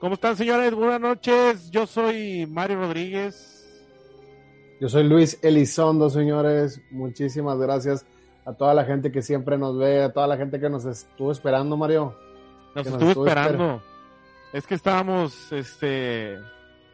[0.00, 0.72] ¿Cómo están, señores?
[0.74, 1.72] Buenas noches.
[1.72, 3.66] Yo soy Mario Rodríguez.
[4.80, 6.80] Yo soy Luis Elizondo, señores.
[6.92, 8.06] Muchísimas gracias
[8.44, 11.32] a toda la gente que siempre nos ve, a toda la gente que nos estuvo
[11.32, 12.16] esperando, Mario.
[12.76, 13.82] Nos estuvo, esperando.
[14.52, 16.38] Es que estábamos, este,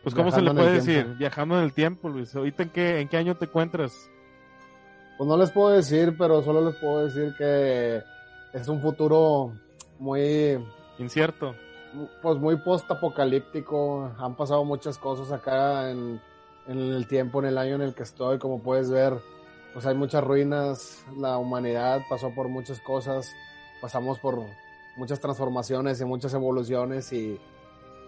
[0.03, 1.05] pues, ¿cómo se le puede decir?
[1.19, 2.35] Viajando en el tiempo, Luis.
[2.35, 4.11] ¿Ahorita en qué, en qué año te encuentras?
[5.19, 8.03] Pues no les puedo decir, pero solo les puedo decir que
[8.55, 9.53] es un futuro
[9.99, 10.59] muy
[10.99, 11.55] incierto.
[12.23, 14.13] Pues muy post-apocalíptico.
[14.19, 16.21] Han pasado muchas cosas acá en,
[16.67, 18.39] en, el tiempo, en el año en el que estoy.
[18.39, 19.15] Como puedes ver,
[19.73, 21.05] pues hay muchas ruinas.
[21.17, 23.33] La humanidad pasó por muchas cosas.
[23.81, 24.43] Pasamos por
[24.97, 27.41] muchas transformaciones y muchas evoluciones y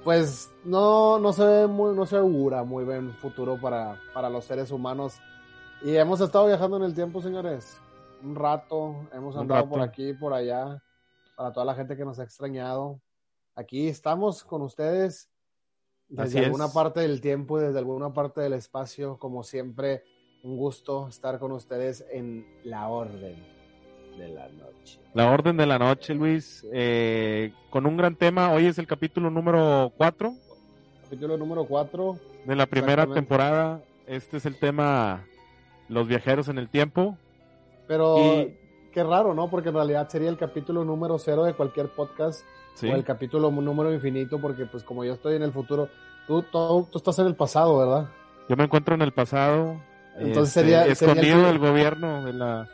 [0.05, 4.45] pues no, no se ve muy, no se augura muy bien futuro para, para los
[4.45, 5.21] seres humanos
[5.83, 7.81] y hemos estado viajando en el tiempo, señores.
[8.23, 10.83] Un rato, hemos andado por aquí, por allá,
[11.37, 13.01] para toda la gente que nos ha extrañado.
[13.59, 15.31] Aquí estamos con ustedes
[16.09, 20.05] desde alguna parte del tiempo y desde alguna parte del espacio, como siempre,
[20.45, 23.43] un gusto estar con ustedes en la orden
[24.19, 25.01] de la noche.
[25.15, 28.53] La orden de la noche, Luis, eh, con un gran tema.
[28.53, 30.35] Hoy es el capítulo número 4.
[31.05, 32.19] Capítulo número 4.
[32.45, 33.81] De la primera temporada.
[34.07, 35.25] Este es el tema
[35.89, 37.17] los viajeros en el tiempo.
[37.89, 38.17] Pero
[38.93, 39.49] qué raro, ¿no?
[39.49, 42.45] Porque en realidad sería el capítulo número cero de cualquier podcast.
[42.83, 45.89] O el capítulo número infinito, porque pues como yo estoy en el futuro,
[46.27, 48.09] tú, tú, estás en el pasado, ¿verdad?
[48.49, 49.81] Yo me encuentro en el pasado.
[50.19, 50.87] Entonces este, sería...
[50.87, 52.69] Escondido del gobierno, de la...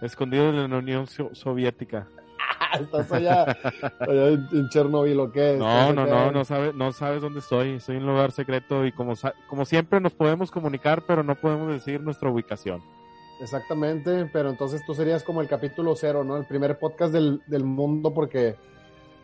[0.00, 2.06] Escondido de la Unión Soviética.
[2.80, 3.56] Estás allá,
[4.08, 5.56] en Chernobyl o qué.
[5.58, 7.72] No, no, no, no sabes, no sabes dónde estoy.
[7.72, 9.14] Estoy en un lugar secreto y como,
[9.48, 12.82] como siempre nos podemos comunicar, pero no podemos decir nuestra ubicación.
[13.40, 16.36] Exactamente, pero entonces tú serías como el capítulo cero, ¿no?
[16.36, 18.56] El primer podcast del, del mundo porque,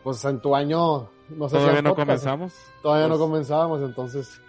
[0.03, 2.53] pues en tu año no sé Todavía no comenzamos.
[2.81, 4.41] Todavía no pues comenzábamos, entonces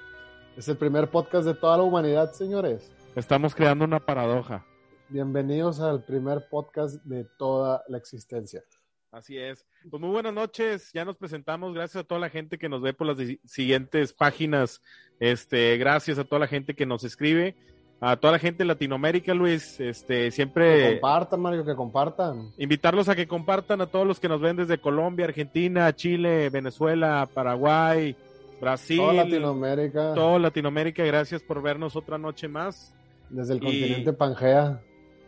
[0.57, 2.93] es el primer podcast de toda la humanidad, señores.
[3.15, 4.65] Estamos creando una paradoja.
[5.09, 8.63] Bienvenidos al primer podcast de toda la existencia.
[9.11, 9.67] Así es.
[9.91, 10.93] Pues muy buenas noches.
[10.93, 11.75] Ya nos presentamos.
[11.75, 14.83] Gracias a toda la gente que nos ve por las siguientes páginas.
[15.19, 17.57] Este, gracias a toda la gente que nos escribe.
[18.01, 20.83] A toda la gente de Latinoamérica, Luis, este, siempre...
[20.83, 22.53] Que compartan, Mario, que compartan.
[22.57, 27.29] Invitarlos a que compartan a todos los que nos ven desde Colombia, Argentina, Chile, Venezuela,
[27.33, 28.15] Paraguay,
[28.61, 28.99] Brasil.
[28.99, 30.15] Toda Latinoamérica.
[30.15, 32.95] Toda Latinoamérica, gracias por vernos otra noche más.
[33.31, 34.81] Desde el continente Pangea.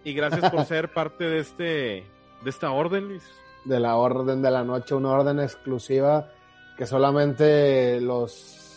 [0.04, 3.24] Y gracias por ser parte de este, de esta orden, Luis
[3.64, 6.30] de la Orden de la Noche, una orden exclusiva
[6.76, 8.69] que solamente los,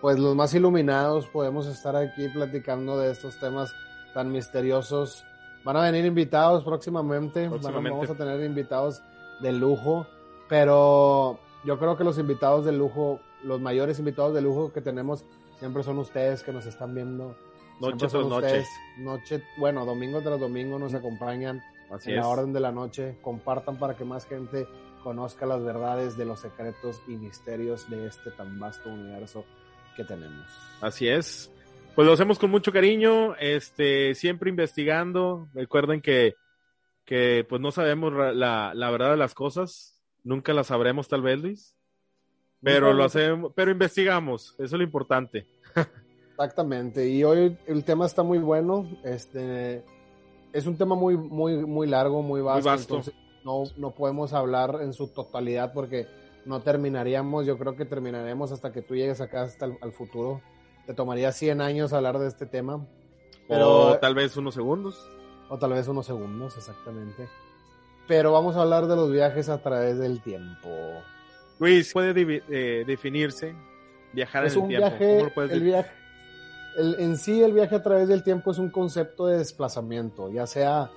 [0.00, 3.74] pues los más iluminados podemos estar aquí platicando de estos temas
[4.14, 5.24] tan misteriosos.
[5.64, 9.02] Van a venir invitados próximamente, vamos a tener invitados
[9.40, 10.06] de lujo,
[10.48, 15.24] pero yo creo que los invitados de lujo, los mayores invitados de lujo que tenemos
[15.58, 17.36] siempre son ustedes que nos están viendo.
[17.80, 18.64] Noche tras noche.
[18.98, 23.18] Noche, bueno, domingo tras domingo nos acompañan Así en la orden de la noche.
[23.22, 24.66] Compartan para que más gente
[25.02, 29.44] conozca las verdades de los secretos y misterios de este tan vasto universo
[29.98, 30.46] que tenemos.
[30.80, 31.50] Así es.
[31.96, 35.48] Pues lo hacemos con mucho cariño, este, siempre investigando.
[35.52, 36.36] Recuerden que,
[37.04, 41.40] que pues no sabemos la, la verdad de las cosas, nunca las sabremos tal vez,
[41.40, 41.74] Luis.
[42.62, 45.46] Pero lo hacemos, pero investigamos, eso es lo importante.
[46.30, 49.84] Exactamente, y hoy el tema está muy bueno, este,
[50.52, 54.92] es un tema muy, muy, muy largo, muy vasto, entonces no, no podemos hablar en
[54.92, 56.06] su totalidad porque
[56.44, 60.40] no terminaríamos, yo creo que terminaremos hasta que tú llegues acá hasta el al futuro.
[60.86, 62.86] Te tomaría 100 años hablar de este tema.
[63.46, 65.10] Pero, o tal vez unos segundos.
[65.48, 67.28] O tal vez unos segundos, exactamente.
[68.06, 70.68] Pero vamos a hablar de los viajes a través del tiempo.
[71.58, 73.54] Luis, ¿puede eh, definirse
[74.12, 74.88] viajar en el tiempo?
[74.98, 75.98] Viaje, el viaje
[76.78, 80.90] en sí el viaje a través del tiempo es un concepto de desplazamiento, ya sea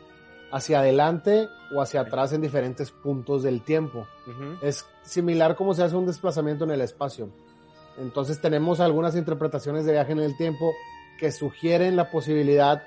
[0.52, 4.08] hacia adelante o hacia atrás en diferentes puntos del tiempo.
[4.62, 7.30] Es similar como se hace un desplazamiento en el espacio.
[7.98, 10.74] Entonces tenemos algunas interpretaciones de viaje en el tiempo
[11.20, 12.84] que sugieren la posibilidad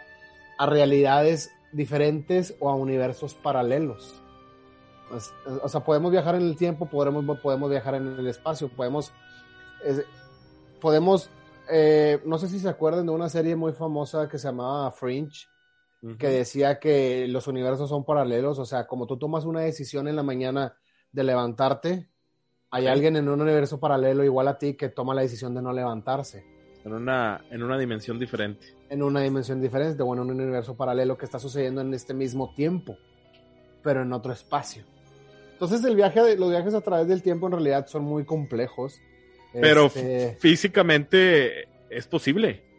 [0.59, 4.21] a realidades diferentes o a universos paralelos.
[5.63, 9.13] O sea, podemos viajar en el tiempo, podemos, podemos viajar en el espacio, podemos,
[10.81, 11.31] podemos
[11.71, 15.49] eh, no sé si se acuerdan de una serie muy famosa que se llamaba Fringe,
[16.19, 20.17] que decía que los universos son paralelos, o sea, como tú tomas una decisión en
[20.17, 20.77] la mañana
[21.13, 22.09] de levantarte,
[22.71, 25.73] hay alguien en un universo paralelo igual a ti que toma la decisión de no
[25.73, 26.45] levantarse.
[26.85, 28.67] En una, en una dimensión diferente.
[28.91, 32.53] En una dimensión diferente, bueno, en un universo paralelo que está sucediendo en este mismo
[32.55, 32.99] tiempo,
[33.83, 34.85] pero en otro espacio.
[35.53, 39.01] Entonces el viaje, los viajes a través del tiempo en realidad son muy complejos
[39.53, 42.74] Pero este, físicamente es posible.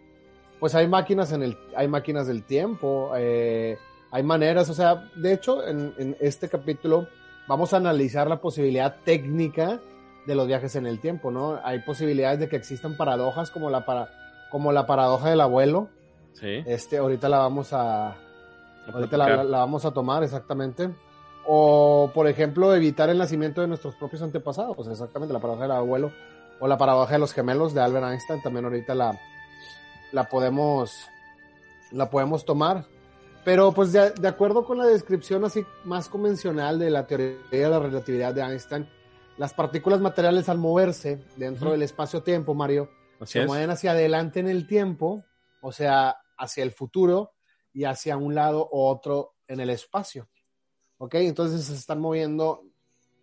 [0.60, 3.78] Pues hay máquinas en el, hay máquinas del tiempo, eh,
[4.12, 7.08] hay maneras, o sea, de hecho, en, este capítulo
[7.48, 9.82] vamos a analizar la posibilidad técnica
[10.26, 11.60] de los viajes en el tiempo, ¿no?
[11.64, 14.10] Hay posibilidades de que existan paradojas como la para,
[14.50, 15.90] como la paradoja del abuelo.
[16.34, 16.64] Sí.
[16.66, 18.16] Este, ahorita la vamos a,
[18.92, 20.90] ahorita la, vamos a tomar exactamente.
[21.46, 25.74] O, por ejemplo, evitar el nacimiento de nuestros propios antepasados, pues exactamente la paradoja del
[25.74, 26.12] abuelo
[26.60, 29.20] o la paradoja de los gemelos de Albert Einstein, también ahorita la,
[30.16, 30.94] la podemos
[31.92, 32.86] la podemos tomar.
[33.44, 37.80] Pero pues de, acuerdo con la descripción así más convencional de la teoría de la
[37.80, 38.90] relatividad de Einstein,
[39.38, 42.90] las partículas materiales al moverse dentro del espacio-tiempo, Mario,
[43.24, 45.24] se mueven hacia adelante en el tiempo,
[45.62, 47.34] o sea, hacia el futuro
[47.72, 50.28] y hacia un lado u otro en el espacio.
[50.98, 51.16] ¿Ok?
[51.16, 52.64] Entonces se están moviendo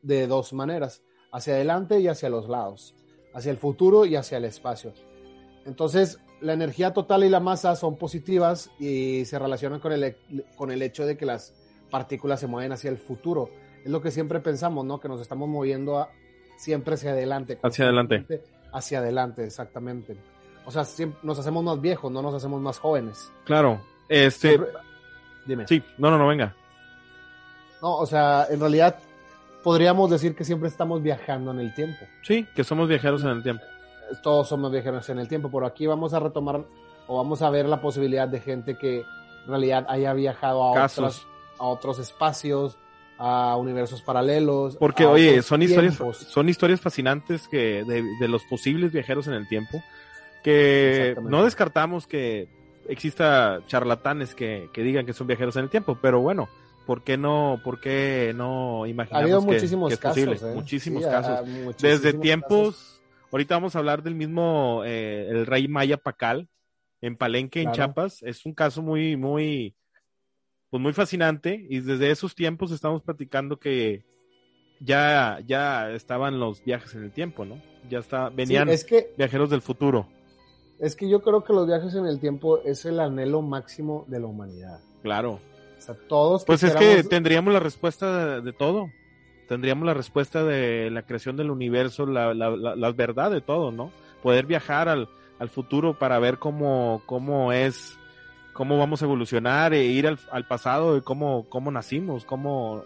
[0.02, 1.02] de dos maneras,
[1.32, 2.94] hacia adelante y hacia los lados
[3.34, 4.92] hacia el futuro y hacia el espacio.
[5.64, 10.16] Entonces, la energía total y la masa son positivas y se relacionan con el,
[10.56, 11.54] con el hecho de que las
[11.90, 13.50] partículas se mueven hacia el futuro.
[13.84, 15.00] Es lo que siempre pensamos, ¿no?
[15.00, 16.06] Que nos estamos moviendo
[16.56, 17.58] siempre hacia adelante.
[17.62, 18.42] Hacia adelante.
[18.72, 20.16] Hacia adelante, exactamente.
[20.64, 20.84] O sea,
[21.22, 23.32] nos hacemos más viejos, no nos hacemos más jóvenes.
[23.44, 23.80] Claro.
[24.08, 24.60] Este.
[25.46, 25.66] Dime.
[25.66, 26.54] Sí, no, no, no, venga.
[27.80, 28.96] No, o sea, en realidad
[29.62, 32.06] podríamos decir que siempre estamos viajando en el tiempo.
[32.22, 33.64] Sí, que somos viajeros en el tiempo.
[34.22, 36.64] Todos somos viajeros en el tiempo, pero aquí vamos a retomar
[37.06, 41.26] o vamos a ver la posibilidad de gente que en realidad haya viajado a, otros,
[41.58, 42.76] a otros espacios,
[43.18, 44.76] a universos paralelos.
[44.76, 49.82] Porque, oye, son historias, son historias fascinantes que de, los posibles viajeros en el tiempo,
[50.42, 52.48] que no descartamos que
[52.88, 56.48] exista charlatanes que, que digan que son viajeros en el tiempo, pero bueno,
[56.86, 60.52] ¿por qué no, por qué no imaginamos ha habido muchísimos casos, ¿eh?
[60.54, 61.48] Muchísimos casos.
[61.80, 63.00] Desde tiempos,
[63.32, 66.48] ahorita vamos a hablar del mismo, eh, el rey Maya Pacal,
[67.00, 68.22] en Palenque, en Chiapas.
[68.22, 69.74] Es un caso muy, muy,
[70.70, 71.66] pues muy fascinante.
[71.68, 74.04] Y desde esos tiempos estamos platicando que
[74.80, 77.60] ya, ya estaban los viajes en el tiempo, ¿no?
[77.90, 78.68] Ya está, venían
[79.16, 80.08] viajeros del futuro.
[80.78, 84.20] Es que yo creo que los viajes en el tiempo es el anhelo máximo de
[84.20, 84.80] la humanidad.
[85.02, 85.40] Claro
[86.08, 86.44] todos.
[86.44, 88.90] Pues es que tendríamos la respuesta de, todo.
[89.52, 93.90] Tendríamos la respuesta de la creación del universo, la, la, verdad de todo, ¿no?
[94.22, 95.10] Poder viajar al,
[95.50, 97.98] futuro para ver cómo, cómo es,
[98.54, 102.82] cómo vamos a evolucionar e ir al, al pasado y cómo, cómo nacimos, cómo,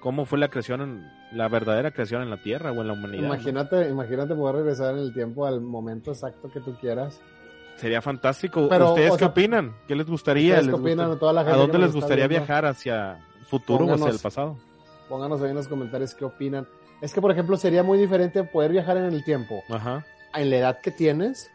[0.00, 3.24] cómo fue la creación, la verdadera creación en la Tierra o en la humanidad.
[3.24, 7.22] Imagínate, imagínate poder regresar en el tiempo al momento exacto que tú quieras
[7.76, 8.66] Sería fantástico.
[8.66, 9.74] ¿Ustedes qué opinan?
[9.88, 10.58] ¿Qué les gustaría?
[10.58, 12.66] ¿A dónde les gustaría viajar?
[12.66, 14.58] ¿Hacia futuro o hacia el pasado?
[15.12, 16.66] Pónganos ahí en los comentarios qué opinan.
[17.02, 19.62] Es que, por ejemplo, sería muy diferente poder viajar en el tiempo.
[19.68, 20.06] Ajá.
[20.34, 21.50] En la edad que tienes.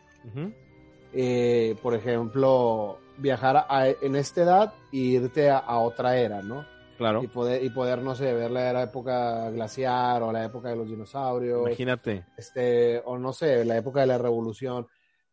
[1.12, 3.66] Eh, por ejemplo, viajar
[4.00, 6.68] en esta edad e irte a, otra era, ¿no?
[7.00, 7.24] Claro.
[7.24, 10.88] Y poder, y poder, no sé, ver la época glaciar o la época de los
[10.88, 11.66] dinosaurios.
[11.66, 12.26] Imagínate.
[12.38, 14.86] Este, o no sé, la época de la revolución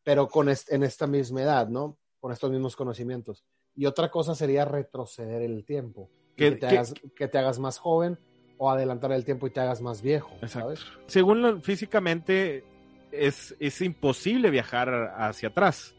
[0.05, 1.99] pero con en esta misma edad, ¿no?
[2.21, 3.45] Con estos mismos conocimientos.
[3.75, 6.11] Y otra cosa sería retroceder el tiempo.
[6.37, 8.19] Que, te, hagas, más joven
[8.59, 10.37] o adelantar el tiempo y te hagas más viejo.
[10.47, 10.81] ¿sabes?
[11.07, 12.65] Según físicamente
[13.13, 15.95] es, es imposible viajar hacia atrás,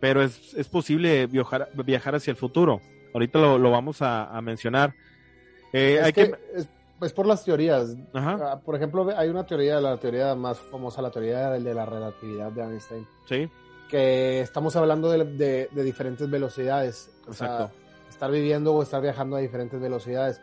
[0.00, 2.80] pero es, es posible viajar, viajar hacia el futuro.
[3.14, 4.94] Ahorita lo, lo vamos a, mencionar.
[5.72, 6.34] Eh, hay que,
[6.98, 7.96] pues por las teorías.
[8.14, 12.50] Ah, por ejemplo, hay una teoría, la teoría más famosa, la teoría de la relatividad
[12.50, 13.06] de Einstein.
[13.28, 13.48] Sí.
[13.88, 17.10] Que estamos hablando de, diferentes velocidades.
[17.26, 17.70] Exacto.
[18.18, 20.40] Estar viviendo o estar viajando a diferentes velocidades.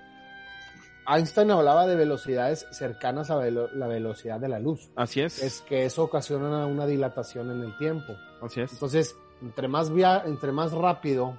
[1.06, 4.90] Einstein hablaba de velocidades cercanas a la velocidad de la luz.
[4.96, 5.44] Así es.
[5.44, 8.16] Es que eso ocasiona una dilatación en el tiempo.
[8.42, 8.72] Así es.
[8.72, 11.38] Entonces, entre más, via entre más rápido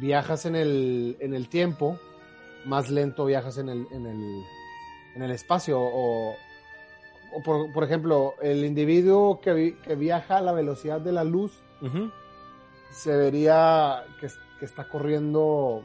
[0.00, 1.96] viajas en el, en el tiempo,
[2.66, 4.42] más lento viajas en el, en el,
[5.14, 5.78] en el espacio.
[5.80, 6.34] O,
[7.44, 11.52] por, ejemplo, el individuo que, que, viaja a la velocidad de la luz
[12.90, 14.28] se vería que,
[14.64, 15.84] está corriendo.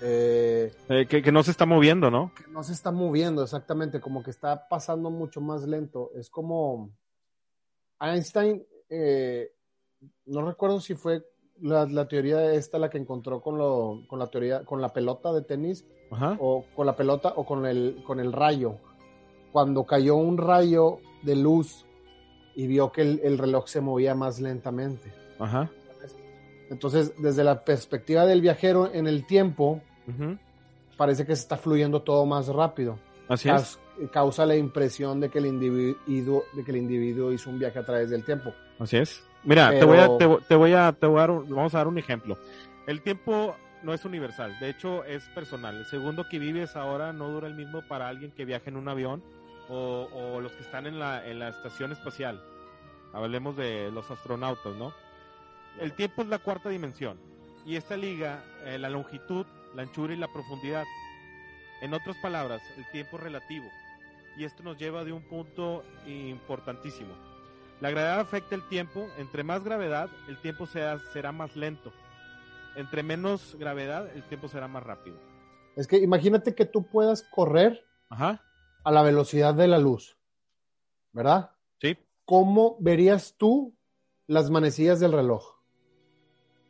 [0.00, 2.32] Eh, eh, que, no se está moviendo, ¿no?
[2.34, 6.10] Que no se está moviendo, exactamente, como que está pasando mucho más lento.
[6.16, 6.90] Es como
[8.00, 9.52] Einstein, eh,
[10.26, 11.24] no recuerdo si fue
[11.60, 15.32] la, la, teoría esta la que encontró con, lo, con la teoría, con la pelota
[15.32, 15.86] de tenis,
[16.38, 18.76] o con la pelota o con el, con el rayo.
[19.52, 21.86] Cuando cayó un rayo de luz
[22.54, 25.12] y vio que el, reloj se movía más lentamente.
[25.38, 25.70] Ajá.
[26.70, 29.80] Entonces, desde la perspectiva del viajero en el tiempo,
[30.96, 32.98] parece que se está fluyendo todo más rápido.
[33.28, 33.78] Así es.
[34.12, 37.84] causa la impresión de que el individuo, de que el individuo hizo un viaje a
[37.84, 38.52] través del tiempo.
[38.78, 39.22] Así es.
[39.44, 41.98] Mira, te voy a, te, voy a, te voy a dar, vamos a dar un
[41.98, 42.38] ejemplo.
[42.86, 45.76] El tiempo no es universal, de hecho es personal.
[45.76, 48.88] El segundo que vives ahora no dura el mismo para alguien que viaja en un
[48.88, 49.22] avión
[49.68, 52.42] o, o los que están en la, en la estación espacial.
[53.12, 54.92] Hablemos de los astronautas, ¿no?
[55.80, 57.18] El tiempo es la cuarta dimensión
[57.66, 60.84] y esta liga eh, la longitud, la anchura y la profundidad.
[61.82, 63.66] En otras palabras, el tiempo relativo
[64.36, 67.14] y esto nos lleva de un punto importantísimo.
[67.80, 71.92] La gravedad afecta el tiempo, entre más gravedad el tiempo sea, será más lento
[72.76, 75.16] entre menos gravedad, el tiempo será más rápido.
[75.76, 78.38] Es que imagínate que tú puedas correr a
[78.84, 80.16] la velocidad de la luz,
[81.12, 81.50] ¿verdad?
[81.80, 81.98] Sí.
[82.24, 83.74] ¿Cómo verías tú
[84.26, 85.53] las manecillas del reloj?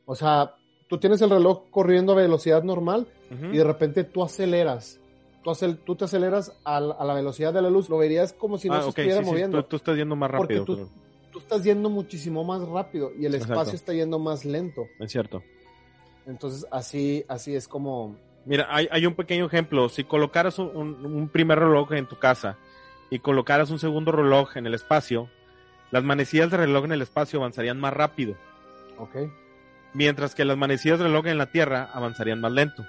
[0.06, 0.54] O sea,
[0.88, 5.00] tú tienes el reloj corriendo a velocidad normal y de repente tú aceleras.
[5.84, 8.82] Tú, te aceleras a la, velocidad de la luz, lo verías como si no ah,
[8.82, 9.62] se estuviera moviendo.
[9.64, 10.64] tú, estás yendo más rápido.
[10.64, 10.88] Tú,
[11.30, 14.86] tú, estás yendo muchísimo más rápido y el espacio está yendo más lento.
[15.00, 15.42] Es cierto.
[16.26, 18.16] Entonces, así, así es como...
[18.46, 19.88] Mira, hay, hay un pequeño ejemplo.
[19.90, 22.56] Si colocaras un, primer reloj en tu casa
[23.10, 25.28] y colocaras un segundo reloj en el espacio,
[25.90, 28.34] las manecillas de reloj en el espacio avanzarían más rápido.
[28.98, 29.16] Ok.
[29.94, 32.84] Mientras que las manecillas reloj en la Tierra avanzarían más lento.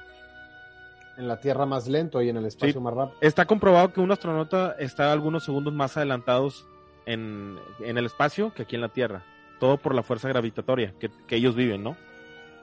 [1.18, 3.18] En la Tierra más lento y en el espacio más rápido.
[3.22, 6.68] Está comprobado que un astronauta está algunos segundos más adelantados
[7.06, 9.24] en, el espacio que aquí en la Tierra.
[9.60, 11.96] Todo por la fuerza gravitatoria que, que ellos viven, ¿no?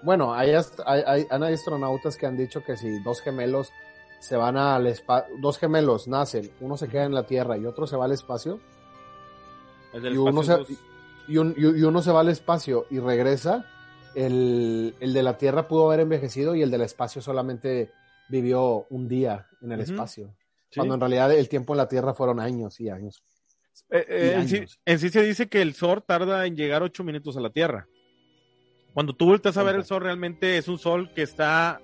[0.03, 0.53] Bueno, hay,
[0.85, 3.71] hay, hay, astronautas que han dicho que si dos gemelos
[4.19, 7.87] se van al espacio, dos gemelos nacen, uno se queda en la Tierra y otro
[7.87, 8.61] se va al espacio,
[9.95, 10.59] y, uno se,
[11.29, 13.65] y, uno se va al espacio y regresa,
[14.15, 17.91] el, de la Tierra pudo haber envejecido y el del espacio solamente
[18.29, 20.35] vivió un día en el espacio.
[20.75, 23.23] Cuando en realidad el tiempo en la Tierra fueron años y años.
[23.91, 27.05] Eh, eh, en, sí, en, sí, se dice que el Sol tarda en llegar ocho
[27.05, 27.87] minutos a la Tierra.
[28.95, 31.81] Cuando tú vueltas a ver el sol, realmente es un sol que está,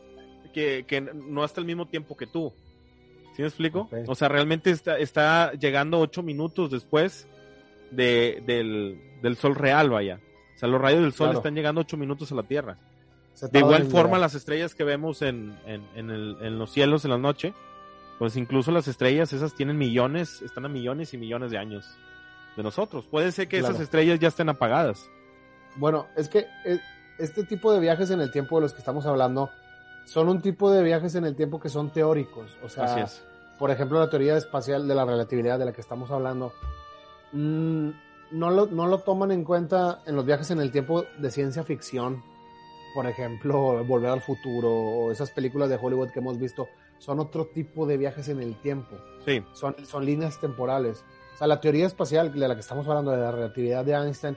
[0.53, 2.53] que, que no está al mismo tiempo que tú.
[3.35, 3.89] ¿Sí me explico?
[4.07, 7.27] O sea, realmente está, está llegando ocho minutos después
[7.91, 10.21] de, del, del, sol real, vaya.
[10.59, 12.77] O sea, los rayos del sol están llegando ocho minutos a la Tierra.
[13.53, 17.13] De igual forma, las estrellas que vemos en, en, en, el, en los cielos en
[17.13, 17.55] la noche,
[18.19, 21.97] pues incluso las estrellas esas tienen millones, están a millones y millones de años
[22.57, 23.07] de nosotros.
[23.07, 25.09] Puede ser que esas estrellas ya estén apagadas.
[25.77, 26.81] Bueno, es que eh,
[27.21, 29.51] este tipo de viajes en el tiempo de los que estamos hablando
[30.07, 32.57] son un tipo de viajes en el tiempo que son teóricos.
[32.65, 33.07] O sea,
[33.61, 36.53] por ejemplo, la teoría espacial de la relatividad de la que estamos hablando,
[37.33, 37.91] mm,
[38.31, 41.65] no, lo, no lo toman en cuenta en los viajes en el tiempo de ciencia
[41.65, 42.23] ficción.
[42.95, 46.69] Por ejemplo, Volver al Futuro o esas películas de Hollywood que hemos visto,
[46.99, 48.97] son otro tipo de viajes en el tiempo.
[49.25, 49.43] Sí.
[49.53, 51.05] Son, son líneas temporales.
[51.35, 54.37] O sea, la teoría espacial de la que estamos hablando, de la relatividad de Einstein,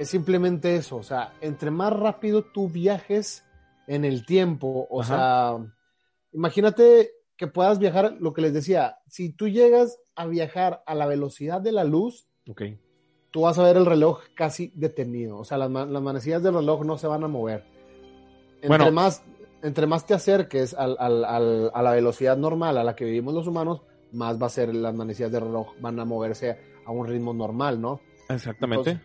[0.00, 3.44] es simplemente eso, o sea, entre más rápido tú viajes
[3.86, 5.58] en el tiempo, o sea,
[6.32, 11.06] imagínate que puedas viajar, lo que les decía, si tú llegas a viajar a la
[11.06, 12.80] velocidad de la luz, okay.
[13.30, 16.84] Tú vas a ver el reloj casi detenido, o sea, las, las manecillas del reloj
[16.84, 17.64] no se van a mover.
[18.62, 19.22] Entre, más,
[19.62, 23.82] entre más te acerques a la velocidad normal a la que vivimos los humanos,
[24.12, 27.80] más va a ser las manecillas del reloj, van a moverse a un ritmo normal,
[27.80, 28.00] ¿no?
[28.28, 29.00] Exactamente.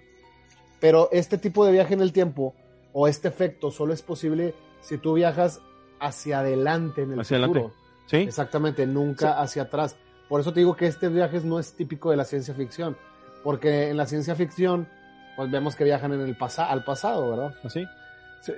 [0.79, 2.53] Pero este tipo de viaje en el tiempo
[2.93, 5.61] o este efecto solo es posible si tú viajas
[5.99, 7.71] hacia adelante en el hacia Adelante.
[8.07, 8.17] ¿Sí?
[8.17, 9.97] Exactamente, nunca hacia atrás.
[10.29, 12.95] Por eso te digo que este viaje no es típico de la ciencia ficción,
[13.45, 14.89] porque en la ciencia ficción
[15.37, 17.55] pues vemos que viajan en el al pasado, ¿verdad?
[17.63, 17.85] Así.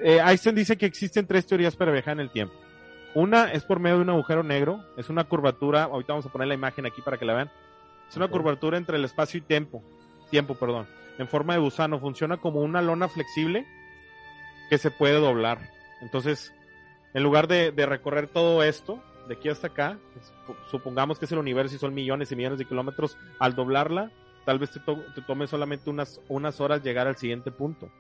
[0.01, 2.55] Eh, Einstein dice que existen tres teorías para viajar en el tiempo.
[3.13, 6.47] Una es por medio de un agujero negro, es una curvatura, ahorita vamos a poner
[6.47, 7.51] la imagen aquí para que la vean.
[8.09, 9.83] Es una curvatura entre el espacio y tiempo,
[10.31, 11.99] tiempo, perdón en forma de gusano.
[11.99, 13.65] Funciona como una lona flexible
[14.69, 15.69] que se puede doblar.
[16.01, 16.53] Entonces,
[17.13, 19.97] en lugar de, recorrer todo esto, de aquí hasta acá,
[20.69, 24.11] supongamos que es el universo y son millones y millones de kilómetros, al doblarla,
[24.47, 24.79] tal vez te,
[25.23, 27.91] tome solamente unas, unas horas llegar al siguiente punto.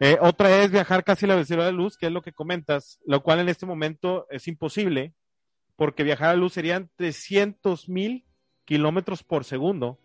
[0.00, 2.98] Eh, otra es viajar casi a la velocidad de luz, que es lo que comentas,
[3.04, 5.12] lo cual en este momento es imposible,
[5.76, 8.24] porque viajar a la luz serían 300 mil
[8.64, 9.98] kilómetros por segundo.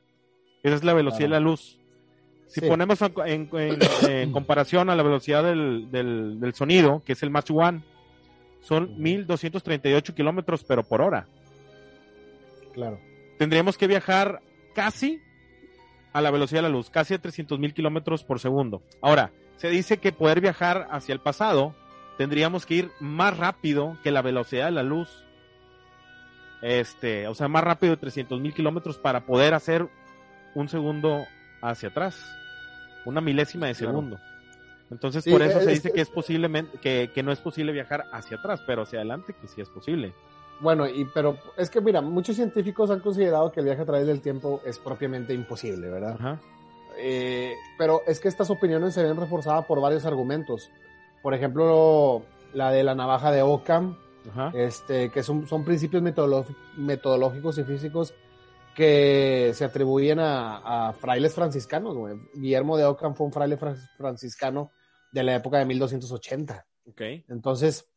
[0.64, 1.80] Esa es la velocidad de la luz.
[2.48, 7.84] Si ponemos en, comparación a la velocidad del, sonido, que es el Mach 1,
[8.60, 11.26] son 1238 kilómetros, pero por hora.
[12.74, 13.00] Claro.
[13.38, 14.42] Tendríamos que viajar
[14.76, 15.22] casi
[16.18, 18.82] a la velocidad de la luz, casi a 300 mil kilómetros por segundo.
[19.02, 21.76] Ahora, se dice que poder viajar hacia el pasado,
[22.18, 25.24] tendríamos que ir más rápido que la velocidad de la luz.
[26.64, 29.88] este, o sea, más rápido de 300 mil kilómetros para poder hacer
[30.56, 31.24] un segundo
[31.62, 32.20] hacia atrás,
[33.06, 34.20] una milésima de segundo.
[34.90, 38.38] Entonces, por eso se dice que es posiblemente, que, que no es posible viajar hacia
[38.38, 40.16] atrás, pero hacia adelante que sí es posible.
[40.60, 44.08] Bueno, y pero es que mira, muchos científicos han considerado que el viaje a través
[44.08, 46.40] del tiempo es propiamente imposible, ¿verdad?
[46.98, 50.72] Eh, pero es que estas opiniones se ven reforzadas por varios argumentos.
[51.22, 52.24] Por ejemplo,
[52.54, 53.98] la de la navaja de Occam,
[54.54, 56.04] este, que son, son principios
[56.76, 58.14] metodológicos y físicos
[58.76, 61.98] que se atribuyen a, frailes franciscanos.
[62.34, 63.58] Guillermo de Occam fue un fraile
[63.98, 64.72] franciscano
[65.12, 66.66] de la época de 1280.
[66.92, 67.26] Okay.
[67.28, 67.90] Entonces,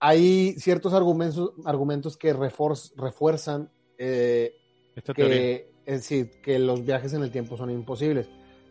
[0.00, 4.54] hay ciertos argumentos, argumentos que refuerzan eh,
[5.14, 8.26] que, es decir, que los viajes en el tiempo son imposibles.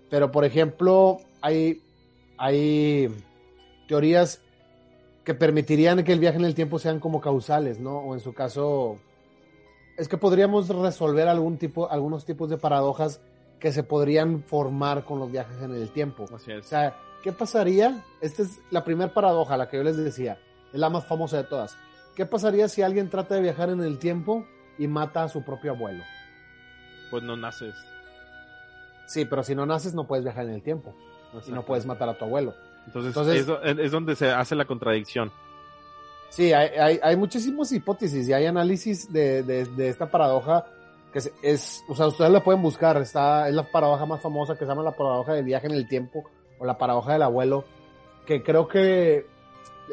[0.10, 1.84] Pero, por ejemplo, hay,
[2.38, 3.10] hay
[3.88, 4.42] teorías
[5.24, 8.00] que permitirían que el viaje en el tiempo sean como causales, ¿no?
[8.00, 8.98] O en su caso,
[9.98, 13.22] es que podríamos resolver algún tipo, algunos tipos de paradojas
[13.60, 16.26] que se podrían formar con los viajes en el tiempo.
[16.32, 18.04] O sea, ¿qué pasaría?
[18.20, 20.40] Esta es la primera paradoja, la que yo les decía,
[20.74, 21.78] es la más famosa de todas.
[22.16, 24.46] ¿Qué pasaría si alguien trata de viajar en el tiempo
[24.78, 26.04] y mata a su propio abuelo?
[27.10, 27.76] Pues no naces.
[29.08, 30.94] Sí, pero si no naces no puedes viajar en el tiempo.
[31.48, 32.54] Y no puedes matar a tu abuelo.
[32.86, 35.32] Entonces, es, donde se hace la contradicción.
[36.30, 40.66] Sí, hay, hay, muchísimas hipótesis y hay análisis de, de, esta paradoja
[41.12, 44.60] que es, o sea, ustedes la pueden buscar, está, es la paradoja más famosa que
[44.60, 46.24] se llama la paradoja del viaje en el tiempo
[46.60, 47.66] o la paradoja del abuelo,
[48.28, 49.26] que creo que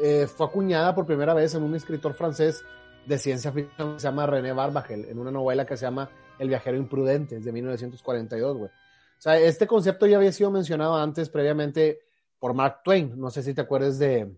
[0.03, 2.65] eh, fue acuñada por primera vez en un escritor francés
[3.07, 6.49] de ciencia ficción que se llama René Barbagel, en una novela que se llama El
[6.49, 8.71] viajero imprudente, de 1942, güey.
[8.71, 12.00] O sea, este concepto ya había sido mencionado antes, previamente,
[12.38, 13.19] por Mark Twain.
[13.19, 14.31] No sé si te acuerdas de,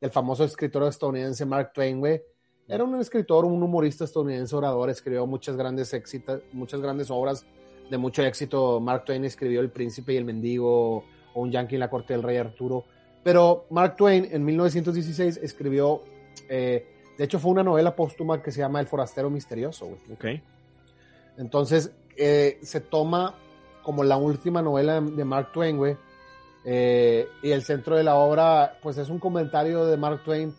[0.00, 2.22] del famoso escritor estadounidense Mark Twain, güey.
[2.68, 7.44] Era un escritor, un humorista estadounidense, orador, escribió muchas grandes éxitos, muchas grandes obras
[7.90, 8.80] de mucho éxito.
[8.80, 10.98] Mark Twain escribió El Príncipe y el Mendigo,
[11.34, 12.84] o Un Yankee en la corte del rey Arturo.
[13.22, 16.02] Pero Mark Twain en 1916 escribió,
[16.48, 20.42] eh, de hecho fue una novela póstuma que se llama El Forastero Misterioso, güey.
[21.36, 23.34] Entonces eh, se toma
[23.82, 25.96] como la última novela de Mark Twain, güey.
[26.64, 30.54] Eh, y el centro de la obra, pues es un comentario de Mark Twain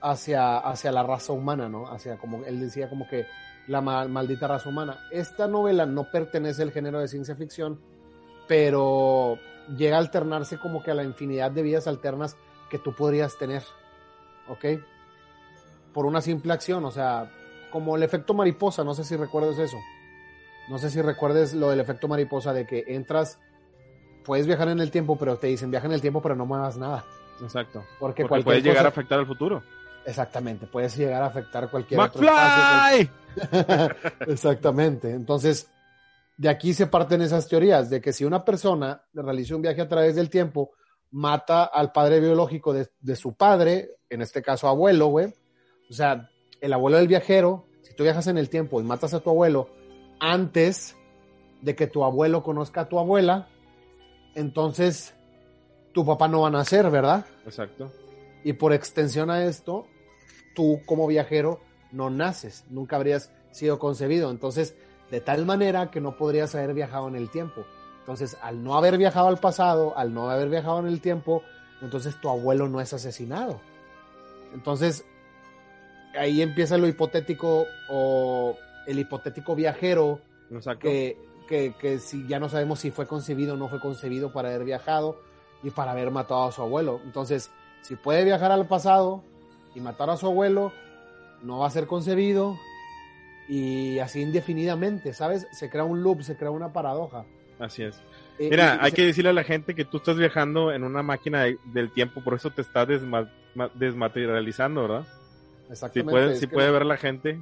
[0.00, 1.88] hacia, hacia la raza humana, ¿no?
[1.88, 3.26] Hacia como él decía como que
[3.68, 4.98] la maldita raza humana.
[5.10, 7.80] Esta novela no pertenece al género de ciencia ficción,
[8.46, 9.38] pero
[9.76, 12.36] llega a alternarse como que a la infinidad de vidas alternas
[12.70, 13.62] que tú podrías tener.
[14.48, 14.64] ¿Ok?
[15.92, 17.30] Por una simple acción, o sea,
[17.70, 19.78] como el efecto mariposa, no sé si recuerdas eso.
[20.68, 23.38] No sé si recuerdes lo del efecto mariposa de que entras,
[24.24, 26.76] puedes viajar en el tiempo, pero te dicen viaja en el tiempo, pero no muevas
[26.76, 27.04] nada.
[27.42, 27.84] Exacto.
[28.00, 29.62] Porque, puedes llegar a afectar al futuro.
[30.06, 33.10] Exactamente, puedes llegar a afectar cualquier otro espacio.
[34.26, 35.10] Exactamente.
[35.10, 35.70] Entonces,
[36.36, 39.88] de aquí se parten esas teorías, de que si una persona realiza un viaje a
[39.88, 40.72] través del tiempo,
[41.10, 45.32] mata al padre biológico de, su padre, en este caso abuelo, güey.
[45.88, 46.28] O sea,
[46.60, 49.68] el abuelo del viajero, si tú viajas en el tiempo y matas a tu abuelo
[50.18, 50.96] antes
[51.62, 53.48] de que tu abuelo conozca a tu abuela,
[54.34, 55.14] entonces
[55.92, 57.26] tu papá no va a nacer, ¿verdad?
[57.44, 57.92] Exacto.
[58.42, 59.86] Y por extensión a esto,
[60.56, 61.60] tú como viajero
[61.92, 64.30] no naces, nunca habrías sido concebido.
[64.32, 64.76] Entonces,
[65.10, 67.64] de tal manera que no podrías haber viajado en el tiempo.
[68.00, 71.42] Entonces, al no haber viajado al pasado, al no haber viajado en el tiempo,
[71.80, 73.60] entonces tu abuelo no es asesinado.
[74.52, 75.04] Entonces,
[76.18, 80.20] ahí empieza lo hipotético o el hipotético viajero
[80.80, 81.16] que,
[81.48, 84.64] que, que, si ya no sabemos si fue concebido o no fue concebido para haber
[84.64, 85.18] viajado
[85.62, 87.00] y para haber matado a su abuelo.
[87.04, 87.50] Entonces,
[87.82, 89.22] si puede viajar al pasado
[89.74, 90.72] y matar a su abuelo,
[91.42, 92.56] no va a ser concebido,
[93.48, 95.46] y así indefinidamente, ¿sabes?
[95.52, 97.24] Se crea un loop, se crea una paradoja.
[97.58, 98.02] Así es.
[98.38, 101.44] Eh, Mira, hay que decirle a la gente que tú estás viajando en una máquina
[101.44, 102.86] del tiempo, por eso te está
[103.74, 105.06] desmaterializando, ¿verdad?
[105.70, 106.36] Exactamente.
[106.36, 107.40] Si puede, ver la gente.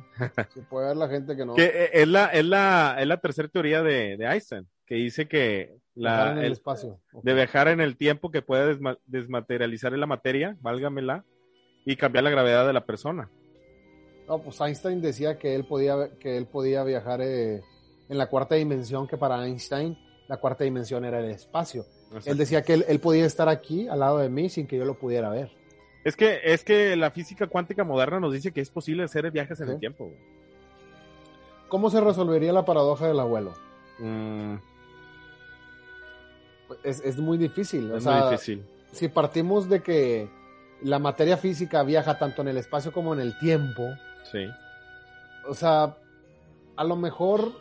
[0.55, 1.55] Si puede ver la gente que no.
[1.55, 5.27] Que eh, es la, es la, es la tercera teoría de, de Einstein, que dice
[5.27, 7.01] que la, el, espacio.
[7.23, 11.25] de viajar en el tiempo que puede desmaterializar la materia, válgamela,
[11.85, 13.29] y cambiar la gravedad de la persona.
[14.29, 17.63] No, pues Einstein decía que él podía, que él podía viajar eh,
[18.09, 21.85] en la cuarta dimensión, que para Einstein la cuarta dimensión era el espacio.
[22.25, 24.99] Él decía que él, podía estar aquí al lado de mí sin que yo lo
[24.99, 25.51] pudiera ver.
[26.05, 29.61] Es que, es que la física cuántica moderna nos dice que es posible hacer viajes
[29.61, 30.11] en el tiempo.
[31.69, 33.55] ¿Cómo se resolvería la paradoja del abuelo?
[33.99, 34.57] Mm.
[36.83, 37.91] Es, muy difícil.
[37.93, 38.65] Es muy difícil.
[38.93, 40.29] Si partimos de que
[40.83, 43.89] la materia física viaja tanto en el espacio como en el tiempo,
[44.31, 44.49] Sí.
[45.47, 45.97] o sea,
[46.77, 47.53] a lo mejor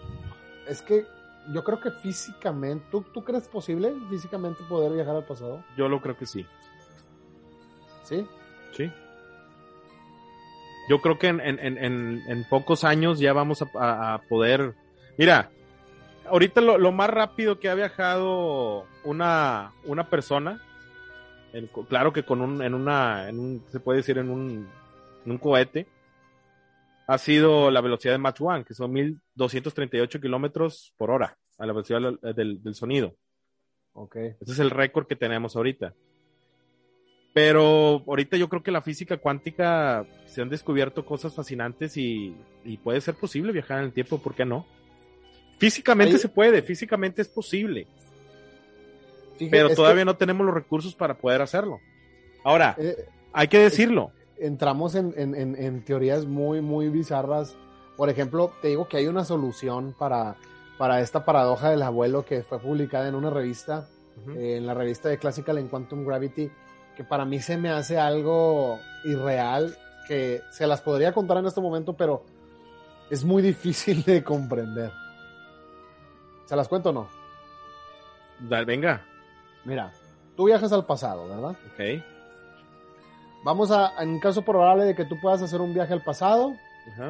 [0.67, 1.06] es que
[1.54, 5.63] yo creo que físicamente, ¿tú, ¿tú crees posible físicamente poder viajar al pasado?
[5.76, 6.45] Yo lo creo que sí.
[8.04, 8.26] ¿Sí?
[8.78, 8.91] Sí.
[10.89, 14.76] Yo creo que en, en, en, en pocos años ya vamos a, a poder.
[15.17, 15.50] Mira,
[16.30, 20.62] ahorita lo, lo, más rápido que ha viajado una, una persona,
[21.89, 24.67] claro que con un, en una, en un, se puede decir en un,
[25.26, 25.88] en un cohete,
[27.12, 31.74] ha sido la velocidad de Mach 1, que son 1238 kilómetros por hora, a la
[31.74, 32.00] velocidad
[32.34, 33.17] del, del, sonido.
[33.91, 34.15] Ok.
[34.15, 35.93] Ese es el récord que tenemos ahorita.
[37.34, 42.78] Pero ahorita yo creo que la física cuántica se han descubierto cosas fascinantes y, y
[42.78, 44.65] puede ser posible viajar en el tiempo, ¿por qué no?
[45.60, 46.19] Físicamente Ahí...
[46.19, 47.88] se puede, físicamente es posible.
[49.38, 50.06] Fíjate, pero todavía que...
[50.06, 51.82] no tenemos los recursos para poder hacerlo.
[52.45, 52.95] Ahora, eh,
[53.34, 54.13] hay que decirlo.
[54.41, 57.56] Entramos en, en, en, en, teorías muy, muy bizarras.
[57.95, 60.36] Por ejemplo, te digo que hay una solución para,
[60.77, 64.38] para esta paradoja del abuelo que fue publicada en una revista, uh -huh.
[64.38, 66.49] eh, en la revista de Classical en Quantum Gravity,
[66.95, 69.77] que para mí se me hace algo irreal,
[70.08, 72.23] que se las podría contar en este momento, pero
[73.12, 74.91] es muy difícil de comprender.
[76.45, 77.08] ¿Se las cuento o no?
[78.39, 79.06] Dale, venga.
[79.63, 79.93] Mira,
[80.36, 81.56] tú viajas al pasado, ¿verdad?
[81.73, 82.04] Ok.
[83.43, 86.56] Vamos a, en un caso probable de que tú puedas hacer un viaje al pasado,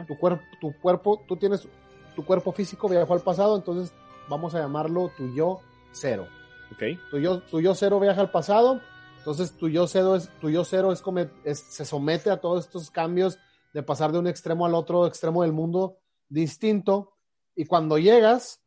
[0.08, 1.68] tu, cuerpo, tu cuerpo, tú tienes,
[2.16, 3.94] tu cuerpo físico viajó al pasado, entonces
[4.30, 5.60] vamos a llamarlo tu yo
[5.92, 6.28] cero.
[6.72, 6.84] Ok.
[7.10, 8.80] Tu yo, tu yo cero viaja al pasado,
[9.18, 11.04] entonces tu yo cero es, tu yo cero es,
[11.44, 13.38] es, se somete a todos estos cambios
[13.74, 15.98] de pasar de un extremo al otro extremo del mundo
[16.30, 17.14] distinto,
[17.56, 18.62] y cuando llegas,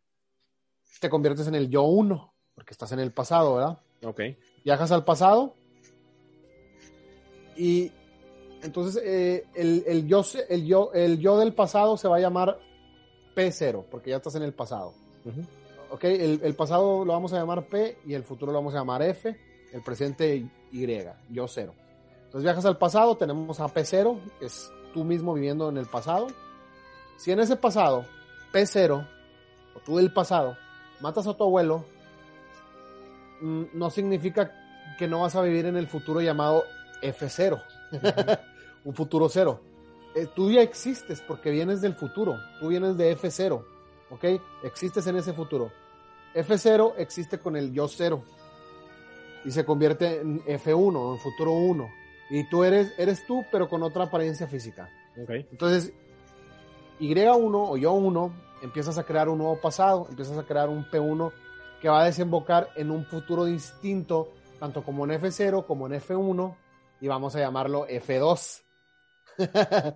[1.00, 3.78] te conviertes en el yo uno, porque estás en el pasado, ¿verdad?
[4.04, 4.20] Ok.
[4.64, 5.54] Viajas al pasado
[7.56, 7.92] y
[8.62, 12.58] entonces eh, el, el, yo, el, yo, el yo del pasado se va a llamar
[13.36, 14.94] P0, porque ya estás en el pasado.
[15.24, 15.46] Uh -huh.
[15.90, 18.78] Ok, el, el, pasado lo vamos a llamar P y el futuro lo vamos a
[18.78, 19.36] llamar F,
[19.72, 20.34] el presente
[20.72, 20.86] Y,
[21.30, 21.74] yo cero.
[22.24, 26.26] Entonces viajas al pasado, tenemos a P0, que es tú mismo viviendo en el pasado.
[27.16, 28.04] Si en ese pasado,
[28.52, 29.06] P0,
[29.76, 30.56] o tú del pasado,
[31.00, 31.84] matas a tu abuelo,
[33.40, 34.52] mm, no significa
[34.98, 36.64] que no vas a vivir en el futuro llamado
[37.04, 37.62] F0,
[38.84, 39.60] un futuro cero.
[40.14, 43.64] Eh, tú ya existes porque vienes del futuro, tú vienes de F0,
[44.10, 44.24] ¿ok?
[44.62, 45.70] Existes en ese futuro.
[46.34, 48.24] F0 existe con el yo cero
[49.44, 51.88] y se convierte en F1, en futuro 1.
[52.30, 54.88] Y tú eres, eres tú, pero con otra apariencia física.
[55.22, 55.46] Okay.
[55.50, 55.92] Entonces,
[56.98, 61.32] Y1 o yo 1, empiezas a crear un nuevo pasado, empiezas a crear un P1
[61.80, 66.56] que va a desembocar en un futuro distinto, tanto como en F0 como en F1,
[67.04, 68.62] y vamos a llamarlo F2.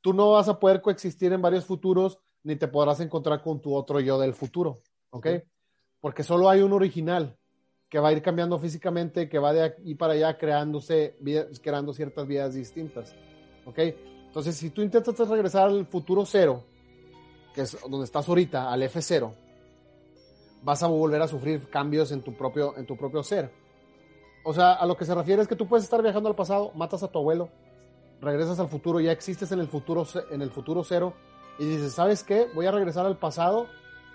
[0.00, 3.74] Tú no vas a poder coexistir en varios futuros, ni te podrás encontrar con tu
[3.74, 4.78] otro yo del futuro,
[5.10, 5.26] ¿ok?
[6.00, 7.36] Porque solo hay un original
[7.90, 11.18] que va a ir cambiando físicamente, que va de aquí para allá creándose,
[11.62, 13.14] creando ciertas vidas distintas,
[13.66, 13.78] ¿ok?
[14.28, 16.64] Entonces, si tú intentas regresar al futuro cero,
[17.54, 19.30] que es donde estás ahorita, al F0,
[20.62, 23.65] vas a volver a sufrir cambios en tu propio, en tu propio ser.
[24.48, 26.70] O sea, a lo que se refiere es que tú puedes estar viajando al pasado,
[26.76, 27.48] matas a tu abuelo,
[28.20, 31.14] regresas al futuro, ya existes en el futuro, en el futuro cero,
[31.58, 32.46] y dices, ¿sabes qué?
[32.54, 33.66] Voy a regresar al pasado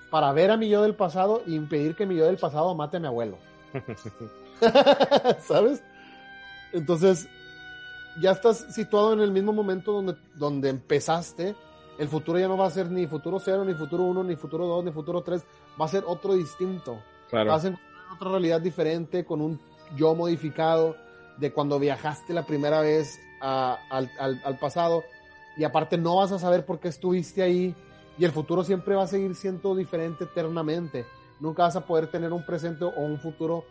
[0.10, 2.96] para ver a mi yo del pasado e impedir que mi yo del pasado mate
[2.96, 3.40] a mi abuelo.
[5.42, 5.84] ¿Sabes?
[6.72, 7.28] Entonces,
[8.22, 11.58] ya estás situado en el mismo momento donde, donde empezaste.
[12.00, 14.66] El futuro ya no va a ser ni futuro cero, ni futuro uno, ni futuro
[14.66, 15.46] dos, ni futuro tres.
[15.80, 17.02] Va a ser otro distinto.
[17.30, 17.52] Claro.
[17.52, 19.60] Vas a encontrar otra realidad diferente con un
[19.96, 20.96] yo modificado
[21.38, 25.04] de cuando viajaste la primera vez a, al, al, al, pasado
[25.58, 27.76] y aparte no vas a saber por qué estuviste ahí
[28.18, 31.06] y el futuro siempre va a seguir siendo diferente eternamente.
[31.40, 33.66] Nunca vas a poder tener un presente o un futuro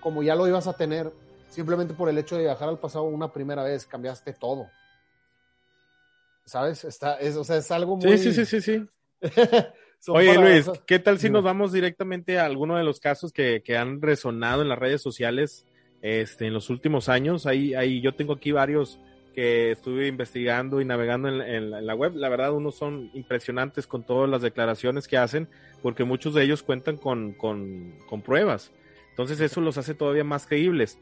[0.00, 1.12] como ya lo ibas a tener
[1.48, 4.68] simplemente por el hecho de viajar al pasado una primera vez, cambiaste todo.
[6.44, 6.84] ¿Sabes?
[6.84, 8.18] Está, es, o sea, es algo muy...
[8.18, 8.88] Sí, sí, sí, sí, sí.
[10.08, 13.76] Oye Luis, ¿qué tal si nos vamos directamente a alguno de los casos que, que
[13.76, 15.66] han resonado en las redes sociales
[16.02, 17.46] este, en los últimos años?
[17.46, 18.98] Ahí, ahí yo tengo aquí varios
[19.34, 22.14] que estuve investigando y navegando en, en, en, la web.
[22.14, 25.48] La verdad, unos son impresionantes con todas las declaraciones que hacen,
[25.82, 28.72] porque muchos de ellos cuentan con, con, con pruebas.
[29.10, 30.98] Entonces eso los hace todavía más creíbles.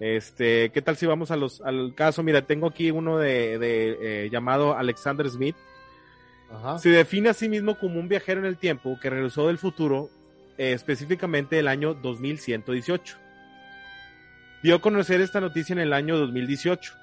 [0.00, 2.22] Este, ¿qué tal si vamos a los, al caso?
[2.22, 5.56] Mira, tengo aquí uno de, de eh, llamado Alexander Smith.
[6.50, 6.78] Ajá.
[6.78, 10.08] Se define a sí mismo como un viajero en el tiempo que regresó del futuro,
[10.58, 13.18] eh, específicamente el año 2118.
[14.62, 16.94] Dio a conocer esta noticia en el año 2018.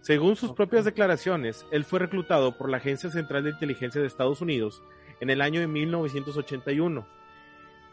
[0.00, 4.40] Según sus propias declaraciones, él fue reclutado por la Agencia Central de Inteligencia de Estados
[4.40, 4.82] Unidos
[5.20, 7.06] en el año de 1981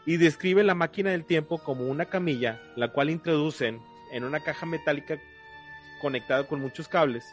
[0.04, 3.80] y describe la máquina del tiempo como una camilla, la cual introducen
[4.12, 5.18] en una caja metálica
[6.00, 7.24] conectada con muchos cables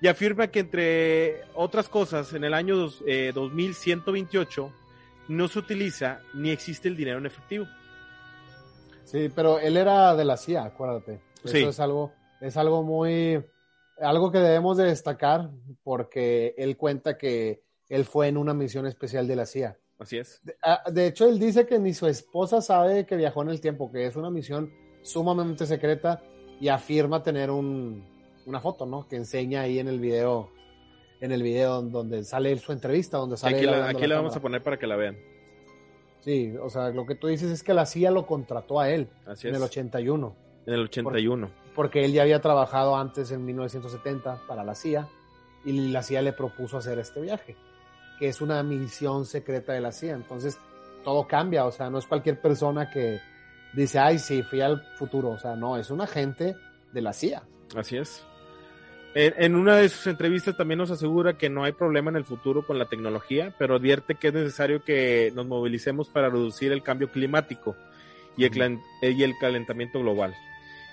[0.00, 4.72] y afirma que entre otras cosas, en el año dos, eh, 2128
[5.28, 7.66] no se utiliza ni existe el dinero en efectivo.
[9.04, 11.20] Sí, pero él era de la CIA, acuérdate.
[11.44, 11.62] Eso Sí.
[11.64, 13.42] es algo, es algo muy,
[14.00, 15.50] algo que debemos de destacar
[15.82, 19.76] porque él cuenta que él fue en una misión especial de la CIA.
[19.98, 20.40] Así es.
[20.44, 23.60] De, ah, de hecho, él dice que ni su esposa sabe que viajó en el
[23.60, 24.70] tiempo, que es una misión
[25.02, 26.22] sumamente secreta
[26.60, 28.04] y afirma tener un,
[28.48, 29.06] una foto, ¿no?
[29.06, 30.50] Que enseña ahí en el video,
[31.20, 34.14] en el video donde sale su entrevista, donde sale Aquí la, hablando aquí a la
[34.14, 35.16] la vamos a poner para que la vean.
[36.20, 39.08] Sí, o sea, lo que tú dices es que la CIA lo contrató a él
[39.26, 39.60] Así en es.
[39.60, 40.36] el 81.
[40.66, 41.50] En el 81.
[41.74, 45.08] porque él ya había trabajado antes en 1970 para la CIA
[45.64, 47.56] y la CIA le propuso hacer este viaje,
[48.18, 50.14] que es una misión secreta de la CIA.
[50.14, 50.58] Entonces,
[51.04, 53.20] todo cambia, o sea, no es cualquier persona que
[53.74, 56.56] dice, ay, sí, fui al futuro, o sea, no, es un agente
[56.92, 57.42] de la CIA.
[57.76, 58.24] Así es.
[59.20, 62.24] En, en una de sus entrevistas también nos asegura que no hay problema en el
[62.24, 66.84] futuro con la tecnología, pero advierte que es necesario que nos movilicemos para reducir el
[66.84, 67.74] cambio climático
[68.36, 70.36] y el, y el calentamiento global.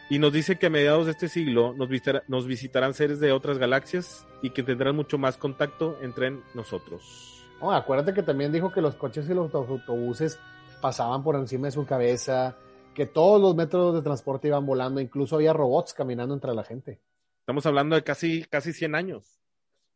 [0.10, 4.26] Y nos dice que a mediados de este siglo nos, visitarán seres de otras galaxias
[4.42, 7.46] y que tendrán mucho más contacto entre nosotros.
[7.62, 10.40] No, acuérdate que también dijo que los coches y los auto- autobuses
[10.82, 12.56] pasaban por encima de su cabeza,
[12.96, 17.00] que todos los métodos de transporte iban volando, incluso había robots caminando entre la gente.
[17.46, 19.40] Estamos hablando de casi, casi 100 años.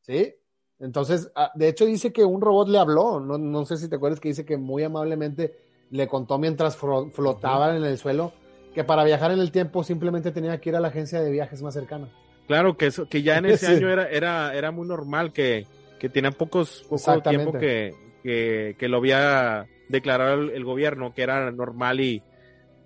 [0.02, 0.36] ¿Sí?
[0.78, 3.96] Entonces, ah, de hecho dice que un robot le habló, no, no sé si te
[3.96, 5.56] acuerdas que dice que muy amablemente
[5.90, 8.34] le contó mientras flotaban en el suelo
[8.76, 11.64] que para viajar en el tiempo simplemente tenía que ir a la agencia de viajes
[11.64, 12.08] más cercana.
[12.46, 13.72] Claro que eso, que ya en ese Sí.
[13.74, 15.66] año era, era, era muy normal que,
[15.98, 21.24] que tenían pocos, poco tiempo que, que, que lo había declarado el, el gobierno, que
[21.24, 22.22] era normal y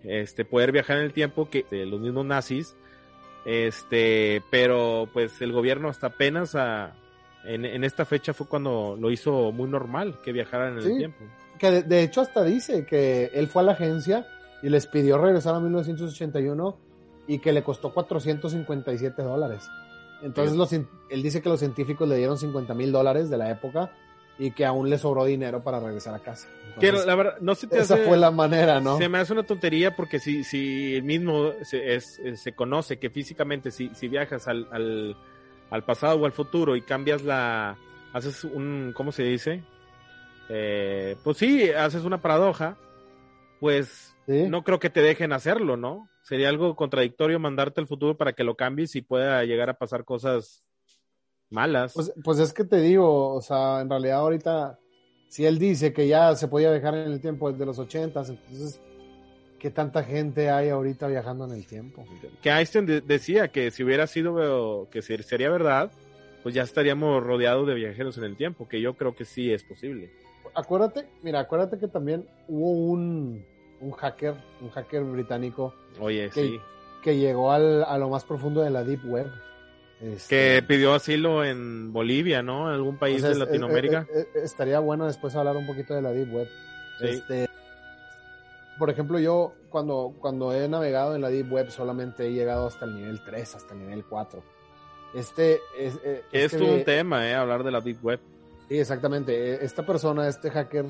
[0.06, 2.78] este poder viajar en el tiempo que los mismos nazis,
[3.46, 6.94] este, pero pues el gobierno hasta apenas a,
[7.44, 11.24] en, en esta fecha fue cuando lo hizo muy normal que viajaran en el tiempo.
[11.60, 14.26] Que de, de hecho hasta dice que él fue a la agencia
[14.62, 16.78] y les pidió regresar a 1981
[17.28, 19.68] y que le costó 457 dólares.
[20.22, 20.58] Entonces Sí.
[20.58, 23.92] los él dice que los científicos le dieron 50 mil dólares de la época
[24.38, 26.48] y que aún le sobró dinero para regresar a casa.
[26.80, 28.98] Que Entonces, la verdad, no se te esa hace- fue la manera, ¿no?
[28.98, 32.98] Se me hace una tontería porque si, si el mismo se, es- es- se conoce
[32.98, 35.16] que físicamente si, si viajas al, al,
[35.70, 37.78] al pasado o al futuro y cambias la,
[38.12, 39.64] haces un, ¿cómo se dice?
[40.50, 42.78] Eh, pues sí, haces una paradoja,
[43.60, 44.46] pues Sí.
[44.48, 46.10] no creo que te dejen hacerlo, ¿no?
[46.22, 50.06] Sería algo contradictorio mandarte al futuro para que lo cambies y pueda llegar a pasar
[50.06, 50.64] cosas
[51.54, 51.94] malas.
[51.94, 54.80] Pues, pues es que te digo, o sea, en realidad ahorita,
[55.28, 58.82] si él dice que ya se podía viajar en el tiempo desde los ochentas, entonces,
[59.60, 62.04] ¿qué tanta gente hay ahorita viajando en el tiempo?
[62.42, 65.92] que Einstein de- decía que si hubiera sido, que si- sería verdad,
[66.44, 69.64] pues ya estaríamos rodeados de viajeros en el tiempo, que yo creo que sí es
[69.64, 70.12] posible.
[70.56, 73.46] Acuérdate, mira, acuérdate que también hubo un,
[73.80, 76.60] un hacker, un hacker británico Oye, Que- sí.
[77.02, 79.28] que llegó al, a lo más profundo de la Deep Web.
[80.04, 82.68] Este, Que pidió asilo en Bolivia, ¿no?
[82.68, 84.06] En algún país o sea, de es- Latinoamérica.
[84.14, 86.48] eh, eh, estaría bueno después hablar un poquito de la Deep Web.
[87.00, 87.06] Sí.
[87.08, 87.48] Este,
[88.78, 92.86] por ejemplo, yo cuando, cuando he navegado en la Deep Web solamente he llegado hasta
[92.86, 94.44] el nivel 3, hasta el nivel 4.
[95.14, 97.36] Este es, eh, este- un tema, ¿eh?
[97.36, 98.20] Hablar de la Deep Web.
[98.68, 99.54] Sí, exactamente.
[99.54, 100.86] Eh, Esta persona, este hacker,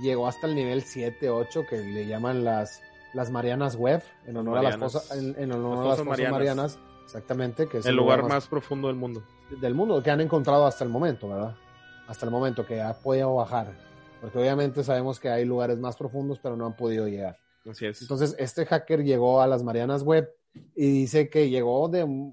[0.00, 2.80] llegó hasta el nivel 7, 8, que le llaman las,
[3.12, 5.98] las Marianas Web, en honor a las fosas, en, en honor Las a las fosas
[5.98, 6.32] fosas Marianas.
[6.32, 6.78] Marianas.
[7.04, 9.22] Exactamente, que es El lugar más profundo del mundo.
[9.60, 11.54] del mundo que han encontrado hasta el momento, ¿verdad?
[12.08, 13.72] Hasta el momento que ha podido bajar.
[14.20, 17.36] Porque obviamente sabemos que hay lugares más profundos, pero no han podido llegar.
[17.70, 18.00] Así es.
[18.02, 20.28] Entonces, este hacker llegó a las Marianas Web
[20.74, 22.32] y dice que llegó de.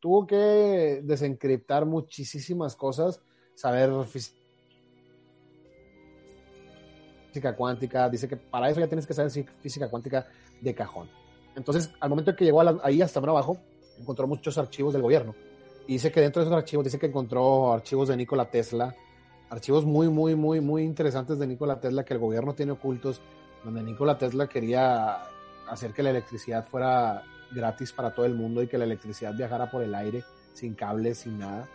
[0.00, 3.20] Tuvo que desencriptar muchísimas cosas,
[3.54, 3.90] saber
[7.28, 8.08] física cuántica.
[8.08, 10.26] Dice que para eso ya tienes que saber física cuántica
[10.60, 11.08] de cajón.
[11.54, 13.58] Entonces, al momento que llegó a la- ahí hasta abajo,
[14.02, 15.34] encontró muchos archivos del gobierno.
[15.86, 18.94] Y dice que dentro de esos archivos, dice que encontró archivos de Nikola Tesla,
[19.50, 23.20] archivos muy, muy, muy, muy interesantes de Nikola Tesla que el gobierno tiene ocultos,
[23.64, 25.22] donde Nikola Tesla quería
[25.68, 27.22] hacer que la electricidad fuera
[27.54, 31.18] gratis para todo el mundo y que la electricidad viajara por el aire, sin cables,
[31.18, 31.68] sin nada.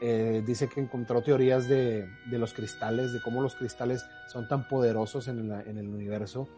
[0.00, 4.66] Eh, dice que encontró teorías de, de los cristales, de cómo los cristales son tan
[4.66, 6.48] poderosos en, la- en el universo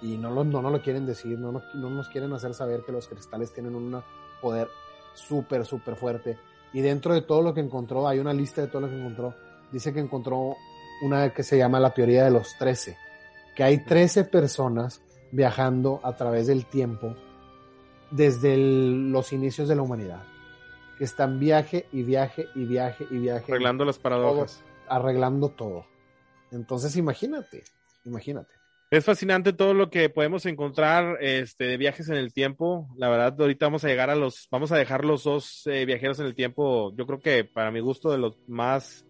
[0.00, 2.80] y no, lo, no nos lo quieren decir, no, nos- no nos quieren hacer saber
[2.84, 4.02] que los cristales tienen un
[4.44, 4.68] poder
[5.14, 6.38] súper, súper fuerte.
[6.74, 9.34] Y dentro de todo lo que encontró, hay una lista de todo lo que encontró.
[9.72, 10.56] Dice que encontró
[11.02, 12.96] una que se llama la teoría de los 13,
[13.56, 15.00] que hay 13 personas
[15.32, 17.16] viajando a través del tiempo
[18.10, 20.22] desde los inicios de la humanidad,
[20.98, 23.50] que están viaje y viaje y viaje y viaje.
[23.50, 24.62] Arreglando las paradojas.
[24.88, 25.86] arreglando todo.
[26.52, 27.64] Entonces imagínate,
[28.04, 28.52] imagínate.
[28.94, 32.86] Es fascinante todo lo que podemos encontrar este, de viajes en el tiempo.
[32.96, 36.20] La verdad, ahorita vamos a llegar a los, vamos a dejar los dos eh, viajeros
[36.20, 39.04] en el tiempo, yo creo que para mi gusto de los más,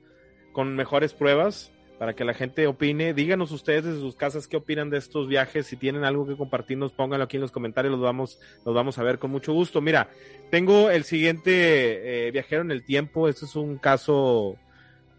[0.55, 3.12] con mejores pruebas, para que la gente opine.
[3.12, 5.66] Díganos ustedes desde sus casas qué opinan de estos viajes.
[5.66, 9.03] Si tienen algo que compartirnos, pónganlo aquí en los comentarios, los vamos, los vamos a
[9.03, 9.83] ver con mucho gusto.
[9.83, 10.09] Mira,
[10.51, 13.29] tengo el siguiente eh, viajero en el tiempo.
[13.29, 14.57] Este es un caso,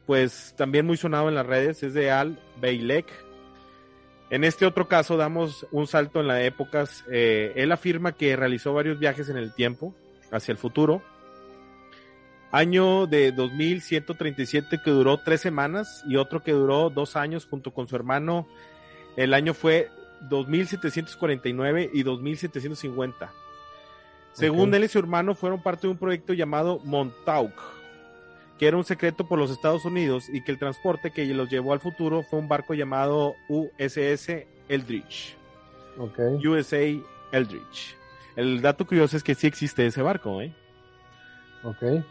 [0.08, 1.84] pues también muy sonado en las redes.
[1.84, 3.06] Es de Al Beilek
[4.29, 7.03] en este otro caso damos un salto en las épocas.
[7.11, 9.93] Eh, él afirma que realizó varios viajes en el tiempo,
[10.31, 11.01] hacia el futuro.
[12.51, 17.88] Año de 2137 que duró tres semanas y otro que duró dos años junto con
[17.88, 18.47] su hermano.
[19.17, 19.89] El año fue
[20.29, 23.31] 2749 y 2750.
[24.31, 27.53] Según él y su hermano fueron parte de un proyecto llamado Montauk,
[28.58, 31.74] que era un secreto por los Estados Unidos y que el transporte que los llevó
[31.74, 35.36] al futuro fue un barco llamado USS Eldridge.
[35.98, 36.86] USA
[37.32, 37.96] Eldridge.
[38.36, 40.54] El dato curioso es que sí existe ese barco, ¿eh?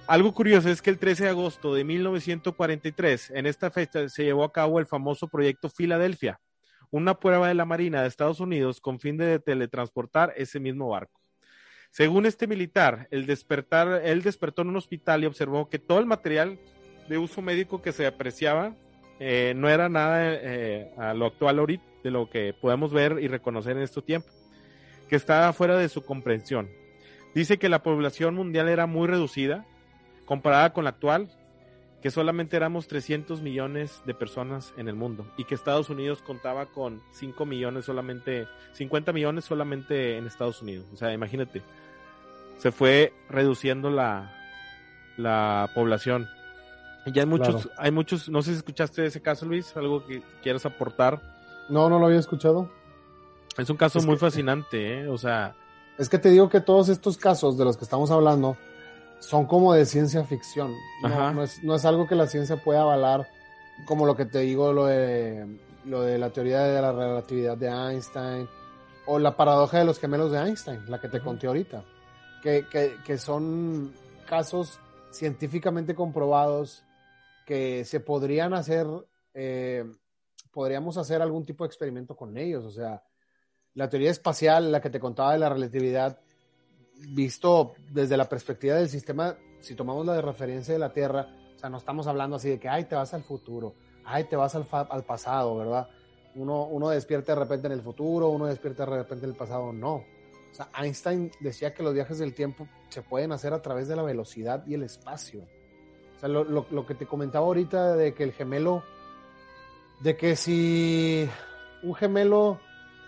[0.09, 4.43] Algo curioso es que el 13 de agosto de 1943, en esta fecha, se llevó
[4.43, 6.41] a cabo el famoso proyecto Filadelfia,
[6.91, 11.24] una prueba de la Marina de Estados Unidos con fin de teletransportar ese mismo barco.
[11.95, 16.07] Según este militar, el despertar, él despertó en un hospital y observó que todo el
[16.07, 16.59] material
[17.09, 18.75] de uso médico que se apreciaba
[19.21, 23.29] eh, no era nada eh, a lo actual ahorita, de lo que podemos ver y
[23.29, 24.27] reconocer en este tiempo,
[25.09, 26.69] que estaba fuera de su comprensión.
[27.33, 29.65] Dice que la población mundial era muy reducida
[30.25, 31.31] comparada con la actual,
[32.03, 36.67] que solamente éramos 300 millones de personas en el mundo y que Estados Unidos contaba
[36.67, 40.87] con 5 millones solamente, 50 millones solamente en Estados Unidos.
[40.93, 41.63] O sea, imagínate,
[42.59, 44.33] se fue reduciendo la,
[45.17, 46.29] la población.
[47.07, 50.64] Ya hay muchos, hay muchos, no sé si escuchaste ese caso, Luis, algo que quieras
[50.64, 51.21] aportar.
[51.69, 52.71] No, no lo había escuchado.
[53.59, 55.09] Es un caso muy fascinante, ¿eh?
[55.09, 55.55] O sea...
[55.99, 58.57] Es que te digo que todos estos casos de los que estamos hablando
[59.21, 60.73] son como de ciencia ficción.
[61.03, 63.29] No, es, no es algo que la ciencia pueda avalar,
[63.87, 65.47] como lo que te digo, lo de,
[65.85, 68.49] lo de la teoría de la relatividad de Einstein,
[69.07, 71.85] o la paradoja de los gemelos de Einstein, la que te conté ahorita
[72.45, 73.95] que, son
[74.29, 74.79] casos
[75.11, 76.85] científicamente comprobados
[77.47, 78.87] que se podrían hacer,
[79.33, 79.85] eh,
[80.53, 82.65] podríamos hacer algún tipo de experimento con ellos.
[82.65, 83.03] O sea,
[83.73, 86.21] la teoría espacial, la que te contaba de la relatividad,
[87.15, 91.27] visto desde la perspectiva del sistema, si tomamos la de referencia de la Tierra,
[91.57, 94.37] o sea, no estamos hablando así de que, ay, te vas al futuro, ay, te
[94.37, 95.89] vas al, al pasado, ¿verdad?
[96.35, 99.73] Uno, uno despierta de repente en el futuro, uno despierta de repente en el pasado,
[99.73, 100.05] no.
[100.55, 103.97] O sea, Einstein decía que los viajes del tiempo se pueden hacer a través de
[103.97, 105.49] la velocidad y el espacio.
[106.17, 108.85] O sea, lo, que te comentaba ahorita de que el gemelo,
[109.99, 111.29] de que si
[111.83, 112.61] un gemelo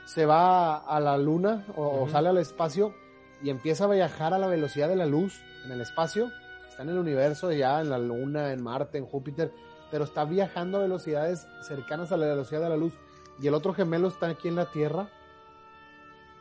[0.06, 2.92] se va a la luna o, sale al espacio
[3.40, 6.32] y empieza a viajar a la velocidad de la luz en el espacio,
[6.68, 9.52] está en el universo ya, en la luna, en Marte, en Júpiter,
[9.92, 12.94] pero está viajando a velocidades cercanas a la velocidad de la luz
[13.40, 15.09] y el otro gemelo está aquí en la Tierra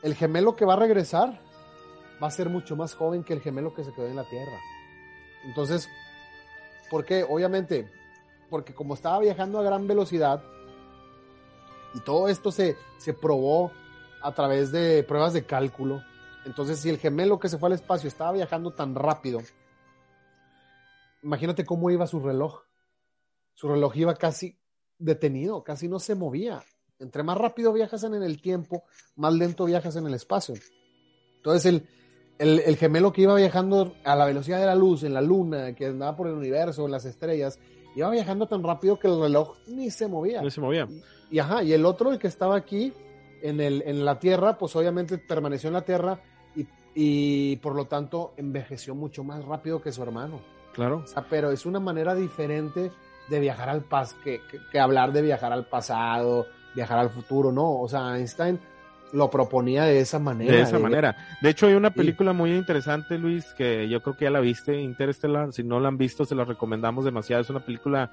[0.05, 1.41] el gemelo que va a regresar
[2.21, 4.59] va a ser mucho más joven que el gemelo que se quedó en la Tierra.
[5.45, 5.89] Entonces,
[6.91, 7.25] ¿por qué?
[7.27, 7.91] Obviamente,
[8.51, 10.43] porque como estaba viajando a gran velocidad
[11.95, 13.71] y todo esto se, se probó
[14.21, 16.03] a través de pruebas de cálculo,
[16.45, 19.41] entonces si el gemelo que se fue al espacio estaba viajando tan rápido,
[21.23, 22.61] imagínate cómo iba su reloj.
[23.55, 24.59] Su reloj iba casi
[24.99, 26.61] detenido, casi no se movía.
[27.05, 28.83] Entre más rápido viajas en el tiempo,
[29.15, 30.55] más lento viajas en el espacio.
[31.37, 31.83] Entonces
[32.39, 35.85] el, gemelo que iba viajando a la velocidad de la luz en la luna, que
[35.85, 37.59] andaba por el universo, en las estrellas,
[37.95, 40.41] iba viajando tan rápido que el reloj ni se movía.
[40.41, 40.87] Ni se movía.
[41.29, 42.91] Y, ajá, y el otro, el que estaba aquí
[43.43, 46.19] en, el, en la Tierra, pues obviamente permaneció en la Tierra
[46.97, 50.41] y, por lo tanto envejeció mucho más rápido que su hermano.
[50.73, 51.01] Claro.
[51.03, 52.91] O sea, pero es una manera diferente
[53.29, 57.87] de viajar al pasado, que, hablar de viajar al pasado, viajar al futuro, no, o
[57.87, 58.59] sea, Einstein
[59.13, 60.53] lo proponía de esa manera.
[60.53, 61.15] De esa manera.
[61.41, 64.79] De hecho, hay una película muy interesante, Luis, que yo creo que ya la viste,
[64.79, 65.53] Interstellar.
[65.53, 67.41] Si no la han visto, se la recomendamos demasiado.
[67.41, 68.11] Es una película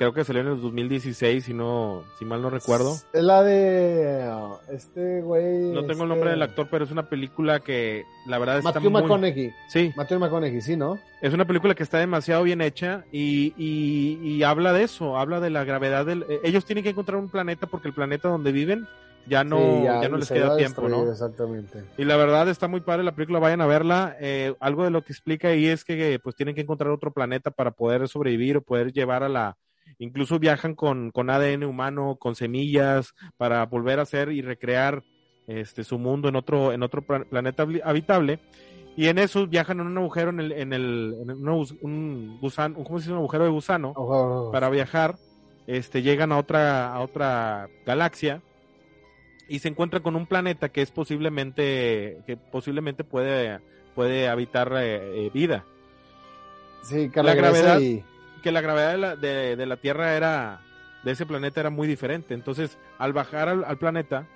[0.00, 2.96] creo que salió en el 2016, si no, si mal no recuerdo.
[3.12, 4.26] Es la de
[4.70, 5.72] este güey.
[5.72, 6.02] No tengo este...
[6.04, 9.02] el nombre del actor, pero es una película que la verdad está Matthew muy...
[9.02, 9.52] McConaughey.
[9.68, 9.92] Sí.
[9.94, 10.98] Matthew McConaughey, sí, ¿no?
[11.20, 15.38] Es una película que está demasiado bien hecha y, y, y habla de eso, habla
[15.38, 16.24] de la gravedad del...
[16.30, 18.88] eh, Ellos tienen que encontrar un planeta porque el planeta donde viven
[19.26, 21.10] ya no, Sí, ya, no les queda tiempo, ¿no?
[21.10, 21.84] Exactamente.
[21.98, 24.16] Y la verdad está muy padre la película, vayan a verla.
[24.18, 27.50] Eh, algo de lo que explica ahí es que pues tienen que encontrar otro planeta
[27.50, 29.58] para poder sobrevivir o poder llevar a la...
[30.00, 35.02] Incluso viajan con, con ADN humano, con semillas, para volver a hacer y recrear
[35.46, 38.40] este su mundo en otro, en otro pla- planeta habitable.
[38.96, 42.82] Y en eso viajan en un agujero, en el, en el, en gus- un gusano,
[42.82, 43.12] ¿cómo se dice?
[43.12, 44.52] Un agujero de gusano Ojo, ojo.
[44.52, 45.16] para viajar,
[45.66, 48.42] este, llegan a otra, a otra galaxia
[49.48, 53.60] y se encuentran con un planeta que es posiblemente, que posiblemente puede,
[53.94, 55.64] puede habitar eh, eh, vida.
[56.82, 58.02] Sí, que la gravedad- y-
[58.42, 60.60] Que la gravedad de la, de, de la Tierra era,
[61.04, 62.34] de ese planeta era muy diferente.
[62.34, 64.26] Entonces, al bajar al, al planeta,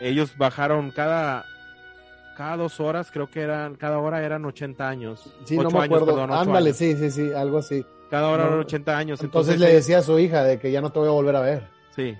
[0.00, 1.44] ellos bajaron cada,
[2.36, 5.34] cada dos horas, creo que eran, cada hora eran 80 años.
[5.44, 6.06] Sí, no me años, acuerdo.
[6.06, 6.76] perdón, Ándale, años.
[6.76, 7.84] sí, sí, sí, algo así.
[8.10, 8.48] Cada hora No.
[8.50, 9.22] eran 80 años.
[9.22, 11.36] Entonces, Entonces, le decía a su hija de que ya no te voy a volver
[11.36, 11.68] a ver.
[11.94, 12.14] sí.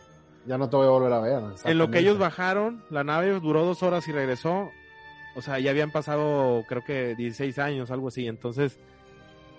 [0.47, 1.43] Ya no te voy a volver a ver.
[1.65, 4.69] En lo que ellos bajaron, la nave duró dos horas y regresó.
[5.37, 8.29] O sea, ya habían pasado, creo que 16 años, algo así.
[8.29, 8.79] Entonces,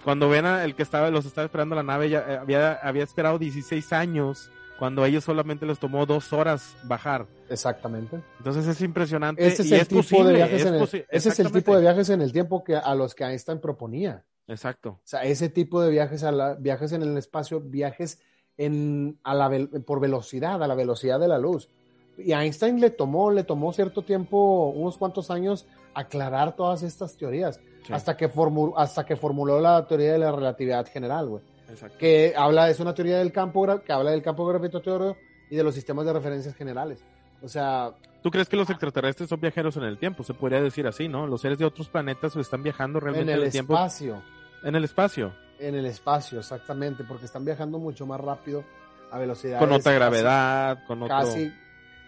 [0.06, 3.04] cuando ven a el que estaba, los estaba esperando la nave, ya eh, había, había
[3.04, 7.26] esperado 16 años, cuando a ellos solamente les tomó dos horas bajar.
[7.50, 8.22] Exactamente.
[8.38, 9.46] Entonces es impresionante.
[9.46, 11.52] Ese es y el es tipo posible, de viajes es en el, ese es el
[11.52, 14.24] tipo de viajes en el tiempo que a los que Einstein proponía.
[14.48, 14.90] Exacto.
[14.90, 18.20] O sea, ese tipo de viajes a la, viajes en el espacio, viajes
[18.58, 19.50] en a la
[19.88, 21.70] por velocidad, a la velocidad de la luz.
[22.18, 27.18] Y a Einstein le tomó, le tomó cierto tiempo, unos cuantos años, aclarar todas estas
[27.18, 31.44] teorías, Sí, hasta que formu- hasta que formuló la teoría de la relatividad general, güey.
[31.70, 31.98] exacto.
[31.98, 35.16] Que habla, es una teoría del campo, que habla del campo gravitatorio
[35.50, 37.04] y de los sistemas de referencias generales.
[37.42, 37.92] O sea,
[38.24, 40.24] ¿Tú crees que los extraterrestres son viajeros en el tiempo?
[40.24, 41.28] Se podría decir así, ¿no?
[41.28, 43.74] Los seres de otros planetas están viajando en realmente el en el tiempo.
[43.74, 44.24] espacio.
[44.64, 45.32] En el espacio.
[45.60, 48.64] En el espacio, exactamente, porque están viajando mucho más rápido
[49.12, 49.60] a velocidad.
[49.60, 51.16] Con otra gravedad, con otro...
[51.16, 51.54] Casi.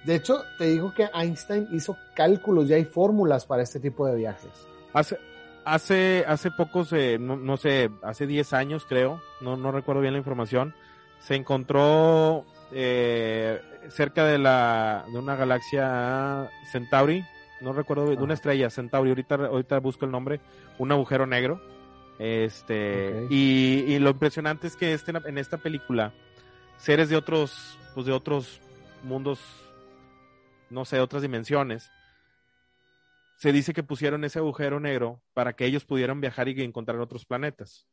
[0.05, 4.15] De hecho, te digo que Einstein hizo cálculos, ya hay fórmulas para este tipo de
[4.15, 4.49] viajes.
[4.93, 5.19] Hace,
[5.73, 10.13] hace, hace pocos, eh, no, no sé, hace 10 años creo, no, no recuerdo bien
[10.13, 10.73] la información,
[11.19, 17.25] se encontró eh, cerca de la de una galaxia Centauri,
[17.61, 20.39] no recuerdo, de una estrella Centauri, ahorita, ahorita busco el nombre,
[20.77, 21.59] un agujero negro.
[22.19, 26.13] Este, y, y lo impresionante es que este, en esta película,
[26.77, 28.59] seres de otros, pues de otros
[29.03, 29.39] mundos,
[30.69, 31.91] no sé, otras dimensiones,
[33.37, 37.25] se dice que pusieron ese agujero negro para que ellos pudieran viajar y encontrar otros
[37.25, 37.87] planetas.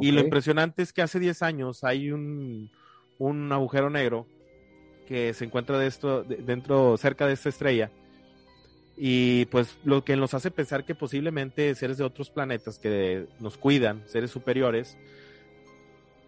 [0.00, 2.70] Y lo impresionante es que hace 10 años hay un,
[3.18, 4.26] un agujero negro
[5.08, 7.90] que se encuentra de esto, de- dentro, cerca de esta estrella.
[8.96, 13.56] Y pues lo que nos hace pensar que posiblemente seres de otros planetas que nos
[13.56, 14.98] cuidan, seres superiores,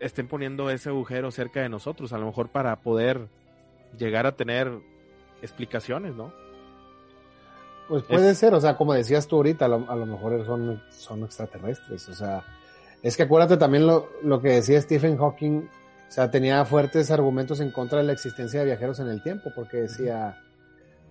[0.01, 3.29] estén poniendo ese agujero cerca de nosotros, a lo mejor para poder
[3.99, 4.73] llegar a tener
[5.43, 6.33] explicaciones, ¿no?
[7.89, 10.83] Pues puede ser, o sea, como decías tú ahorita, a lo, a lo mejor son,
[10.91, 12.45] son extraterrestres, o sea,
[13.03, 15.69] es que acuérdate también lo, lo que decía Stephen Hawking,
[16.09, 19.51] o sea, tenía fuertes argumentos en contra de la existencia de viajeros en el tiempo,
[19.55, 20.37] porque decía,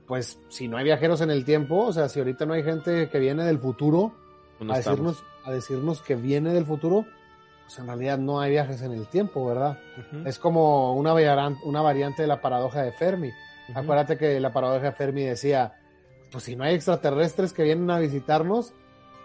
[0.08, 3.10] pues si no hay viajeros en el tiempo, o sea, si ahorita no hay gente
[3.10, 4.14] que viene del futuro
[4.60, 7.06] No a, decirnos, a decirnos que viene del futuro,
[7.66, 9.80] pues en realidad no hay viajes en el tiempo, ¿verdad?
[10.26, 11.14] Es como una,
[11.64, 13.32] una variante de la paradoja de Fermi.
[13.74, 15.74] Acuérdate que la paradoja de Fermi decía,
[16.32, 18.74] pues si no hay extraterrestres que vienen a visitarnos,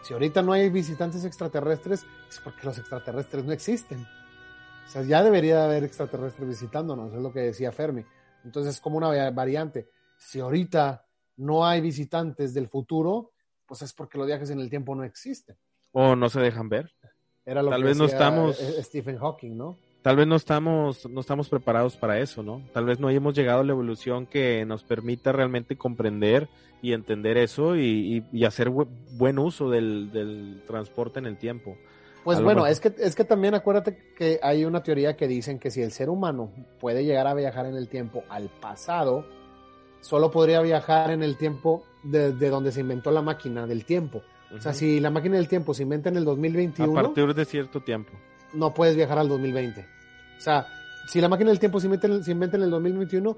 [0.02, 4.06] si ahorita no hay visitantes extraterrestres, es porque los extraterrestres no existen.
[4.86, 8.04] O sea, ya debería de haber extraterrestres visitándonos, es lo que decía Fermi.
[8.44, 9.88] Entonces es como una va- variante.
[10.16, 11.04] Si ahorita
[11.36, 13.32] no hay visitantes del futuro,
[13.66, 15.56] pues es porque los viajes en el tiempo no existen.
[15.92, 16.90] O no se dejan ver.
[17.44, 19.78] Era lo Tal que vez no decía, estamos- eh, Stephen Hawking, ¿no?
[20.02, 22.62] Tal vez no estamos, no estamos preparados para eso, ¿no?
[22.72, 26.48] Tal vez no hayamos llegado a la evolución que nos permita realmente comprender
[26.80, 31.36] y entender eso y, y- y hacer bu- buen uso del, del transporte en el
[31.36, 31.76] tiempo.
[32.24, 35.58] Pues A bueno, es que, es que también acuérdate que hay una teoría que dicen
[35.58, 39.26] que si el ser humano puede llegar a viajar en el tiempo al pasado,
[40.00, 44.22] solo podría viajar en el tiempo de, de donde se inventó la máquina del tiempo.
[44.56, 47.44] O sea, si la máquina del tiempo se inventa en el a 2021, partir de
[47.44, 48.12] cierto tiempo.
[48.52, 49.86] No puedes viajar al 2020.
[50.38, 50.66] O sea,
[51.06, 53.36] si la máquina del tiempo se inventa, en, se inventa en el 2021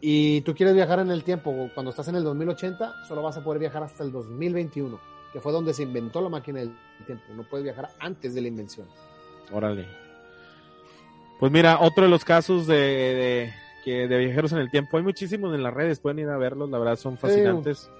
[0.00, 3.44] y tú quieres viajar en el tiempo cuando estás en el 2080, solo vas a
[3.44, 4.98] poder viajar hasta el 2021,
[5.32, 6.74] que fue donde se inventó la máquina del
[7.06, 7.24] tiempo.
[7.34, 8.86] No puedes viajar antes de la invención.
[9.52, 9.86] Órale.
[11.38, 13.52] Pues mira, otro de los casos de, de,
[13.84, 16.70] que de viajeros en el tiempo, hay muchísimos en las redes, pueden ir a verlos,
[16.70, 17.90] la verdad son fascinantes.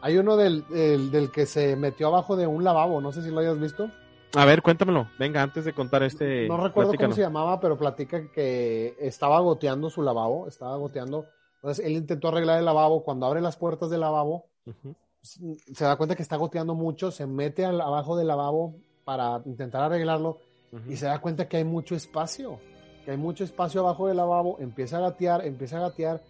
[0.00, 3.30] hay uno del, del, del, que se metió abajo de un lavabo, no sé si
[3.30, 3.90] lo hayas visto.
[4.34, 6.46] A ver, cuéntamelo, venga, antes de contar este...
[6.48, 11.26] No recuerdo cómo se llamaba, pero platica que estaba goteando su lavabo, estaba goteando,
[11.56, 14.94] entonces él intentó arreglar el lavabo, cuando abre las puertas del lavabo, uh -huh.
[15.22, 19.82] se da cuenta que está goteando mucho, se mete al, abajo del lavabo para intentar
[19.82, 20.38] arreglarlo
[20.72, 20.92] uh -huh.
[20.92, 22.60] y se da cuenta que hay mucho espacio
[23.08, 26.22] que hay mucho espacio abajo del lavabo, empieza a gatear, empieza a gatear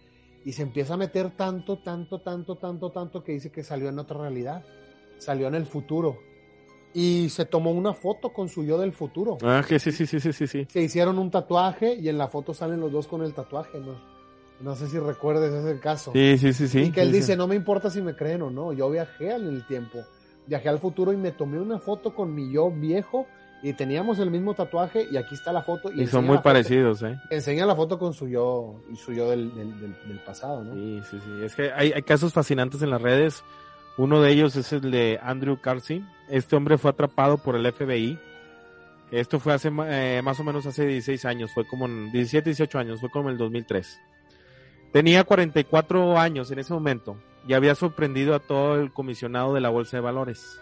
[0.45, 3.99] y se empieza a meter tanto, tanto, tanto, tanto, tanto que dice que salió en
[3.99, 4.63] otra realidad,
[5.17, 6.19] salió en el futuro.
[6.93, 9.37] Y se tomó una foto con su yo del futuro.
[9.43, 10.67] Ah, que sí, sí, sí, sí, sí, sí.
[10.69, 13.95] Se hicieron un tatuaje y en la foto salen los dos con el tatuaje, ¿no?
[14.59, 16.11] No sé si recuerdes ese caso.
[16.11, 16.79] Sí, sí, sí, sí.
[16.81, 17.37] Y que él sí, dice, sí.
[17.37, 19.99] no me importa si me creen o no, yo viajé en el tiempo,
[20.47, 23.25] viajé al futuro y me tomé una foto con mi yo viejo
[23.61, 25.91] y teníamos el mismo tatuaje y aquí está la foto.
[25.93, 27.17] Y, y son muy parecidos, ¿eh?
[27.29, 30.73] Enseña la foto con su yo, su yo del, del, del, del, pasado, ¿no?
[30.73, 31.43] Sí, sí, sí.
[31.43, 33.43] Es que hay, hay, casos fascinantes en las redes.
[33.99, 36.09] Uno de ellos es el de Andrew Carson.
[36.29, 38.17] Este hombre fue atrapado por el FBI.
[39.11, 42.79] Esto fue hace eh, más o menos hace 16 años, fue como en 17, 18
[42.79, 43.99] años, fue como en el 2003.
[44.93, 49.67] Tenía 44 años en ese momento y había sorprendido a todo el comisionado de la
[49.67, 50.61] Bolsa de Valores.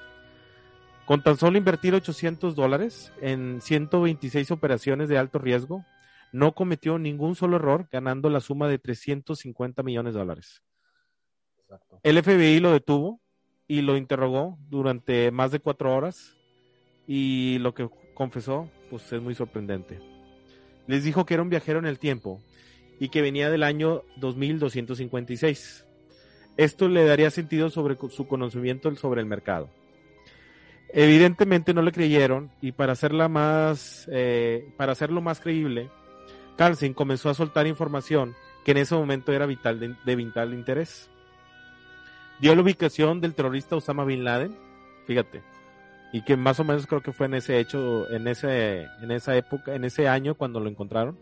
[1.05, 5.85] Con tan solo invertir 800 dólares en 126 operaciones de alto riesgo,
[6.31, 10.63] no cometió ningún solo error, ganando la suma de 350 millones de dólares.
[11.59, 11.99] Exacto.
[12.01, 13.21] El FBI lo detuvo
[13.67, 16.35] y lo interrogó durante más de cuatro horas
[17.07, 19.99] y lo que confesó, pues es muy sorprendente.
[20.87, 22.41] Les dijo que era un viajero en el tiempo
[22.99, 25.85] y que venía del año 2256.
[26.55, 29.69] Esto le daría sentido sobre su conocimiento sobre el mercado.
[30.89, 35.89] Evidentemente no le creyeron y para hacerla más, eh, para hacerlo más creíble,
[36.57, 41.09] Carlson comenzó a soltar información que en ese momento era vital de, vital interés.
[42.39, 44.55] Dio la ubicación del terrorista Osama bin Laden,
[45.05, 45.41] fíjate,
[46.11, 49.35] y que más o menos creo que fue en ese hecho, en ese, en esa
[49.35, 51.17] época, en ese año cuando lo encontraron.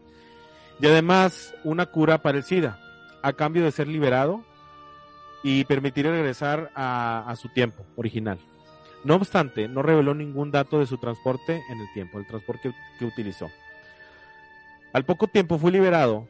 [0.79, 2.79] Y además una cura para el SIDA,
[3.21, 4.43] a cambio de ser liberado
[5.41, 8.37] y permitir regresar a, su tiempo original.
[9.05, 12.75] No obstante, no reveló ningún dato de su transporte en el tiempo, el transporte que,
[12.99, 13.49] que, utilizó.
[14.91, 16.27] Al poco tiempo fue liberado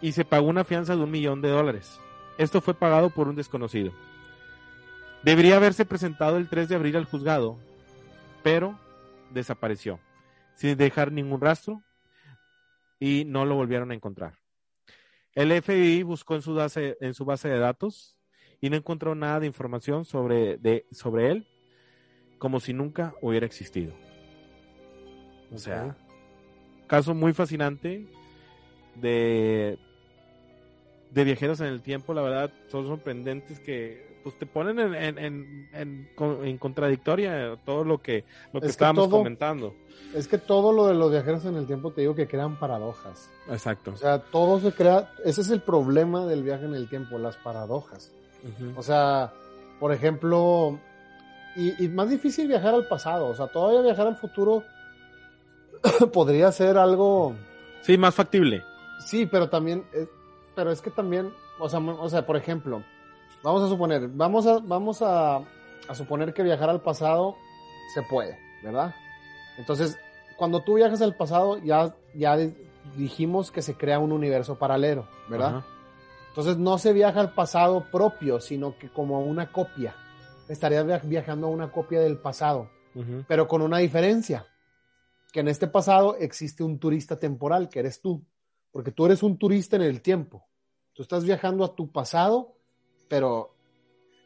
[0.00, 1.98] y se pagó una fianza de un millón de dólares.
[2.38, 3.92] Esto fue pagado por un desconocido.
[5.22, 7.58] Debería haberse presentado el 3 de abril al juzgado,
[8.42, 8.78] pero
[9.30, 10.00] desapareció,
[10.54, 11.82] sin dejar ningún rastro
[12.98, 14.38] y no lo volvieron a encontrar.
[15.34, 18.16] El FBI buscó en su base, en su base de datos
[18.60, 21.46] y no encontró nada de información sobre, de, sobre él
[22.38, 23.92] como si nunca hubiera existido.
[25.52, 26.86] O sea, okay.
[26.86, 28.06] caso muy fascinante
[28.94, 29.78] de,
[31.10, 35.18] de viajeros en el tiempo, la verdad, son sorprendentes que pues te ponen en, en,
[35.18, 36.08] en, en,
[36.44, 39.74] en contradictoria todo lo que, lo que es estábamos que todo, comentando.
[40.14, 43.30] Es que todo lo de los viajeros en el tiempo te digo que crean paradojas.
[43.48, 43.92] Exacto.
[43.92, 47.36] O sea, todo se crea, ese es el problema del viaje en el tiempo, las
[47.36, 48.12] paradojas.
[48.42, 48.72] Uh -huh.
[48.76, 49.32] O sea,
[49.78, 50.78] por ejemplo,
[51.56, 54.64] y, y, más difícil viajar al pasado, o sea, todavía viajar al futuro
[56.12, 57.34] podría ser algo...
[57.82, 58.62] Sí, más factible.
[59.04, 59.84] Sí, pero también,
[60.54, 62.84] pero es que también, o sea, o sea, por ejemplo,
[63.42, 67.36] vamos a suponer, vamos a, vamos a, a suponer que viajar al pasado
[67.94, 68.94] se puede, ¿verdad?
[69.58, 69.98] Entonces,
[70.36, 72.36] cuando tú viajas al pasado, ya, ya
[72.96, 75.56] dijimos que se crea un universo paralelo, ¿verdad?
[75.56, 75.66] Ajá.
[76.30, 79.96] Entonces no se viaja al pasado propio, sino que como una copia
[80.48, 83.24] estarías viajando a una copia del pasado, uh -huh.
[83.26, 84.46] pero con una diferencia,
[85.32, 88.24] que en este pasado existe un turista temporal, que eres tú,
[88.70, 90.46] porque tú eres un turista en el tiempo.
[90.92, 92.56] Tú estás viajando a tu pasado,
[93.10, 93.50] pero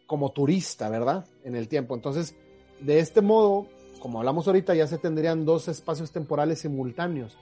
[0.06, 1.26] como turista, ¿verdad?
[1.42, 1.96] En el tiempo.
[1.96, 2.36] Entonces,
[2.80, 3.66] de este modo,
[3.98, 7.36] como hablamos ahorita, ya se tendrían dos espacios temporales simultáneos.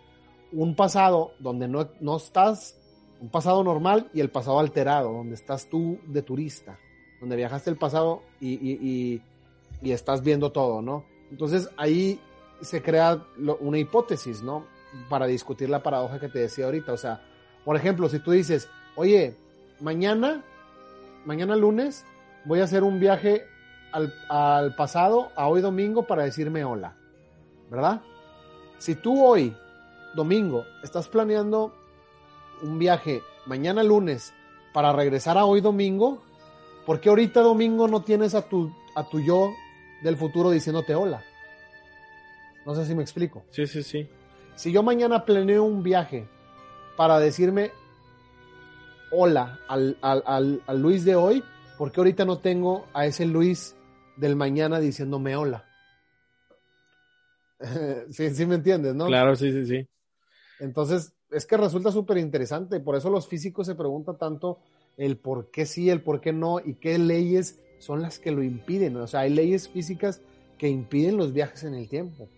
[0.52, 2.78] Un pasado donde no, no estás,
[3.20, 6.78] un pasado normal y el pasado alterado, donde estás tú de turista
[7.22, 9.22] donde viajaste el pasado y, y, y,
[9.80, 11.04] y, estás viendo todo, ¿no?
[11.30, 12.20] Entonces ahí
[12.60, 14.66] se crea lo, una hipótesis, ¿no?
[15.08, 16.92] Para discutir la paradoja que te decía ahorita.
[16.92, 17.22] O sea,
[17.64, 19.36] por ejemplo, si tú dices, oye,
[19.78, 20.42] mañana,
[21.24, 22.04] mañana lunes,
[22.44, 23.46] voy a hacer un viaje
[23.92, 26.96] al, al pasado, a hoy domingo, para decirme hola,
[27.70, 28.02] ¿verdad?
[28.78, 29.56] Si tú hoy,
[30.14, 31.74] domingo, estás planeando
[32.62, 34.32] un viaje mañana lunes
[34.72, 36.22] para regresar a hoy domingo,
[36.86, 39.52] ¿Por qué ahorita domingo no tienes a tu, a tu yo
[40.02, 41.22] del futuro diciéndote hola?
[42.66, 43.44] No sé si me explico.
[43.50, 44.08] Sí, sí, sí.
[44.56, 46.26] si yo mañana planeo un viaje
[46.96, 47.70] para decirme
[49.12, 51.44] hola al, al, al, Luis de hoy,
[51.78, 53.76] ¿por qué ahorita no tengo a ese Luis
[54.16, 55.64] del mañana diciéndome hola?
[58.10, 59.06] sí, sí me entiendes, ¿no?
[59.06, 59.88] Claro, sí, sí, sí.
[60.58, 64.58] Entonces, es que resulta súper interesante, por eso los físicos se preguntan tanto
[64.96, 68.42] el por qué sí, el por qué no y qué leyes son las que lo
[68.42, 68.96] impiden.
[68.96, 70.20] O sea, hay leyes físicas
[70.58, 72.28] que impiden los viajes en el tiempo.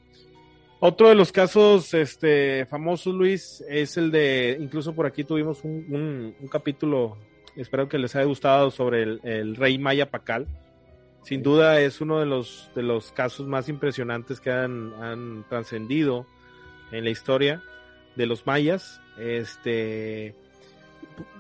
[0.87, 6.35] Otro de los casos este, famosos, Luis, es el de, incluso por aquí tuvimos un,
[6.53, 7.17] capítulo,
[7.57, 10.47] espero que les haya gustado, sobre el, rey Maya Pacal.
[11.23, 16.27] Sin duda es uno de los, de los casos más impresionantes que han, han trascendido
[16.93, 17.63] en la historia
[18.15, 19.01] de los mayas.
[19.19, 20.35] Este,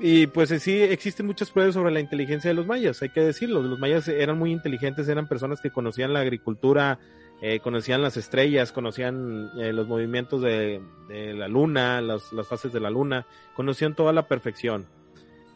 [0.00, 3.60] y pues sí, existen muchas pruebas sobre la inteligencia de los mayas, hay que decirlo.
[3.60, 6.98] Los mayas eran muy inteligentes, eran personas que conocían la agricultura,
[7.46, 10.80] eh, conocían las estrellas, conocían eh, los movimientos de,
[11.10, 14.86] la luna, las, fases de la luna, conocían toda la perfección.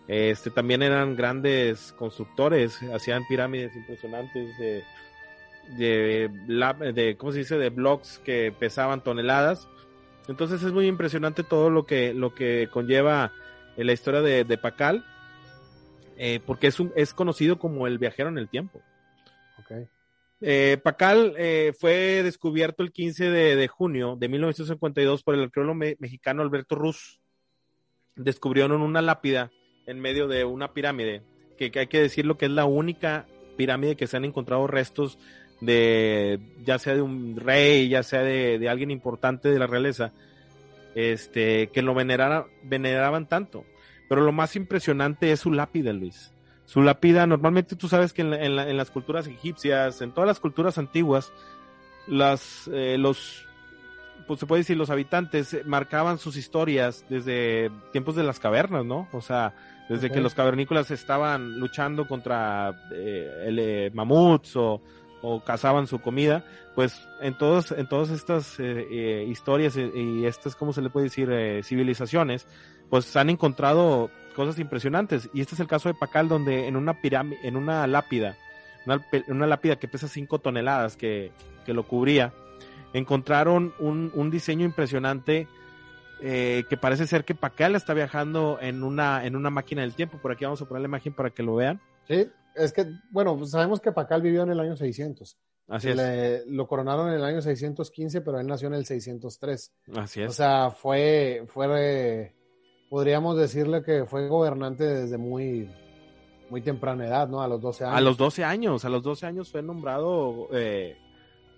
[0.06, 4.84] Este, también eran grandes constructores, hacían pirámides impresionantes de,
[5.78, 9.66] de, de, ¿cómo se dice?, de blocks que pesaban toneladas.
[10.28, 13.32] Entonces es muy impresionante todo lo que, lo que conlleva
[13.78, 15.06] en la historia de, de Pacal,
[16.18, 18.82] eh, porque es, un, es conocido como el viajero en el tiempo.
[19.64, 19.88] Okay.
[20.40, 26.42] Eh, Pacal eh, fue descubierto el 15 de, junio de 1952 por el arqueólogo mexicano
[26.42, 27.20] Alberto Ruz.
[28.14, 29.50] Descubrieron una lápida
[29.86, 31.22] en medio de una pirámide,
[31.56, 33.26] que, hay que decirlo que es la única
[33.56, 35.18] pirámide que se han encontrado restos
[35.60, 40.12] de, ya sea de un rey, ya sea de, de alguien importante de la realeza,
[40.94, 43.64] este, que lo veneraban tanto.
[44.08, 46.32] Pero lo más impresionante es su lápida, Luis.
[46.68, 51.32] Su lápida, normalmente tú sabes que en, las culturas egipcias, en todas las culturas antiguas,
[52.06, 53.46] las, eh, los,
[54.26, 59.08] pues se puede decir, los habitantes marcaban sus historias desde tiempos de las cavernas, ¿no?
[59.12, 59.54] O sea,
[59.88, 64.82] desde que los cavernícolas estaban luchando contra eh, el, eh, mamuts o,
[65.22, 66.44] o cazaban su comida,
[66.74, 71.64] pues en todos, en todas estas eh, historias y, estas, ¿cómo se le puede decir?
[71.64, 72.46] Civilizaciones,
[72.90, 75.28] pues han encontrado cosas impresionantes.
[75.32, 78.36] Y este es el caso de Pacal, donde en una pirámide, en una lápida,
[79.28, 81.32] una, lápida que pesa 5 toneladas que,
[81.66, 82.32] que, lo cubría,
[82.92, 85.46] encontraron un, un diseño impresionante
[86.20, 90.18] que parece ser que Pacal está viajando en una, en una máquina del tiempo.
[90.18, 91.80] Por aquí vamos a poner la imagen para que lo vean.
[92.06, 95.36] Sí, es que, bueno, pues sabemos que Pacal vivió en el año 600.
[95.68, 96.46] Así es.
[96.46, 99.72] lo coronaron en el año 615, pero él nació en el 603.
[99.96, 100.30] Así es.
[100.30, 102.34] O sea, fue, fue,
[102.88, 105.68] podríamos decirle que fue gobernante desde muy,
[106.50, 107.42] muy temprana edad, ¿no?
[107.42, 107.96] A los 12 años.
[107.96, 110.96] A los 12 años, a los 12 años fue nombrado eh,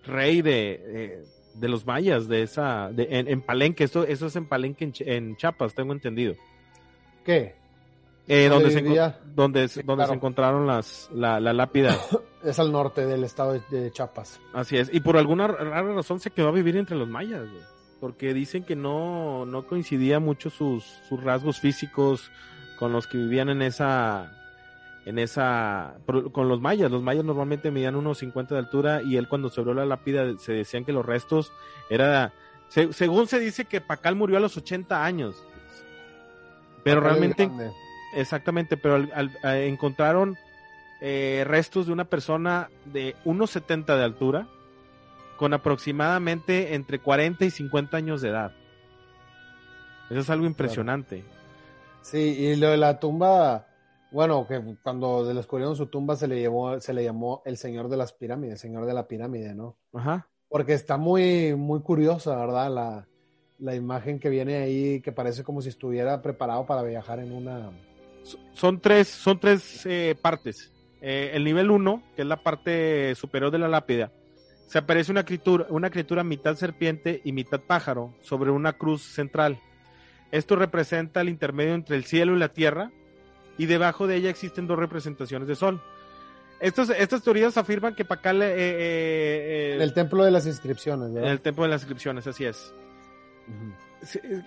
[0.05, 1.25] rey de,
[1.55, 5.37] de, los mayas, de esa, de, en, Palenque, esto, eso es en Palenque, en, en
[5.37, 6.35] Chiapas, tengo entendido.
[7.25, 7.61] ¿Qué?
[8.33, 8.83] Eh, donde, se,
[9.35, 11.97] donde, donde se encontraron las, la, la lápida.
[12.45, 14.41] es al norte del estado de, Chiapas.
[14.53, 14.89] Así es.
[14.93, 17.43] Y por alguna rara razón se quedó a vivir entre los mayas,
[18.01, 22.31] Porque dicen que no, no coincidía mucho sus, sus rasgos físicos
[22.79, 24.33] con los que vivían en esa,
[25.05, 25.97] en esa,
[26.33, 26.91] con los mayas.
[26.91, 30.39] Los mayas normalmente medían unos 50 de altura y él cuando se abrió la lápida
[30.39, 31.53] se decían que los restos
[31.91, 32.33] era,
[32.69, 35.45] según se dice que Pacal murió a los 80 años.
[36.83, 37.51] Pero realmente,
[38.13, 40.37] Exactamente, pero al, encontraron
[41.01, 44.47] eh, restos de una persona de 1,70 de altura
[45.41, 48.53] con aproximadamente entre 40 y 50 años de edad.
[50.11, 51.25] Eso es algo impresionante.
[52.03, 53.67] Sí, y lo de la tumba,
[54.11, 57.97] bueno, que cuando descubrieron su tumba se le llevó, se le llamó el señor de
[57.97, 59.79] las pirámides, señor de la pirámide, ¿no?
[59.95, 60.29] Ajá.
[60.51, 62.71] Porque está muy, muy curiosa, ¿verdad?
[62.71, 63.09] La,
[63.61, 67.71] la imagen que viene ahí, que parece como si estuviera preparado para viajar en una,
[68.53, 70.71] son tres, son tres eh, partes.
[71.01, 74.13] Eh, el nivel 1, que es la parte superior de la lápida,
[74.71, 79.59] se aparece una criatura, una criatura mitad serpiente y mitad pájaro sobre una cruz central.
[80.31, 82.93] Esto representa el intermedio entre el cielo y la tierra,
[83.59, 85.83] y debajo de ella existen dos representaciones de sol.
[86.61, 88.43] Estos, estas teorías afirman que Pacal...
[88.43, 91.33] Eh, el templo de las inscripciones, ¿verdad?
[91.33, 92.73] el templo de las inscripciones, así es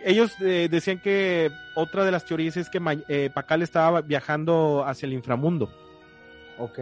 [0.03, 5.05] ellos eh, decían que otra de las teorías es que eh, Pacal estaba viajando hacia
[5.05, 5.69] el inframundo.
[6.57, 6.80] Ok.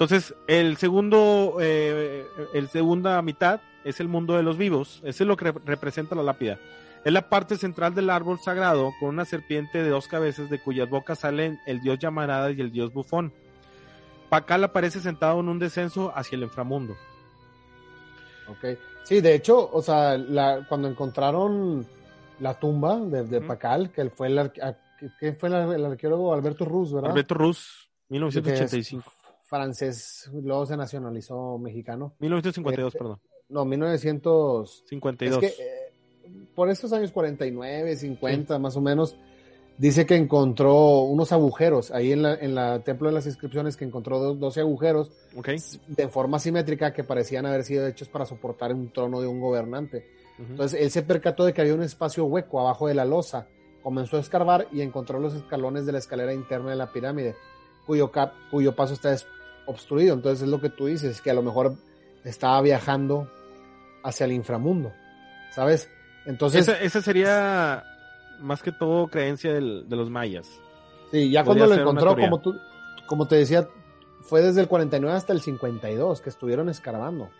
[0.00, 2.24] Entonces, el segundo, eh,
[2.54, 5.02] el segunda mitad es el mundo de los vivos.
[5.04, 6.58] Ese es lo que representa la lápida.
[7.04, 10.88] Es la parte central del árbol sagrado con una serpiente de dos cabezas de cuyas
[10.88, 13.34] bocas salen el dios llamarada y el dios bufón.
[14.30, 16.96] Pacal aparece sentado en un descenso hacia el inframundo.
[18.48, 18.78] Ok.
[19.02, 21.86] Sí, de hecho, o sea, la, cuando encontraron
[22.38, 23.42] la tumba de, de.
[23.42, 27.10] Pacal, que fue el, que fue el, el arqueólogo Alberto Ruz, ¿verdad?
[27.10, 29.19] Alberto Ruz, Que 1985.
[29.50, 32.14] Francés, luego se nacionalizó mexicano.
[32.20, 33.18] 1952, Este, perdón.
[33.50, 34.84] No, 1900.
[34.86, 35.42] 52.
[35.42, 35.92] Es que eh,
[36.54, 39.16] por estos años 49, 50 más o menos,
[39.76, 43.84] dice que encontró unos agujeros ahí en la, en la templo de las inscripciones, que
[43.84, 45.10] encontró do- 12 agujeros
[45.88, 50.06] de forma simétrica que parecían haber sido hechos para soportar un trono de un gobernante.
[50.38, 53.46] Entonces él se percató de que había un espacio hueco abajo de la losa,
[53.82, 57.34] comenzó a escarbar y encontró los escalones de la escalera interna de la pirámide,
[57.86, 59.12] cuyo, cap- cuyo paso está
[59.66, 60.14] obstruido.
[60.14, 61.74] Entonces es lo que tú dices, que a lo mejor
[62.24, 63.30] estaba viajando
[64.02, 64.92] hacia el inframundo,
[65.52, 65.88] ¿sabes?
[66.26, 67.84] Entonces, esa, esa sería
[68.40, 70.48] más que todo creencia del- de los mayas.
[71.10, 72.54] sí, ya podría cuando lo encontró, como, tú,
[73.06, 73.66] como te decía,
[74.22, 77.30] fue desde el 49 hasta el 52 que estuvieron escarbando.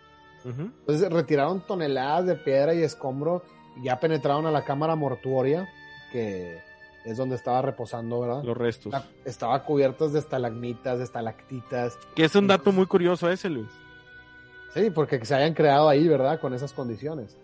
[0.44, 3.42] Entonces retiraron toneladas de piedra y escombro
[3.76, 5.68] y ya penetraron a la cámara mortuoria,
[6.12, 6.58] que
[7.04, 8.42] es donde estaba reposando, ¿verdad?
[8.44, 8.92] Los restos.
[8.92, 11.98] La- Estaba cubiertas de estalagmitas, de estalactitas.
[12.14, 13.68] Que es un dato muy curioso ese, Luis.
[14.74, 16.40] Sí, porque se hayan creado ahí, ¿verdad?
[16.40, 17.36] Con esas condiciones.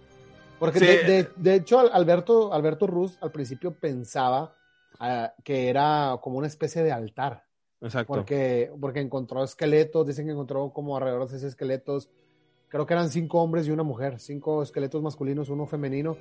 [0.59, 0.87] Porque Sí.
[0.87, 4.55] de, de- de hecho, Al- Alberto, Alberto Ruz al principio pensaba
[4.99, 7.45] ah, que era como una especie de altar.
[7.83, 8.07] Exacto.
[8.15, 12.09] Porque, porque encontró esqueletos, dicen que encontró como alrededor de seis esqueletos.
[12.77, 16.19] Creo que eran cinco hombres y una mujer, cinco esqueletos masculinos, uno femenino.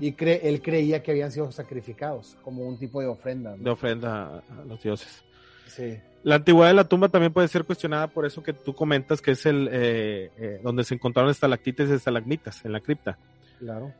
[0.00, 3.54] Y cre- él creía que habían sido sacrificados como un tipo de ofrenda.
[3.56, 3.62] ¿no?
[3.62, 5.22] De ofrenda a, los dioses.
[5.66, 5.98] Sí.
[6.22, 9.32] La antigüedad de la tumba también puede ser cuestionada por eso que tú comentas, que
[9.32, 13.18] es el eh, eh, donde se encontraron estalactites y estalagmitas en la cripta.
[13.58, 13.92] Claro.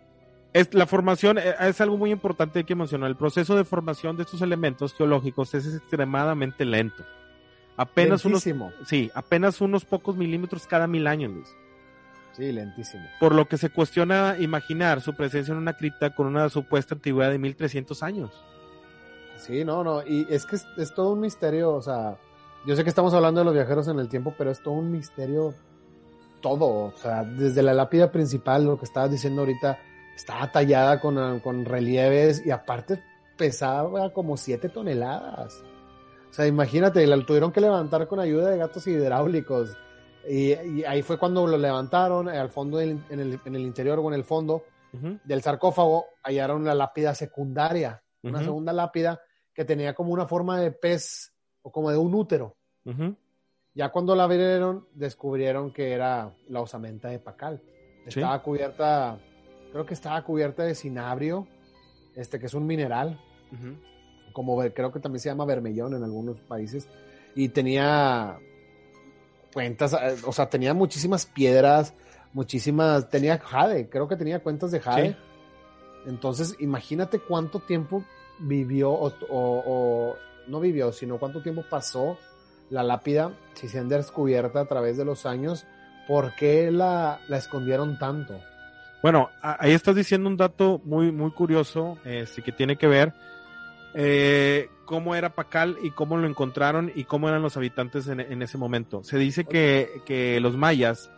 [0.54, 3.10] Es, la formación eh, es algo muy importante que mencionar.
[3.10, 7.04] El proceso de formación de estos elementos geológicos es extremadamente lento.
[7.76, 8.44] Apenas unos,
[8.86, 11.54] sí, apenas unos pocos milímetros cada mil años, Luis.
[12.38, 13.04] Sí, lentísimo.
[13.18, 17.32] Por lo que se cuestiona imaginar su presencia en una cripta con una supuesta antigüedad
[17.32, 18.30] de 1300 años.
[19.36, 20.06] Sí, no, no.
[20.06, 21.74] Y es que es, es todo un misterio.
[21.74, 22.16] O sea,
[22.64, 24.92] yo sé que estamos hablando de los viajeros en el tiempo, pero es todo un
[24.92, 25.52] misterio
[26.40, 26.92] todo.
[26.94, 29.80] O sea, desde la lápida principal, lo que estabas diciendo ahorita,
[30.14, 33.02] estaba tallada con, con relieves y aparte
[33.36, 35.64] pesaba como 7 toneladas.
[36.30, 39.76] O sea, imagínate, la tuvieron que levantar con ayuda de gatos hidráulicos.
[40.28, 43.62] Y, y ahí fue cuando lo levantaron, eh, al fondo, del- en el, en el
[43.62, 44.62] interior o en el fondo
[45.24, 49.20] del sarcófago, hallaron la lápida secundaria, una segunda lápida
[49.54, 52.56] que tenía como una forma de pez o como de un útero.
[53.74, 57.62] Ya cuando la abrieron, descubrieron que era la osamenta de Pacal.
[58.08, 58.18] Sí.
[58.20, 59.18] Estaba cubierta,
[59.72, 61.46] creo que estaba cubierta de cinabrio,
[62.16, 63.20] este que es un mineral,
[64.32, 66.88] como creo que también se llama vermellón en algunos países,
[67.34, 68.38] y tenía
[69.52, 71.94] cuentas, eh, o sea, tenía muchísimas piedras,
[72.32, 75.10] muchísimas, tenía jade, creo que tenía cuentas de jade.
[75.10, 75.16] Sí.
[76.06, 78.04] Entonces, imagínate cuánto tiempo
[78.38, 82.16] vivió, o, o- o- no vivió, sino cuánto tiempo pasó
[82.70, 85.66] la lápida, si se han descubierto a través de los años,
[86.06, 88.38] ¿por qué la, la escondieron tanto?
[89.02, 93.12] Bueno, ahí estás diciendo un dato muy, muy curioso, este, que tiene que ver
[94.00, 98.42] eh, cómo era Pacal y cómo lo encontraron y cómo eran los habitantes en, en
[98.42, 99.02] ese momento.
[99.02, 101.10] Se dice que, que los mayas,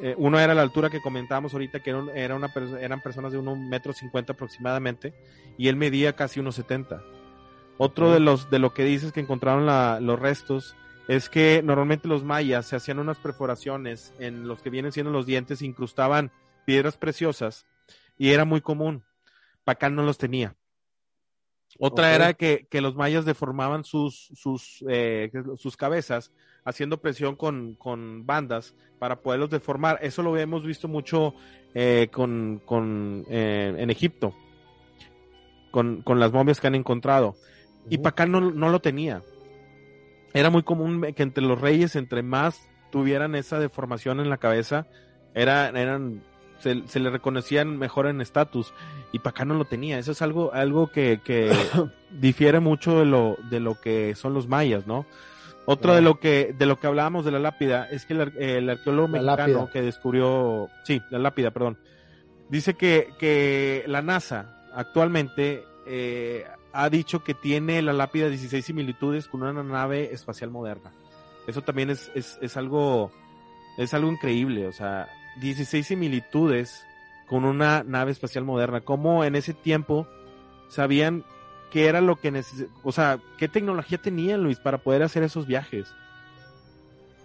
[0.00, 3.30] eh, uno era la altura que comentábamos ahorita, que era, un- era una, eran personas
[3.30, 5.14] de un metro cincuenta aproximadamente,
[5.56, 7.02] y él medía casi unos setenta.
[7.78, 10.74] Otro de los de lo que dices que encontraron la- los restos
[11.06, 15.26] es que normalmente los mayas se hacían unas perforaciones en los que vienen siendo los
[15.26, 16.32] dientes, incrustaban
[16.66, 17.64] piedras preciosas
[18.18, 19.04] y era muy común.
[19.64, 20.56] Pacal no los tenía.
[21.78, 26.32] Otra era que, que los mayas deformaban sus, sus, eh, sus cabezas
[26.64, 29.98] haciendo presión con, con bandas para poderlos deformar.
[30.02, 31.34] Eso lo hemos visto mucho
[31.74, 34.34] eh, con, con, eh, en Egipto,
[35.70, 37.34] con, con las momias que han encontrado.
[37.90, 39.22] Y Pacal no, no lo tenía.
[40.32, 44.86] Era muy común que entre los reyes, entre más tuvieran esa deformación en la cabeza,
[45.34, 46.22] era, eran,
[46.64, 48.72] se, se le reconocían mejor en estatus.
[49.12, 49.98] Y Pacal no lo tenía.
[49.98, 51.52] Eso es algo, algo que, que
[52.10, 55.06] difiere mucho de lo, de lo que son los mayas, ¿no?
[55.66, 58.68] Otro de lo que, de lo que hablábamos de la lápida, es que el, el
[58.68, 59.72] arqueólogo La mexicano lápida.
[59.72, 61.78] que descubrió, sí, la lápida, perdón,
[62.50, 66.44] dice que, que la NASA actualmente eh,
[66.74, 70.92] ha dicho que tiene la lápida 16 similitudes con una nave espacial moderna.
[71.46, 73.10] Eso también es, es, es algo,
[73.78, 75.08] es algo increíble, o sea,
[75.40, 76.84] 16 similitudes
[77.28, 78.80] con una nave espacial moderna.
[78.82, 80.06] ¿Cómo en ese tiempo
[80.68, 81.24] sabían
[81.70, 85.46] qué era lo que neces o sea, qué tecnología tenían Luis para poder hacer esos
[85.46, 85.92] viajes?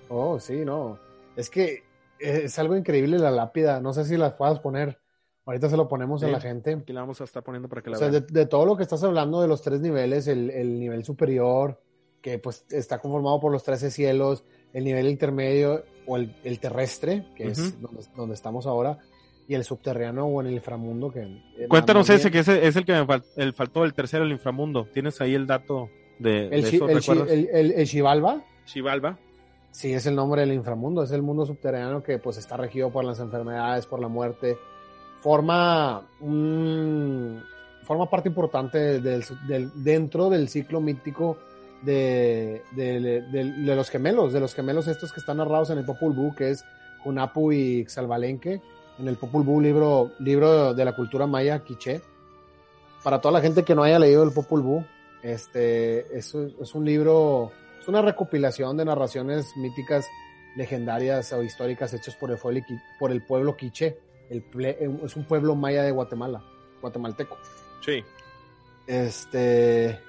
[0.07, 0.99] Oh, sí, no.
[1.35, 1.83] Es que
[2.17, 3.79] es algo increíble la lápida.
[3.79, 4.99] No sé si las puedas poner.
[5.45, 6.73] Ahorita se lo ponemos a la gente.
[6.73, 8.25] Aquí la vamos a estar poniendo para que la O sea, vean.
[8.27, 11.81] de, de todo lo que estás hablando de los tres niveles, el, el nivel superior,
[12.21, 14.43] que pues está conformado por los 13 cielos,
[14.73, 18.97] el nivel intermedio o el, el terrestre, que es donde, donde estamos ahora,
[19.47, 21.11] y el subterráneo o en el inframundo.
[21.11, 23.93] Que, eh, Cuéntanos ese, bien, que ese es el que me fal- el faltó, el
[23.93, 24.85] tercero, el inframundo.
[24.93, 25.89] ¿Tienes ahí el dato
[26.19, 27.31] de, El, de eso, el, Shi- recuerdas?
[27.31, 29.17] el, el- el Xibalba, Xibalba.
[29.71, 33.05] sí, es el nombre del inframundo, es el mundo subterráneo que pues está regido por
[33.05, 34.57] las enfermedades, por la muerte.
[35.21, 37.43] Forma un,
[37.83, 41.37] forma parte importante del, del- dentro del ciclo mítico
[41.81, 45.85] de, de- de- de los gemelos, de los gemelos estos que están narrados en el
[45.85, 46.63] Popol Vuh, que es
[47.05, 48.61] Hunapu y Xalvalenque,
[48.99, 52.01] en el Popol Vuh, libro, libro de la cultura maya quiché.
[53.03, 54.83] Para toda la gente que no haya leído el Popol Vuh,
[55.23, 60.05] este, es, es un libro, es una recopilación de narraciones míticas,
[60.57, 62.61] legendarias o históricas hechas por el, pueblo
[62.99, 63.97] por el pueblo quiché.
[64.29, 64.43] El
[65.03, 66.43] es un pueblo maya de Guatemala,
[66.81, 67.37] guatemalteco.
[67.83, 68.03] Sí.
[68.85, 69.99] Este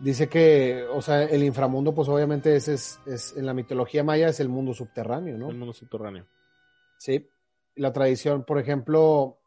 [0.00, 4.28] dice que, o sea, el inframundo, pues obviamente ese es, es en la mitología maya
[4.28, 5.50] es el mundo subterráneo, ¿no?
[5.50, 6.26] El mundo subterráneo.
[6.98, 7.26] Sí.
[7.76, 9.38] La tradición, por ejemplo,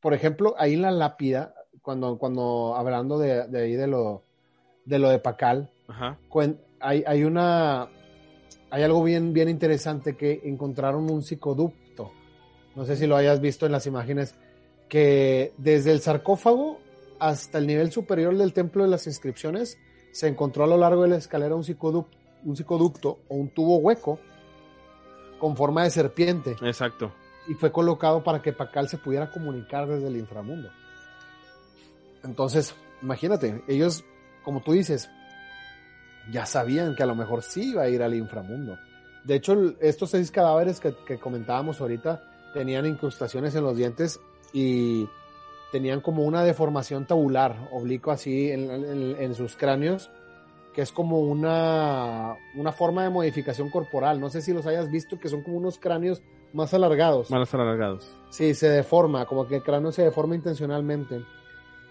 [0.00, 4.22] por ejemplo, ahí en la lápida, cuando, cuando hablando de, de ahí de lo
[4.84, 6.18] de lo de Pacal, Ajá.
[6.28, 7.88] cuen- hay, hay una
[8.70, 12.10] hay algo bien, bien interesante que encontraron un psicoducto.
[12.74, 14.34] No sé si lo hayas visto en las imágenes,
[14.88, 16.78] que desde el sarcófago
[17.22, 19.78] hasta el nivel superior del templo de las inscripciones
[20.10, 23.76] se encontró a lo largo de la escalera un psicoducto, un psicoducto o un tubo
[23.76, 24.18] hueco
[25.38, 27.12] con forma de serpiente Exacto.
[27.46, 30.68] y fue colocado para que Pacal se pudiera comunicar desde el inframundo.
[32.24, 34.04] Entonces, imagínate, ellos,
[34.42, 35.08] como tú dices,
[36.32, 38.76] ya sabían que a lo mejor sí iba a ir al inframundo.
[39.22, 42.20] De hecho, estos seis cadáveres que, que comentábamos ahorita
[42.52, 44.18] tenían incrustaciones en los dientes
[44.52, 45.06] y
[45.72, 50.10] tenían como una deformación tabular, oblicuo así en, en- en sus cráneos,
[50.74, 54.20] que es como una, una forma de modificación corporal.
[54.20, 57.30] No sé si los hayas visto, que son como unos cráneos más alargados.
[57.30, 58.10] Malos alargados.
[58.30, 61.22] Sí, se deforma, como que el cráneo se deforma intencionalmente.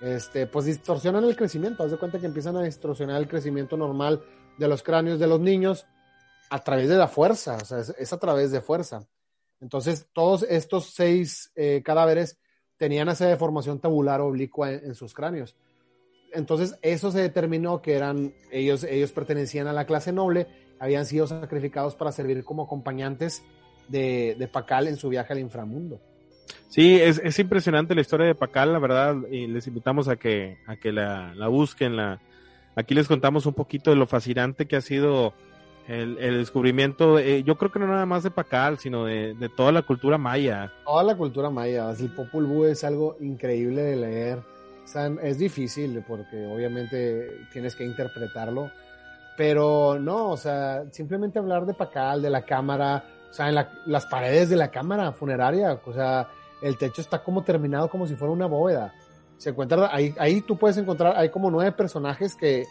[0.02, 1.84] Este, pues distorsionan el crecimiento.
[1.84, 4.24] Haz de cuenta que empiezan a distorsionar el crecimiento normal
[4.58, 5.86] de los cráneos de los niños
[6.50, 9.08] a través de la fuerza, o sea, es, es a través de fuerza.
[9.62, 12.40] Entonces, todos estos seis eh, cadáveres
[12.82, 15.56] tenían esa deformación tabular oblicua en, sus cráneos.
[16.34, 20.48] Entonces, eso se determinó que eran, ellos, ellos pertenecían a la clase noble,
[20.80, 23.44] habían sido sacrificados para servir como acompañantes
[23.88, 26.00] de, de Pacal en su viaje al inframundo.
[26.70, 30.58] Sí, es, es impresionante la historia de Pacal, la verdad, y les invitamos a que,
[30.66, 31.96] a que la, la busquen.
[31.96, 32.20] La,
[32.76, 35.36] aquí les contamos un poquito de lo fascinante que ha sido
[35.88, 39.50] el, el descubrimiento, eh, yo creo que no nada más de Pacal, sino de, de
[39.50, 40.72] toda la cultura maya.
[40.86, 44.40] Toda la cultura maya, el Popol Vuh es algo increíble de leer.
[44.84, 48.72] O sea, es difícil porque obviamente tienes que interpretarlo,
[49.38, 53.72] pero no, o sea, simplemente hablar de Pacal, de la cámara, o sea, en la-
[53.86, 56.28] las paredes de la cámara funeraria, o sea,
[56.62, 58.94] el techo está como terminado como si fuera una bóveda.
[59.38, 62.66] Se encuentra, ahí, ahí tú puedes encontrar, hay como nueve personajes que,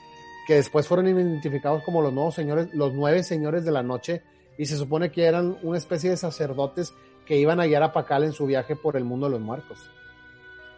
[0.47, 4.22] que después fueron identificados como los nuevos señores, los nueve señores de la noche,
[4.59, 6.93] y se supone que eran una especie de sacerdotes
[7.26, 9.78] que iban a guiar a Pacal en su viaje por el mundo de los muertos.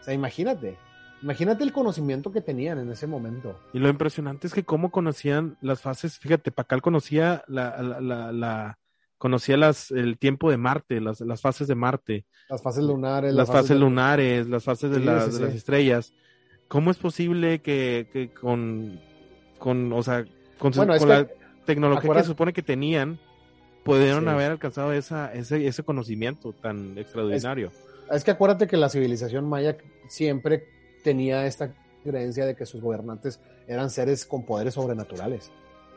[0.00, 0.76] O sea, imagínate,
[1.22, 3.58] imagínate el conocimiento que tenían en ese momento.
[3.72, 8.32] Y lo impresionante es que cómo conocían las fases, fíjate, Pacal conocía la, la, la,
[8.32, 8.78] la-
[9.18, 13.48] conocía las, el tiempo de Marte, las, las fases de Marte, Las fases lunares, las
[13.48, 16.12] fases de- lunares, las fases de, Sí, la- sí, de las estrellas.
[16.66, 19.00] ¿Cómo es posible que, que con,
[19.62, 20.24] con, o sea,
[20.58, 21.26] con, su- Bueno, con que- la
[21.64, 23.18] tecnología que se supone que tenían,
[23.84, 24.30] pudieron Sí.
[24.30, 27.70] haber alcanzado esa, ese, ese conocimiento tan extraordinario?
[28.10, 29.76] Es que acuérdate que la civilización maya
[30.08, 30.64] siempre
[31.04, 31.72] tenía esta
[32.04, 35.50] creencia de que sus gobernantes eran seres con poderes sobrenaturales.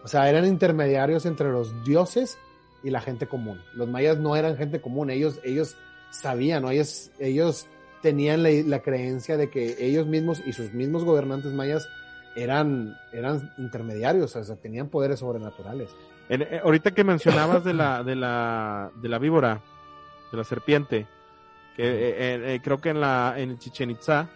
[0.03, 2.37] O sea, eran intermediarios entre los dioses
[2.83, 3.59] y la gente común.
[3.73, 5.75] Los mayas no eran gente común, ellos, ellos
[6.11, 6.69] sabían, ¿no?
[6.69, 7.65] ellos, ellos
[8.03, 11.87] tenían la, la creencia de que ellos mismos y sus mismos gobernantes mayas
[12.35, 15.89] eran, eran intermediarios, o sea, tenían poderes sobrenaturales.
[16.29, 19.61] En- eh, ahorita que mencionabas de la, de la, de la víbora,
[20.31, 21.07] de la serpiente,
[21.75, 24.29] que eh, eh, eh, creo que en la, en Chichen Itza,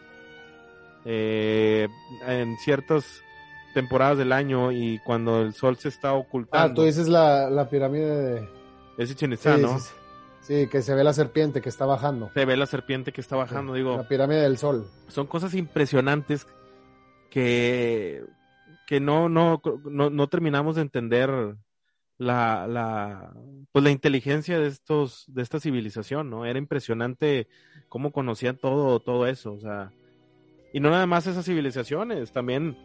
[1.05, 1.87] eh,
[2.27, 3.21] en ciertas
[3.73, 7.69] temporadas del año y cuando el sol se está Ah, ocultando, tú dices la, la
[7.69, 8.49] pirámide de...
[8.97, 9.79] es Chichen Itza, sí, ¿no?
[9.79, 9.93] sí, sí.
[10.41, 12.31] Sí, que se ve la serpiente que está bajando.
[12.33, 14.87] Se ve la serpiente que está bajando, digo, La pirámide del sol.
[15.07, 16.47] son cosas impresionantes
[17.29, 18.23] que,
[18.87, 21.55] que no, no, no, no terminamos de entender
[22.17, 23.33] la, la,
[23.71, 26.45] pues la inteligencia de estos, de esta civilización, ¿no?
[26.45, 27.47] Era impresionante
[27.87, 29.91] cómo conocían todo, todo eso, o sea,
[30.73, 32.77] y no nada más esas civilizaciones, también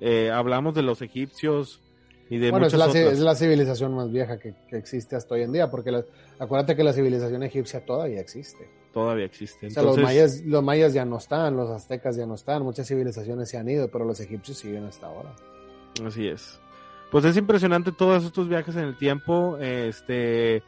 [0.00, 1.82] eh, hablamos de los egipcios
[2.30, 5.42] y de bueno, es la, es la civilización más vieja que, que existe hasta hoy
[5.42, 6.04] en día, porque la-
[6.38, 8.68] acuérdate que la civilización egipcia todavía existe.
[8.92, 9.66] Todavía existe.
[9.66, 12.86] O sea, los mayas, los mayas ya no están, los aztecas ya no están, muchas
[12.88, 15.32] civilizaciones se han ido, pero los egipcios siguen hasta ahora.
[16.04, 16.58] Así es.
[17.10, 19.56] Pues es impresionante todos estos viajes en el tiempo.
[19.60, 20.62] Este,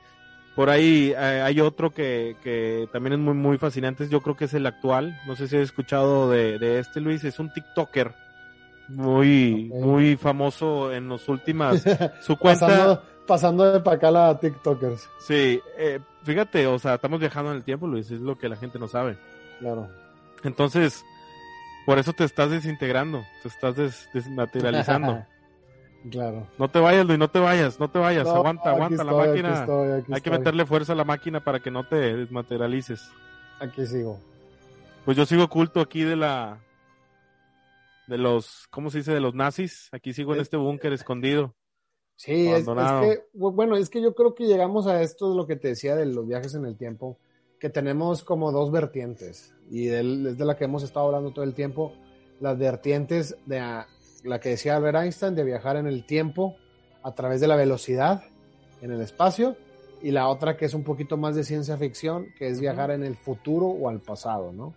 [0.56, 4.08] por ahí eh, hay otro que, que también es muy, muy fascinante.
[4.08, 5.18] Yo creo que es el actual.
[5.26, 7.24] No sé si has escuchado de, de este, Luis.
[7.24, 8.12] Es un TikToker
[8.91, 11.82] muy, muy famoso en los últimas.
[12.22, 12.66] Su cuenta.
[12.66, 17.59] Pasando, pasando de para acá la TikTokers, Sí, eh, fíjate, o sea, estamos viajando en
[17.59, 18.11] el tiempo, Luis.
[18.11, 19.16] Es lo que la gente no sabe.
[19.59, 19.88] claro.
[20.43, 21.05] Entonces,
[21.84, 23.22] por eso te estás desintegrando.
[23.43, 25.22] Te estás des- desmaterializando.
[26.11, 26.47] claro.
[26.59, 28.24] No te vayas, Luis, no te vayas, no te vayas.
[28.24, 29.61] No, aguanta, aguanta la aquí máquina.
[29.61, 33.07] estoy, aquí Hay que meterle fuerza a la máquina para que no te desmaterialices.
[33.61, 34.18] Aquí sigo.
[35.05, 36.57] Pues yo sigo oculto aquí de la.
[38.11, 38.66] De los.
[38.70, 39.12] ¿Cómo se dice?
[39.12, 39.88] De los nazis.
[39.92, 41.54] Aquí sigo en Eh, este búnker escondido.
[42.16, 45.46] Sí, es, que, bu- bueno, es que yo creo que llegamos a esto de lo
[45.46, 47.18] que te decía de los viajes en el tiempo,
[47.58, 51.54] que tenemos como dos vertientes, y es de la que hemos estado hablando todo el
[51.54, 51.94] tiempo,
[52.40, 53.86] las vertientes de a-
[54.24, 56.56] la que decía Albert Einstein, de viajar en el tiempo
[57.02, 58.22] a través de la velocidad
[58.82, 59.56] en el espacio,
[60.02, 63.04] y la otra que es un poquito más de ciencia ficción, que es viajar en
[63.04, 64.74] el futuro o al pasado, ¿no?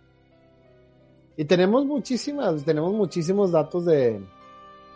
[1.36, 4.20] Y tenemos muchísimas, tenemos muchísimos datos de,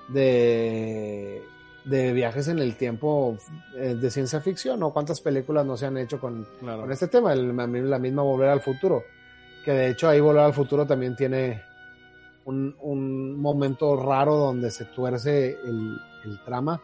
[0.08, 1.42] de,
[1.84, 3.36] de viajes en el tiempo
[3.76, 4.92] eh, de ciencia ficción, ¿no?
[4.92, 6.82] ¿Cuántas películas no se han hecho con, Claro.
[6.82, 7.32] con este tema?
[7.32, 9.02] El- la misma Volver al Futuro.
[9.64, 11.62] Que de hecho ahí Volver al Futuro también tiene
[12.44, 16.80] un, un momento raro donde se tuerce el, el trama.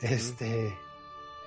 [0.00, 0.76] Este,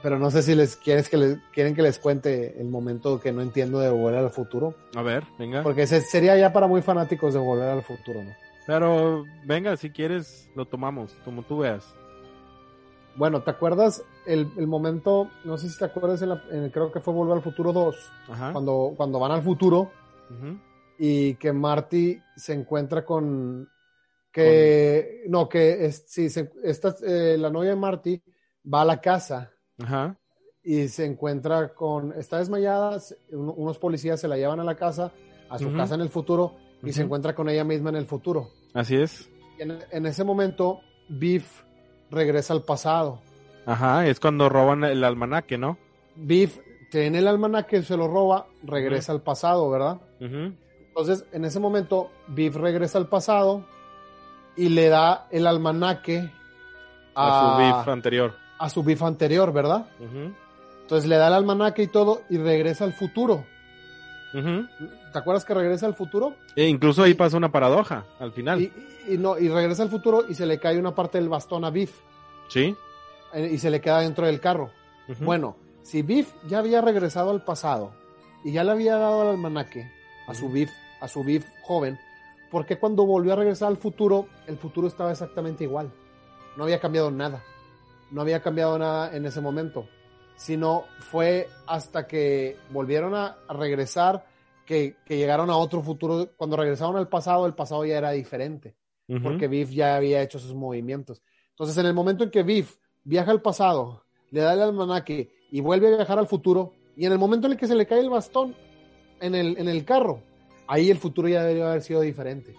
[0.04, 3.32] pero no sé si les quieres que les quieren que les cuente el momento que
[3.32, 5.64] no entiendo de Volver al Futuro, A ver, venga.
[5.64, 8.32] porque ese sería ya para muy fanáticos de Volver al Futuro, ¿no?
[8.68, 11.94] Pero venga, si quieres, lo tomamos, como tú veas.
[13.16, 15.30] Bueno, ¿te acuerdas el, el momento?
[15.44, 17.96] No sé si te acuerdas, en la- en- creo que fue Volver al Futuro 2,
[18.30, 18.52] Ajá.
[18.54, 19.92] cuando, cuando van al futuro
[20.98, 23.68] y que Marty se encuentra con
[24.32, 28.22] que no que es, sí, se- esta, eh, la novia de Marty
[28.74, 29.51] va a la casa
[29.84, 30.16] Ajá.
[30.64, 33.00] y se encuentra con está desmayada
[33.32, 35.12] unos policías se la llevan a la casa
[35.50, 38.50] a su casa en el futuro y se encuentra con ella misma en el futuro
[38.74, 39.30] Así es.
[39.60, 40.80] en, en ese momento
[41.10, 41.64] Biff
[42.10, 43.20] regresa al pasado
[43.66, 45.78] Ajá, es cuando roban el almanaque, ¿no?
[46.16, 46.60] Biff
[46.90, 50.02] tiene el almanaque se lo roba regresa al pasado verdad.
[50.20, 53.66] Entonces, en ese momento, Biff regresa al pasado
[54.58, 56.30] y le da el almanaque
[57.16, 58.34] A a, su beef anterior.
[58.62, 59.88] A su Biff anterior, ¿verdad?
[60.82, 63.44] Entonces le da el almanaque y todo y regresa al futuro.
[64.34, 66.36] ¿Te acuerdas que regresa al futuro?
[66.56, 68.62] E incluso ahí pasa una paradoja al final.
[68.62, 68.72] Y,
[69.10, 71.70] y no, y regresa al futuro y se le cae una parte del bastón a
[71.70, 71.92] Biff
[72.48, 72.76] Sí.
[73.34, 74.72] eh, y se le queda dentro del carro.
[75.20, 77.92] Bueno, si Biff ya había regresado al pasado
[78.46, 79.92] y ya le había dado el almanaque
[80.28, 80.50] a su.
[80.50, 80.70] Biff,
[81.02, 82.00] a su Biff joven,
[82.50, 85.92] ¿por qué cuando volvió a regresar al futuro, el futuro estaba exactamente igual?
[86.56, 87.44] No había cambiado nada.
[88.12, 89.88] No había cambiado nada en ese momento.
[90.36, 94.26] Sino fue hasta que volvieron a, regresar
[94.66, 96.30] que, que llegaron a otro futuro.
[96.36, 98.76] Cuando regresaron al pasado, el pasado ya era diferente
[99.20, 101.22] porque Biff ya había hecho sus movimientos.
[101.50, 105.60] Entonces, en el momento en que Biff viaja al pasado, le da el almanaque y
[105.60, 108.00] vuelve a viajar al futuro, y en el momento en el que se le cae
[108.00, 108.56] el bastón
[109.20, 110.22] en el, en el carro,
[110.68, 112.56] ahí el futuro ya debería haber sido diferente.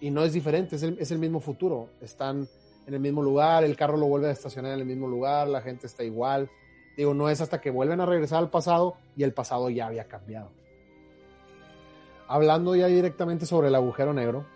[0.00, 1.90] Y no es diferente, es el, es el mismo futuro.
[2.00, 2.48] Están
[2.86, 5.62] en el mismo lugar, el carro lo vuelve a estacionar en el mismo lugar, la
[5.62, 6.50] gente está igual.
[6.96, 10.04] Digo, no es hasta que vuelven a regresar al pasado y el pasado ya había
[10.04, 10.50] cambiado.
[12.28, 14.46] Hablando ya directamente sobre el agujero negro.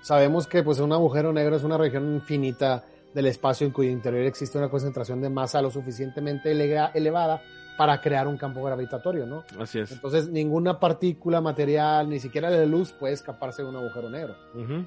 [0.00, 2.84] Sabemos que pues un agujero negro es una región infinita
[3.14, 7.42] del espacio en cuyo interior existe una concentración de masa lo suficientemente elevada
[7.78, 9.44] para crear un campo gravitatorio, ¿no?
[9.58, 9.92] Así es.
[9.92, 14.34] Entonces ninguna partícula material, ni siquiera la luz puede escaparse de un agujero negro.
[14.54, 14.84] Ujú.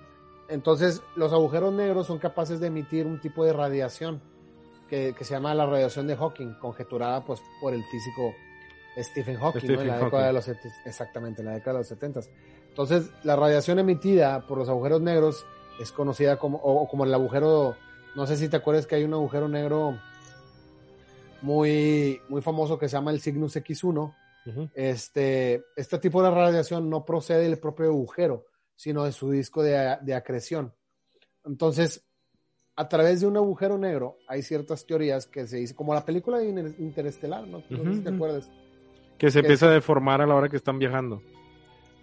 [0.49, 4.21] Entonces los agujeros negros son capaces de emitir un tipo de radiación
[4.89, 8.33] que, que se llama la radiación de Hawking, conjeturada pues por el físico
[9.03, 9.81] Stephen Hawking, ¿no?
[9.81, 10.47] en la década de los
[10.85, 12.21] exactamente, en la década de los 70.
[12.69, 15.45] Entonces, la radiación emitida por los agujeros negros
[15.79, 17.75] es conocida como, o, como el agujero,
[18.15, 19.99] no sé si te acuerdas que hay un agujero negro
[21.41, 24.15] muy, muy famoso que se llama el Cygnus X1.
[24.47, 24.69] Ujú.
[24.73, 28.45] Este, este tipo de radiación no procede del propio agujero,
[28.77, 30.73] sino de su disco de, de acreción.
[31.43, 32.07] Entonces,
[32.77, 36.37] a través de un agujero negro hay ciertas teorías que se dice, como la película
[36.37, 37.63] de Interestelar, ¿no?
[37.69, 38.49] No sé si te acuerdas.
[39.17, 41.21] Que se empieza a deformar a la hora que están viajando.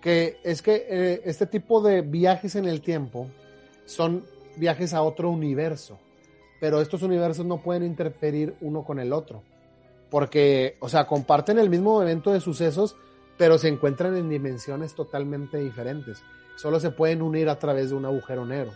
[0.02, 3.30] Que es que eh, este tipo de viajes en el tiempo
[3.86, 4.24] son
[4.56, 5.98] viajes a otro universo,
[6.60, 9.42] pero estos universos no pueden interferir uno con el otro,
[10.10, 12.96] porque, o sea, comparten el mismo evento de sucesos,
[13.38, 16.22] pero se encuentran en dimensiones totalmente diferentes.
[16.57, 18.72] Solo se pueden unir a través de un agujero negro.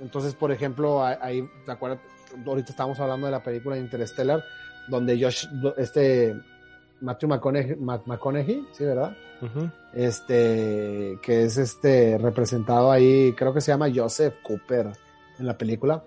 [0.00, 2.00] Entonces, por ejemplo, ahí, ¿te acuerdas?
[2.46, 4.42] Ahorita estamos hablando de la película Interstellar,
[4.88, 6.36] donde Josh, este,
[7.00, 9.16] Matthew McConaughey, sí, ¿verdad?
[9.94, 14.92] Este, que es este, representado ahí, creo que se llama Joseph Cooper
[15.38, 16.02] en la película.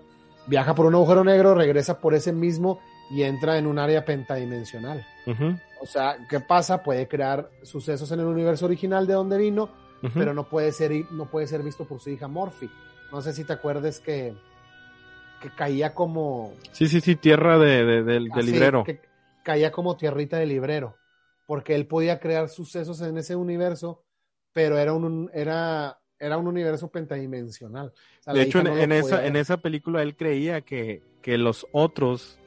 [0.46, 5.04] Viaja por un agujero negro, regresa por ese mismo y entra en un área pentadimensional.
[5.80, 6.82] O sea, ¿qué pasa?
[6.82, 9.70] Puede crear sucesos en el universo original de donde vino,
[10.14, 12.70] pero no puede ser, no puede ser visto por su hija Morphy.
[13.12, 14.34] No sé si te acuerdes que,
[15.40, 16.54] que caía como...
[16.72, 18.84] Sí, sí, sí, tierra de, del librero.
[18.84, 19.00] Que
[19.42, 20.96] caía como tierrita de librero,
[21.46, 24.04] porque él podía crear sucesos en ese universo,
[24.52, 27.92] pero era un, era, era un universo pentadimensional.
[28.26, 32.38] de hecho, en, esa, en esa película él creía que, que los otros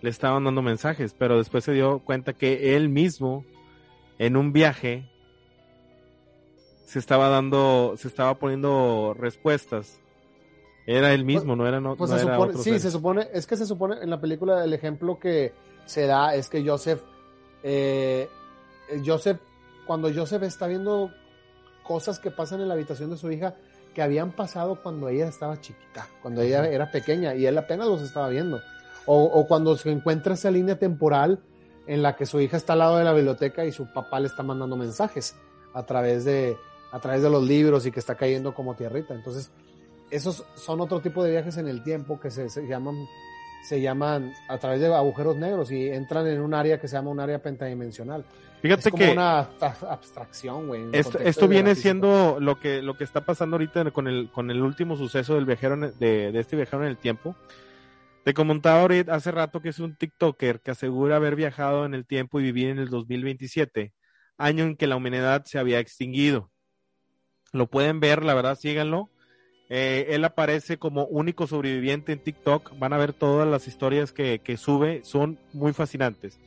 [0.00, 3.44] le estaban dando mensajes, pero después se dio cuenta que él mismo,
[4.18, 5.10] en un viaje,
[6.94, 9.98] se estaba dando, se estaba poniendo respuestas.
[10.86, 13.96] Era él mismo, no era, no, pues no Sí, se supone, es que se supone
[14.00, 15.52] en la película el ejemplo que
[15.86, 17.02] se da es que Joseph,
[17.64, 18.28] eh,
[19.04, 19.40] Joseph,
[19.88, 21.10] cuando Joseph está viendo
[21.82, 23.56] cosas que pasan en la habitación de su hija
[23.92, 28.02] que habían pasado cuando ella estaba chiquita, cuando ella era pequeña y él apenas los
[28.02, 28.60] estaba viendo.
[29.06, 31.40] O, o, cuando se encuentra esa línea temporal
[31.88, 34.28] en la que su hija está al lado de la biblioteca y su papá le
[34.28, 35.34] está mandando mensajes
[35.72, 36.56] a través de,
[36.94, 39.14] a través de los libros y que está cayendo como tierrita.
[39.14, 39.50] Entonces,
[40.12, 42.94] esos son otro tipo de viajes en el tiempo que se, llaman
[43.64, 47.10] se llaman a través de agujeros negros y entran en un área que se llama
[47.10, 48.24] un área pentadimensional.
[48.62, 50.84] Fíjate es como una abstracción, güey.
[50.92, 54.96] Esto, viene siendo lo que, lo que está pasando ahorita con el, con el último
[54.96, 57.34] suceso del viajero de, de este viajero en el tiempo.
[58.22, 62.06] Te comentaba ahorita hace rato que es un TikToker que asegura haber viajado en el
[62.06, 63.92] tiempo y vivir en el 2027,
[64.38, 66.52] año en que la humanidad se había extinguido.
[67.54, 69.10] Lo pueden ver, la verdad, síganlo.
[69.70, 72.76] Eh, él aparece como único sobreviviente en TikTok.
[72.80, 75.02] Van a ver todas las historias que, sube.
[75.04, 76.40] Son muy fascinantes.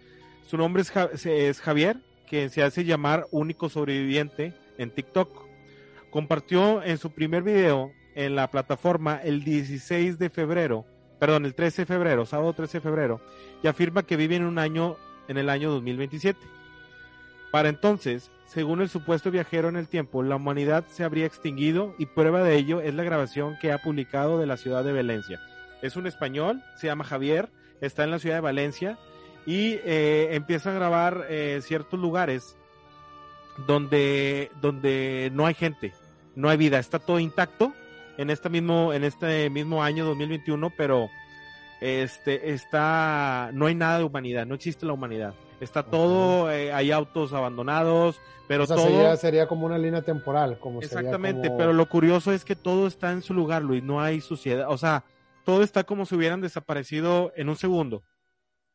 [0.46, 1.96] Su nombre es, es, Javier,
[2.30, 5.48] que se hace llamar único sobreviviente en TikTok.
[6.10, 10.86] Compartió en su primer video en la plataforma el 16 de febrero,
[11.20, 13.22] perdón, el 13 de febrero, sábado 13 de febrero,
[13.64, 14.98] y afirma que vive en un año,
[15.30, 16.38] en el año 2027.
[17.52, 22.06] Para entonces, según el supuesto viajero en el tiempo, la humanidad se habría extinguido y
[22.06, 25.42] prueba de ello es la grabación que ha publicado de la ciudad de Valencia.
[25.82, 27.50] Es un español, se llama Javier,
[27.82, 28.98] está en la ciudad de Valencia
[29.46, 32.58] y eh, empieza a grabar eh, ciertos lugares
[33.68, 35.94] donde, donde no hay gente,
[36.36, 37.74] no hay vida, está todo intacto
[38.18, 41.10] en este mismo, en este mismo año 2021, pero
[41.82, 45.36] este está, no hay nada de humanidad, no existe la humanidad.
[45.60, 48.78] Está todo, eh, hay autos abandonados, pero todo...
[48.78, 50.60] Sería, sería, como una línea temporal.
[50.60, 54.22] Como Exactamente, pero lo curioso es que todo está en su lugar, Luis, no hay
[54.22, 55.04] suciedad, o sea,
[55.44, 58.04] todo está como si hubieran desaparecido en un segundo,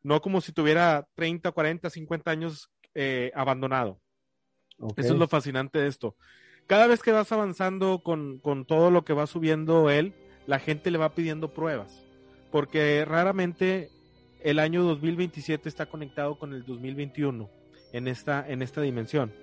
[0.01, 3.99] no como si tuviera 30, 40, 50 años eh, abandonado.
[4.97, 6.15] Eso es lo fascinante de esto.
[6.67, 10.13] Cada vez que vas avanzando con, con todo lo que va subiendo él,
[10.47, 12.03] la gente le va pidiendo pruebas,
[12.51, 13.89] porque raramente
[14.43, 17.49] el año 2027 está conectado con el 2021
[17.93, 19.33] en esta, en esta dimensión.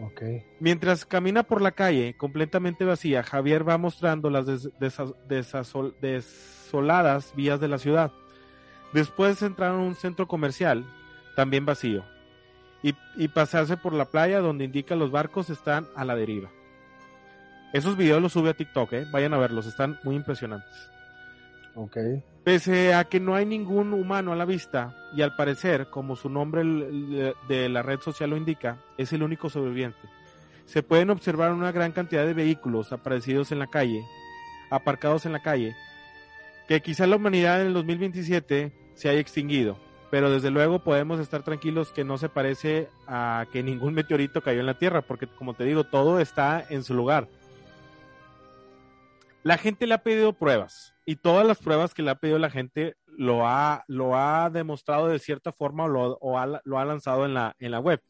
[0.00, 0.42] Okay.
[0.58, 4.46] Mientras camina por la calle completamente vacía, Javier va mostrando las
[6.00, 8.10] desoladas vías de la ciudad.
[8.92, 10.84] Después entrar a un centro comercial,
[11.36, 12.04] también vacío,
[12.82, 16.50] y, y, pasarse por la playa donde indica los barcos están a la deriva.
[17.72, 19.06] Esos videos los sube a TikTok, ¿eh?
[19.10, 20.90] vayan a verlos, están muy impresionantes.
[21.74, 22.22] Okay.
[22.44, 26.28] Pese a que no hay ningún humano a la vista, y al parecer, como su
[26.28, 29.98] nombre de la red social lo indica, es el único sobreviviente.
[30.66, 34.04] Se pueden observar una gran cantidad de vehículos aparecidos en la calle,
[34.70, 35.74] aparcados en la calle,
[36.68, 39.78] que quizá la humanidad en el 2027 se haya extinguido,
[40.10, 44.60] pero desde luego podemos estar tranquilos que no se parece a que ningún meteorito cayó
[44.60, 47.26] en la Tierra, porque como te digo, todo está en su lugar.
[49.42, 52.50] La gente le ha pedido pruebas, y todas las pruebas que le ha pedido la
[52.50, 56.18] gente lo ha, lo ha demostrado de cierta forma o, lo,
[56.64, 58.00] lo ha lanzado en la, en la web.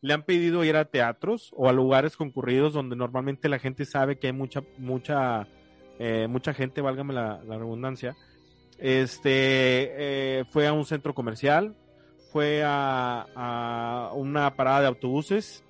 [0.00, 4.18] Le han pedido ir a teatros o a lugares concurridos donde normalmente la gente sabe
[4.18, 5.48] que hay mucha, mucha
[6.04, 8.16] eh, mucha gente, válgame la, redundancia,
[8.78, 11.76] este, eh, fue a un centro comercial,
[12.32, 15.62] fue a, una parada de autobuses,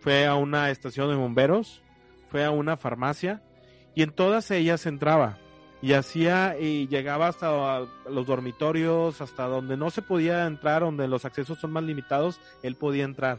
[0.00, 1.82] fue a una estación de bomberos,
[2.28, 3.42] fue a una farmacia
[3.96, 5.38] y en todas ellas entraba
[5.82, 11.24] y hacía y llegaba hasta los dormitorios, hasta donde no se podía entrar, donde los
[11.24, 13.38] accesos son más limitados, él podía entrar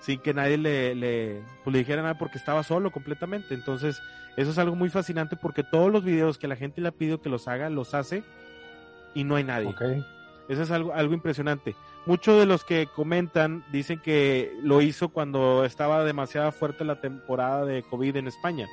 [0.00, 3.54] sin que nadie le, le, pues, le dijera nada porque estaba solo completamente.
[3.54, 4.00] Entonces,
[4.36, 7.20] eso es algo muy fascinante porque todos los videos que la gente le ha pedido
[7.20, 8.22] que los haga, los hace
[9.14, 9.74] y no hay nadie.
[10.48, 11.74] Eso es algo, algo impresionante.
[12.06, 17.64] Muchos de los que comentan dicen que lo hizo cuando estaba demasiado fuerte la temporada
[17.64, 18.66] de COVID en España.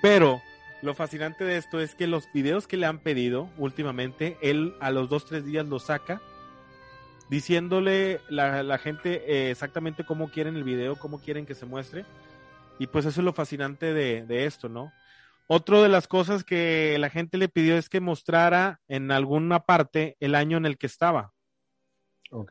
[0.00, 0.40] Pero
[0.82, 4.90] lo fascinante de esto es que los videos que le han pedido últimamente, él a
[4.90, 6.20] los dos, tres días los saca,
[7.30, 12.04] diciéndole la, la gente eh, exactamente cómo quieren el video, cómo quieren que se muestre.
[12.78, 14.92] Y pues eso es lo fascinante de, de esto, ¿no?
[15.46, 20.16] Otro de las cosas que la gente le pidió es que mostrara en alguna parte
[20.18, 21.32] el año en el que estaba.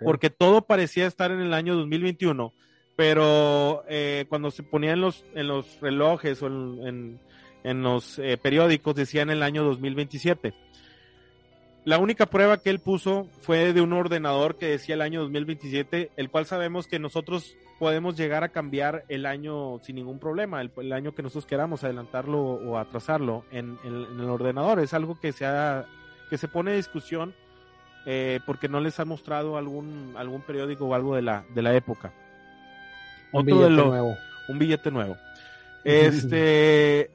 [0.03, 2.53] Porque todo parecía estar en el año 2021,
[2.95, 7.19] pero eh, cuando se ponía en los, en los relojes o en, en
[7.63, 10.53] los eh, periódicos decían el año 2027.
[11.83, 16.11] La única prueba que él puso fue de un ordenador que decía el año 2027,
[16.15, 20.93] el cual sabemos que nosotros podemos llegar a cambiar el año sin ningún problema, el,
[20.93, 24.79] año que nosotros queramos, adelantarlo o atrasarlo en, el ordenador.
[24.79, 25.47] Es algo que se,
[26.29, 27.33] que se pone en discusión
[28.05, 31.75] eh, porque no les ha mostrado algún, algún periódico o algo de la, de la
[31.75, 32.13] época.
[33.31, 34.17] Un billete nuevo.
[34.47, 35.17] Un billete nuevo.
[35.83, 37.09] Este,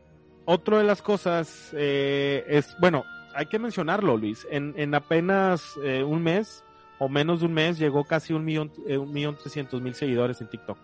[0.46, 3.04] otro de las cosas eh, es, bueno,
[3.34, 4.46] hay que mencionarlo, Luis.
[4.50, 6.64] En, en apenas eh, un mes
[6.98, 10.40] o menos de un mes llegó casi un millón, eh, un millón trescientos mil seguidores
[10.40, 10.78] en TikTok.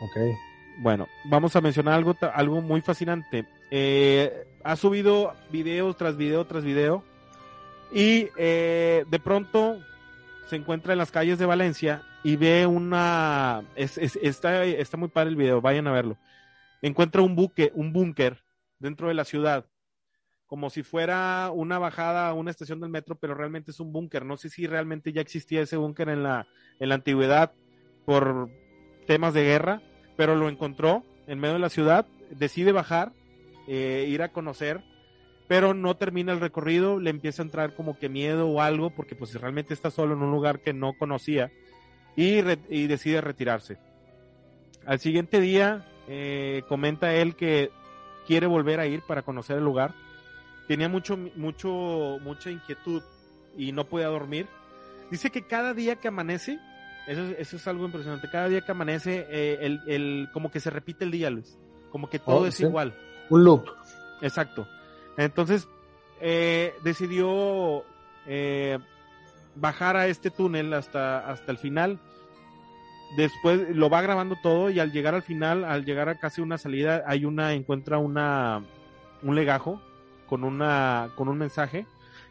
[0.00, 0.16] Ok.
[0.78, 3.46] Bueno, vamos a mencionar algo, algo muy fascinante.
[4.64, 7.04] ha subido video tras video tras video
[7.92, 9.78] y de pronto
[10.48, 15.36] se encuentra en las calles de Valencia y ve una, está, está muy padre el
[15.36, 16.16] video, vayan a verlo.
[16.82, 18.43] Encuentra un buque, un búnker
[18.78, 19.66] dentro de la ciudad,
[20.46, 24.24] como si fuera una bajada a una estación del metro, pero realmente es un búnker.
[24.24, 26.46] No sé si realmente ya existía ese búnker en la,
[26.78, 27.52] en la antigüedad
[28.04, 28.50] por
[29.06, 29.82] temas de guerra,
[30.16, 33.12] pero lo encontró en medio de la ciudad, decide bajar,
[33.66, 34.82] eh, ir a conocer,
[35.48, 39.14] pero no termina el recorrido, le empieza a entrar como que miedo o algo, porque
[39.14, 41.50] pues realmente está solo en un lugar que no conocía,
[42.16, 42.42] y,
[42.86, 43.78] decide retirarse.
[44.86, 47.70] Al siguiente día, eh, comenta él que
[48.26, 49.94] quiere volver a ir para conocer el lugar.
[50.66, 53.02] Tenía mucho, mucho, mucha inquietud
[53.56, 54.46] y no podía dormir.
[55.10, 56.58] Dice que cada día que amanece,
[57.06, 60.70] eso, eso es algo impresionante, cada día que amanece, eh, el, el, como que se
[60.70, 61.58] repite el día, Luis.
[61.90, 62.96] Como que todo oh, es igual.
[63.30, 63.68] Un loop.
[64.22, 64.66] Exacto.
[65.16, 65.68] Entonces,
[66.20, 67.84] eh, decidió
[68.26, 68.78] eh,
[69.54, 72.00] bajar a este túnel hasta, hasta el final
[73.16, 76.58] después lo va grabando todo y al llegar al final, al llegar a casi una
[76.58, 78.62] salida, hay una, encuentra una,
[79.22, 79.80] un legajo
[80.26, 81.86] con una, con un mensaje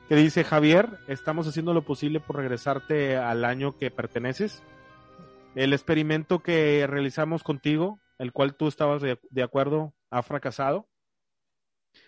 [0.10, 4.62] que dice Javier, estamos haciendo lo posible por regresarte al año que perteneces.
[5.56, 10.90] El experimento que realizamos contigo, el cual tú estabas de, acuerdo, ha fracasado,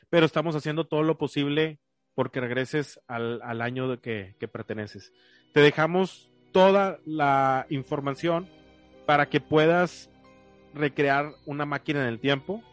[0.10, 1.80] pero estamos haciendo todo lo posible
[2.16, 5.14] porque regreses al, al año de que, que perteneces.
[5.54, 8.48] Te dejamos toda la información
[9.06, 10.10] para que puedas
[10.74, 12.64] recrear una máquina en el tiempo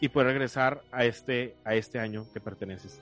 [0.00, 2.98] y poder regresar a este, a este año que perteneces.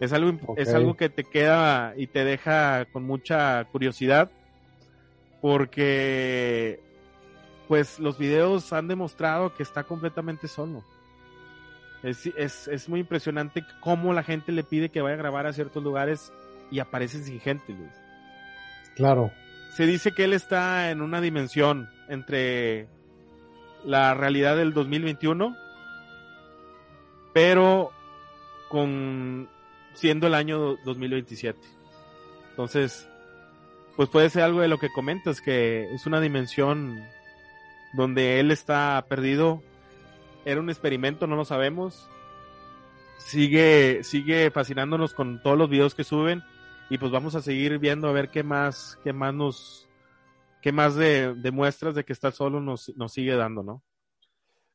[0.00, 4.28] Es algo, es algo que te queda y te deja con mucha curiosidad
[5.40, 6.80] porque
[7.68, 10.82] pues los videos han demostrado que está completamente solo.
[12.02, 15.52] Es, es, es, muy impresionante cómo la gente le pide que vaya a grabar a
[15.52, 16.32] ciertos lugares
[16.72, 18.07] y aparece sin gente, Luis.
[18.98, 19.32] Claro
[19.78, 22.88] se dice que él está en una dimensión entre
[23.84, 25.56] la realidad del 2021,
[27.32, 27.92] pero
[28.68, 29.48] con
[29.94, 31.60] siendo el año 2027.
[32.50, 33.08] Entonces,
[33.94, 37.00] pues puede ser algo de lo que comentas, que es una dimensión
[37.92, 39.62] donde él está perdido.
[40.44, 42.10] Era un experimento, no lo sabemos.
[43.18, 46.42] Sigue, sigue fascinándonos con todos los videos que suben
[46.90, 49.88] y pues vamos a seguir viendo a ver qué más, qué más nos,
[50.62, 53.82] qué más de, muestras de que está solo nos, nos sigue dando, ¿no?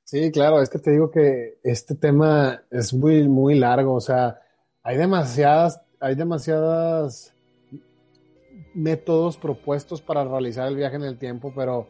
[0.03, 4.40] Sí, claro, es que te digo que este tema es muy, muy largo, o sea,
[4.84, 7.34] hay demasiadas, hay demasiadas
[8.76, 11.88] métodos propuestos para realizar el viaje en el tiempo, pero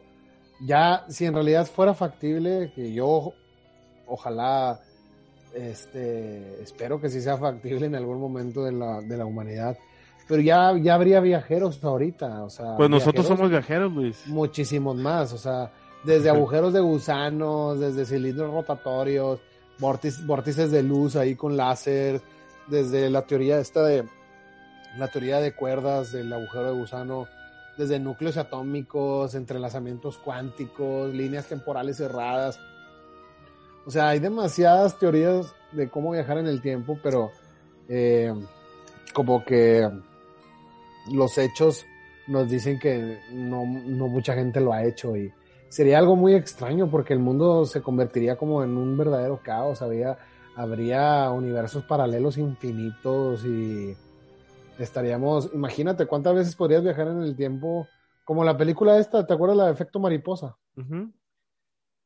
[0.60, 3.32] ya si en realidad fuera factible, que yo
[4.06, 4.80] ojalá
[5.54, 9.78] Este, espero que sí sea factible en algún momento de la, de la humanidad.
[10.26, 12.76] Pero ya, ya habría viajeros ahorita, o sea.
[12.76, 14.26] Pues nosotros somos viajeros, Luis.
[14.26, 15.70] Muchísimos más, o sea,
[16.02, 19.40] desde agujeros de gusanos, desde cilindros rotatorios,
[19.78, 22.22] vórtices de luz ahí con láser,
[22.66, 24.04] desde la teoría esta de
[24.96, 27.26] la teoría de cuerdas del agujero de gusano,
[27.76, 32.60] desde núcleos atómicos, entrelazamientos cuánticos, líneas temporales cerradas.
[33.86, 37.32] O sea, hay demasiadas teorías de cómo viajar en el tiempo, pero
[37.88, 38.32] eh,
[39.12, 39.90] como que
[41.10, 41.86] los hechos
[42.26, 45.32] nos dicen que no, no mucha gente lo ha hecho y
[45.68, 50.16] sería algo muy extraño porque el mundo se convertiría como en un verdadero caos, habría,
[50.56, 53.96] habría universos paralelos infinitos y
[54.78, 57.88] estaríamos, imagínate cuántas veces podrías viajar en el tiempo,
[58.24, 60.56] como la película esta, ¿te acuerdas la de efecto mariposa?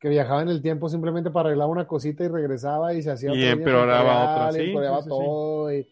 [0.00, 3.34] Que viajaba en el tiempo simplemente para arreglar una cosita y regresaba y se hacía
[3.34, 4.74] y empeoraba otra, y
[5.08, 5.86] todo y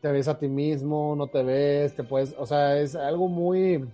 [0.00, 3.84] te ves a ti mismo, no te ves, te puedes, o sea, es algo muy,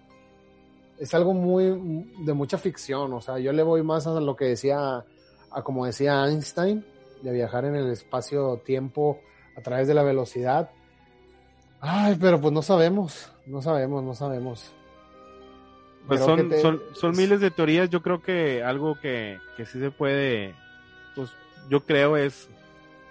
[0.99, 4.47] es algo muy de mucha ficción, o sea, yo le voy más a lo que
[4.47, 5.05] decía,
[5.51, 6.85] a como decía Einstein,
[7.23, 9.19] de viajar en el espacio-tiempo
[9.57, 10.71] a través de la velocidad.
[11.81, 14.73] Ay, pero pues no sabemos, no sabemos, no sabemos.
[16.07, 19.91] Pues son, son, son, miles de teorías, yo creo que algo que, que sí se
[19.91, 20.55] puede,
[21.15, 21.31] pues
[21.71, 22.51] yo creo es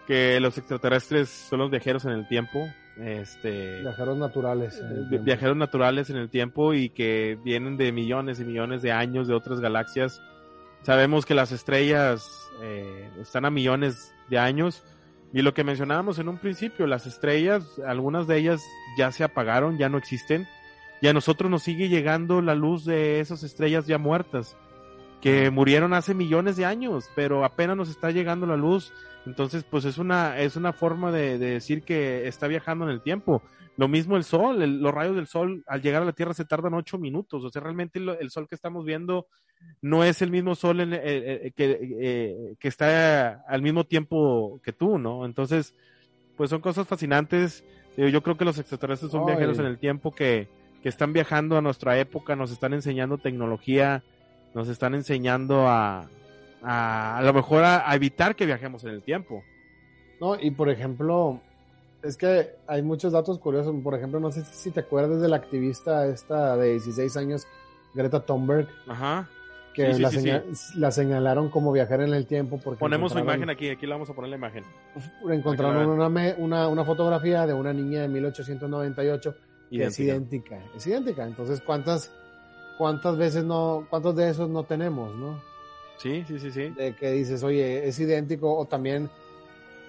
[0.05, 2.67] que los extraterrestres son los viajeros en el tiempo,
[2.97, 8.81] este viajeros naturales viajeros naturales en el tiempo y que vienen de millones y millones
[8.81, 10.21] de años de otras galaxias.
[10.83, 14.83] Sabemos que las estrellas eh, están a millones de años.
[15.35, 18.63] Y lo que mencionábamos en un principio las estrellas algunas de ellas
[18.97, 20.47] ya se apagaron ya no existen.
[21.01, 24.55] Y a nosotros nos sigue llegando la luz de esas estrellas ya muertas
[25.23, 28.93] que murieron hace millones de años pero apenas nos está llegando la luz
[29.25, 33.41] entonces, pues es una, es una forma de, decir que está viajando en el tiempo.
[33.77, 36.73] Lo mismo el sol, los rayos del sol al llegar a la Tierra se tardan
[36.73, 37.43] ocho minutos.
[37.43, 39.27] O sea, realmente el, sol que estamos viendo
[39.81, 44.59] no es el mismo sol en, eh, eh, que, eh, que está al mismo tiempo
[44.63, 45.25] que tú, ¿no?
[45.25, 45.73] Entonces,
[46.35, 47.63] pues son cosas fascinantes.
[47.95, 50.49] Yo creo que los extraterrestres son viajeros en el tiempo que,
[50.81, 54.03] que están viajando a nuestra época, nos están enseñando tecnología,
[54.53, 56.07] nos están enseñando a,
[56.61, 59.43] a, lo mejor a, evitar que viajemos en el tiempo.
[60.19, 61.41] No, y por ejemplo,
[62.03, 63.75] es que hay muchos datos curiosos.
[63.83, 67.47] Por ejemplo, no sé si te acuerdas de la activista esta de 16 años,
[67.93, 68.67] Greta Thunberg.
[68.87, 69.27] Ajá.
[69.73, 69.91] Que
[70.75, 72.59] la, señalaron como viajar en el tiempo.
[72.63, 74.63] Porque Ponemos su imagen aquí, aquí le vamos a poner la imagen.
[75.27, 76.07] Encontraron una,
[76.37, 79.35] una, una, fotografía de una niña de 1898
[79.71, 80.59] que es idéntica.
[80.75, 81.25] Es idéntica.
[81.25, 82.11] Entonces, ¿cuántas,
[82.77, 85.41] cuántas veces no, cuántos de esos no tenemos, no?
[85.97, 86.69] Sí, sí, sí, sí.
[86.69, 89.09] De que dices, oye, es idéntico, o también,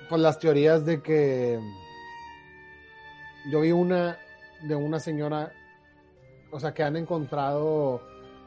[0.08, 1.58] pues las teorías de que
[3.50, 4.18] yo vi una
[4.62, 5.52] de una señora,
[6.50, 8.00] o sea, que han encontrado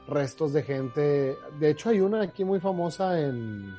[0.08, 1.36] restos de gente.
[1.60, 3.74] De hecho, hay una aquí muy famosa en,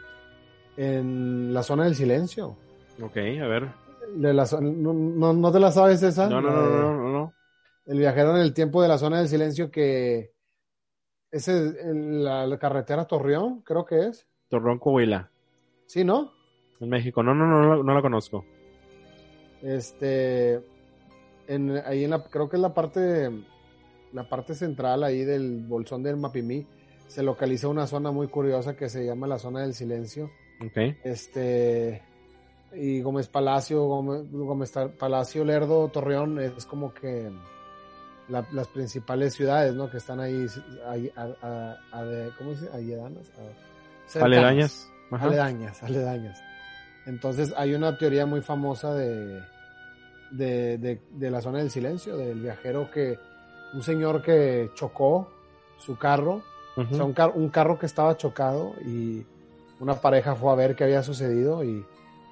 [0.76, 2.56] en la zona del silencio.
[3.02, 3.68] Ok, a ver.
[4.14, 6.28] De la, no, no, ¿No te la sabes esa?
[6.28, 7.34] No, no, no, no, no, no.
[7.86, 10.32] El viajero en el tiempo de la zona del silencio que
[11.30, 14.26] es la, carretera Torreón, creo que es.
[14.48, 15.30] Torreón, Coahuila.
[15.86, 16.32] Sí, ¿no?
[16.80, 17.22] En México.
[17.22, 18.44] No, no, no, no, la conozco.
[19.62, 20.62] Este,
[21.46, 23.30] en, ahí en la, creo que es la parte,
[24.12, 26.66] la parte central ahí del bolsón del Mapimí,
[27.08, 30.30] se localiza una zona muy curiosa que se llama la zona del silencio.
[30.70, 30.96] Okay.
[31.04, 32.02] Este,
[32.72, 37.30] y Gómez Palacio, Gómez, Gómez Palacio, Lerdo, Torreón, es como que
[38.28, 39.90] las principales ciudades, ¿no?
[39.90, 40.46] Que están ahí,
[41.16, 41.76] a,
[42.36, 44.20] ¿cómo se dice?
[44.20, 44.88] aledañas.
[45.10, 46.42] Aledañas, aledañas.
[47.06, 49.40] Entonces hay una teoría muy famosa de,
[50.30, 53.18] de, de, la zona del silencio, del viajero que,
[53.72, 55.30] un señor que chocó
[55.78, 56.42] su carro,
[56.76, 59.24] o sea, un, un carro que estaba chocado y
[59.80, 61.84] una pareja fue a ver qué había sucedido y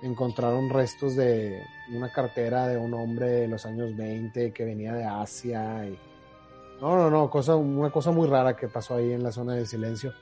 [0.06, 1.62] encontraron restos de
[1.92, 5.86] una cartera de un hombre de los años 20 que venía de Asia.
[5.86, 5.98] Y...
[6.80, 9.66] No, no, no, cosa, una cosa muy rara que pasó ahí en la zona del
[9.66, 10.12] silencio.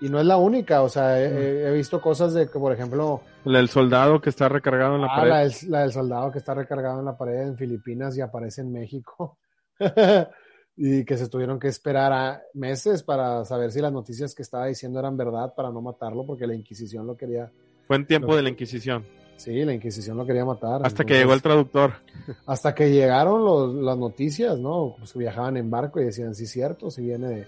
[0.00, 3.20] Y no es la única, o sea, he, visto cosas de que, por ejemplo...
[3.44, 5.30] La del soldado que está recargado en la ah, pared.
[5.30, 8.60] La del, la del soldado que está recargado en la pared en Filipinas y aparece
[8.60, 9.38] en México.
[10.76, 14.66] y que se tuvieron que esperar a meses para saber si las noticias que estaba
[14.66, 17.50] diciendo eran verdad para no matarlo porque la Inquisición lo quería.
[17.88, 19.04] Fue en tiempo de la Inquisición.
[19.38, 20.84] Sí, la Inquisición lo quería matar.
[20.84, 21.92] Hasta que llegó el traductor.
[22.46, 24.96] Hasta que llegaron los, las noticias, ¿no?
[24.98, 27.46] Pues viajaban en barco y decían, sí, cierto, si viene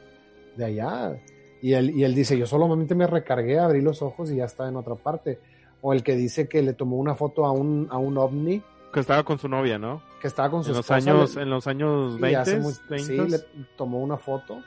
[0.56, 1.20] de, allá.
[1.60, 4.68] Y él, y él dice, yo solamente me recargué, abrí los ojos y ya está
[4.68, 5.38] en otra parte.
[5.82, 8.62] o el que dice que le tomó una foto a un, a un ovni.
[8.94, 10.02] Que estaba con su novia, ¿no?
[10.22, 12.58] Que estaba con su en los esposa, años, le- en los años y 20, hace
[12.60, 13.04] mu- 30.
[13.06, 13.38] sí, le
[13.76, 14.58] tomó una foto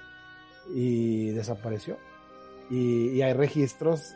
[0.73, 1.97] y desapareció.
[2.69, 4.13] Y, y hay registros.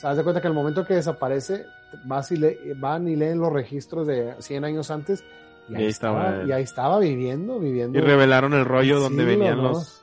[0.00, 1.66] Sea, haz de cuenta que al momento que desaparece,
[2.04, 5.22] vas y le, van y leen los registros de 100 años antes.
[5.68, 7.98] Y Y ahí, estaba, y ahí estaba viviendo, viviendo.
[7.98, 9.62] Y revelaron el rollo Sí, donde venían ¿no?
[9.70, 10.02] los...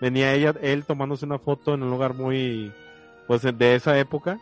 [0.00, 2.72] Venía ella, él tomándose una foto en un lugar muy...
[3.26, 4.38] Pues de esa época.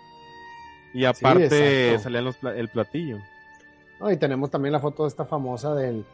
[0.94, 3.18] Y aparte los, pla- el platillo.
[4.00, 6.04] No, y tenemos también la foto esta famosa del,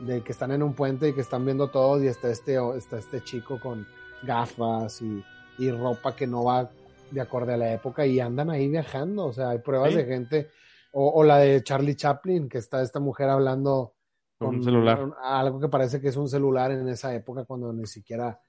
[0.00, 2.98] del que están en un puente y que están viendo todos y está este, está
[2.98, 3.86] este chico con
[4.22, 5.22] gafas y,
[5.58, 6.70] y ropa que no va
[7.10, 9.26] de acorde a la época y andan ahí viajando.
[9.26, 9.96] O sea, hay pruebas Sí.
[9.98, 10.48] de gente.
[10.92, 13.94] O, o la de Charlie Chaplin, que está esta mujer hablando
[14.38, 14.98] Con un celular.
[14.98, 18.40] con algo que parece que es un celular en esa época cuando ni siquiera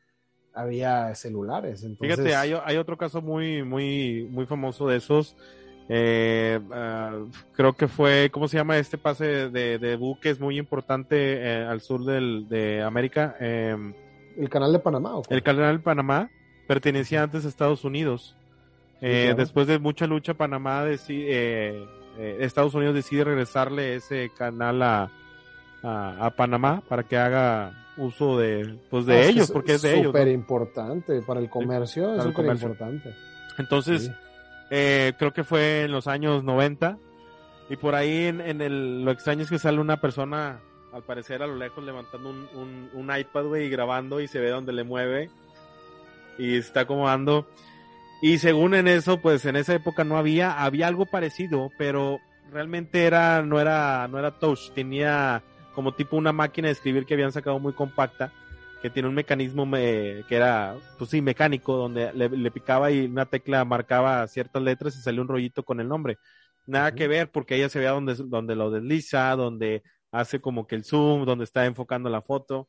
[0.53, 1.83] había celulares.
[1.83, 5.35] Entonces, Fíjate, hay, hay otro caso muy, muy, muy famoso de esos.
[5.89, 7.19] Eh, ah,
[7.53, 11.81] creo que fue, ¿cómo se llama este pase de, de buques muy importante eh, al
[11.81, 13.35] sur del, de América?
[13.39, 13.75] Eh,
[14.37, 15.21] el canal de Panamá.
[15.29, 16.29] el canal de Panamá
[16.67, 18.37] pertenecía antes a Estados Unidos.
[19.01, 19.37] Eh, claro.
[19.37, 21.85] Después de mucha lucha, Panamá decide, eh,
[22.17, 25.09] eh, Estados Unidos decide regresarle ese canal a,
[25.83, 29.81] a, a Panamá para que haga uso de, pues de Ah, es ellos, porque es
[29.81, 30.07] de ellos.
[30.07, 30.33] Súper ¿no?
[30.33, 33.13] importante para el comercio, es súper importante.
[33.57, 34.11] Entonces, Sí.
[34.69, 36.97] eh, creo que fue en los años 90
[37.69, 40.59] y por ahí en, en el, lo extraño es que sale una persona,
[40.93, 44.39] al parecer a lo lejos, levantando un, un, un iPad, güey, y grabando y se
[44.39, 45.29] ve donde le mueve
[46.37, 47.47] y está acomodando.
[48.21, 52.19] Y según en eso, pues en esa época no había, había algo parecido, pero
[52.51, 55.41] realmente era, no era, no era touch, tenía
[55.73, 58.31] como tipo una máquina de escribir que habían sacado muy compacta,
[58.81, 63.05] que tiene un mecanismo me- que era, pues sí, mecánico, donde le, le picaba y
[63.05, 66.17] una tecla marcaba ciertas letras y salía un rollito con el nombre.
[66.67, 69.81] Nada que ver, porque ella se vea donde, donde lo desliza, donde
[70.11, 72.67] hace como que el zoom, donde está enfocando la foto.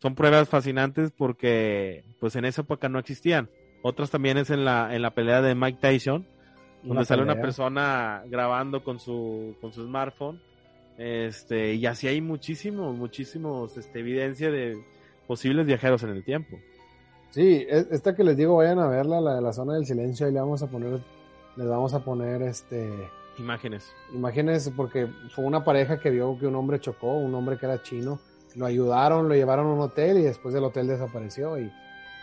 [0.00, 3.48] Son pruebas fascinantes porque, pues en esa época no existían.
[3.86, 6.26] Otras también es en la, en la pelea de Mike Tyson,
[6.82, 10.40] donde Una sale una persona grabando con su, con su smartphone.
[10.96, 14.82] Este, y así hay muchísimos, muchísimos, este, evidencia de
[15.26, 16.56] posibles viajeros en el tiempo.
[17.28, 20.32] Sí, esta que les digo, vayan a verla, la de la zona del silencio, ahí
[20.32, 21.00] le vamos a poner,
[21.56, 22.90] les vamos a poner este
[23.38, 23.92] Imágenes.
[24.14, 27.82] imágenes, porque fue una pareja que vio que un hombre chocó, un hombre que era
[27.82, 28.18] chino,
[28.56, 31.70] lo ayudaron, lo llevaron a un hotel y después del hotel desapareció y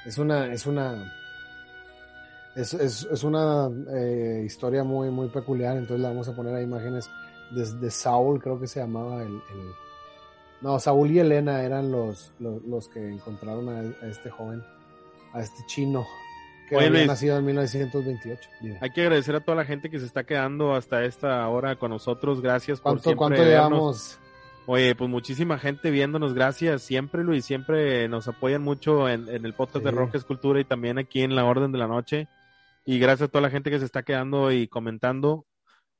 [0.08, 1.21] es una, es una
[2.56, 6.64] es, es, es una eh, historia muy, muy peculiar, entonces le vamos a poner ahí
[6.64, 7.10] imágenes
[7.52, 9.72] de, de Saúl, creo que se llamaba el, el-
[10.62, 14.64] no, Saúl y Elena eran los, los, los que encontraron a, a este joven,
[15.34, 16.06] a este chino,
[16.70, 17.08] que Oye, había Luis.
[17.08, 18.50] nacido en 1928.
[18.62, 18.78] Dime.
[18.80, 21.90] Hay que agradecer a toda la gente que se está quedando hasta esta hora con
[21.90, 22.42] nosotros.
[22.42, 24.20] Gracias por ¿Cuánto, siempre cuánto llevamos?
[24.68, 29.56] Oye, pues muchísima gente viéndonos, gracias siempre Luis, siempre nos apoyan mucho en, en el
[29.56, 29.90] podcast de.
[29.90, 32.28] Rock Escultura y también aquí en la Orden de la Noche.
[32.86, 35.46] Y gracias a toda la gente que se está quedando y comentando.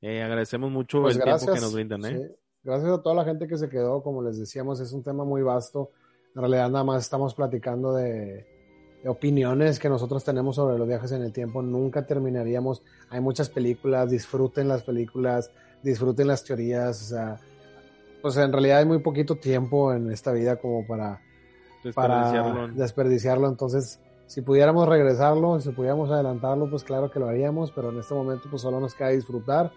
[0.00, 1.42] Eh, agradecemos mucho Pues el gracias.
[1.42, 2.18] tiempo que nos brindan, ¿eh?
[2.28, 2.34] sí.
[2.64, 5.42] Gracias a toda la gente que se quedó, como les decíamos, es un tema muy
[5.42, 5.90] vasto.
[6.34, 8.46] En realidad nada más estamos platicando de,
[9.02, 11.60] de opiniones que nosotros tenemos sobre los viajes en el tiempo.
[11.62, 12.82] Nunca terminaríamos.
[13.10, 15.50] Hay muchas películas, disfruten las películas,
[15.82, 17.02] disfruten las teorías.
[17.02, 17.36] O sea,
[18.22, 21.20] pues en realidad hay muy poquito tiempo en esta vida como para,
[21.94, 23.48] para Desperdiciarlo en- desperdiciarlo.
[23.48, 28.14] Entonces, si pudiéramos regresarlo, si pudiéramos adelantarlo, pues claro que lo haríamos, pero en este
[28.14, 29.70] momento pues solo nos queda disfrutar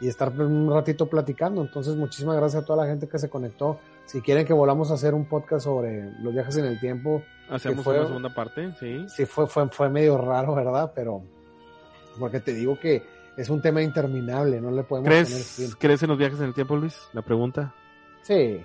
[0.00, 1.62] y estar un ratito platicando.
[1.62, 3.78] Entonces, muchísimas gracias a toda la gente que se conectó.
[4.04, 7.82] Si quieren que volvamos a hacer un podcast sobre los viajes en el tiempo, Hacemos
[7.84, 9.06] fue- una segunda parte, sí.
[9.08, 10.92] sí fue, fue, fue medio raro, ¿verdad?
[10.94, 11.22] Pero,
[12.18, 13.02] porque te digo que
[13.38, 15.36] es un tema interminable, no le podemos poner fin.
[15.56, 16.98] ¿Crees, ¿Crees en los viajes en el tiempo, Luis?
[17.14, 17.72] La pregunta.
[18.22, 18.60] Sí,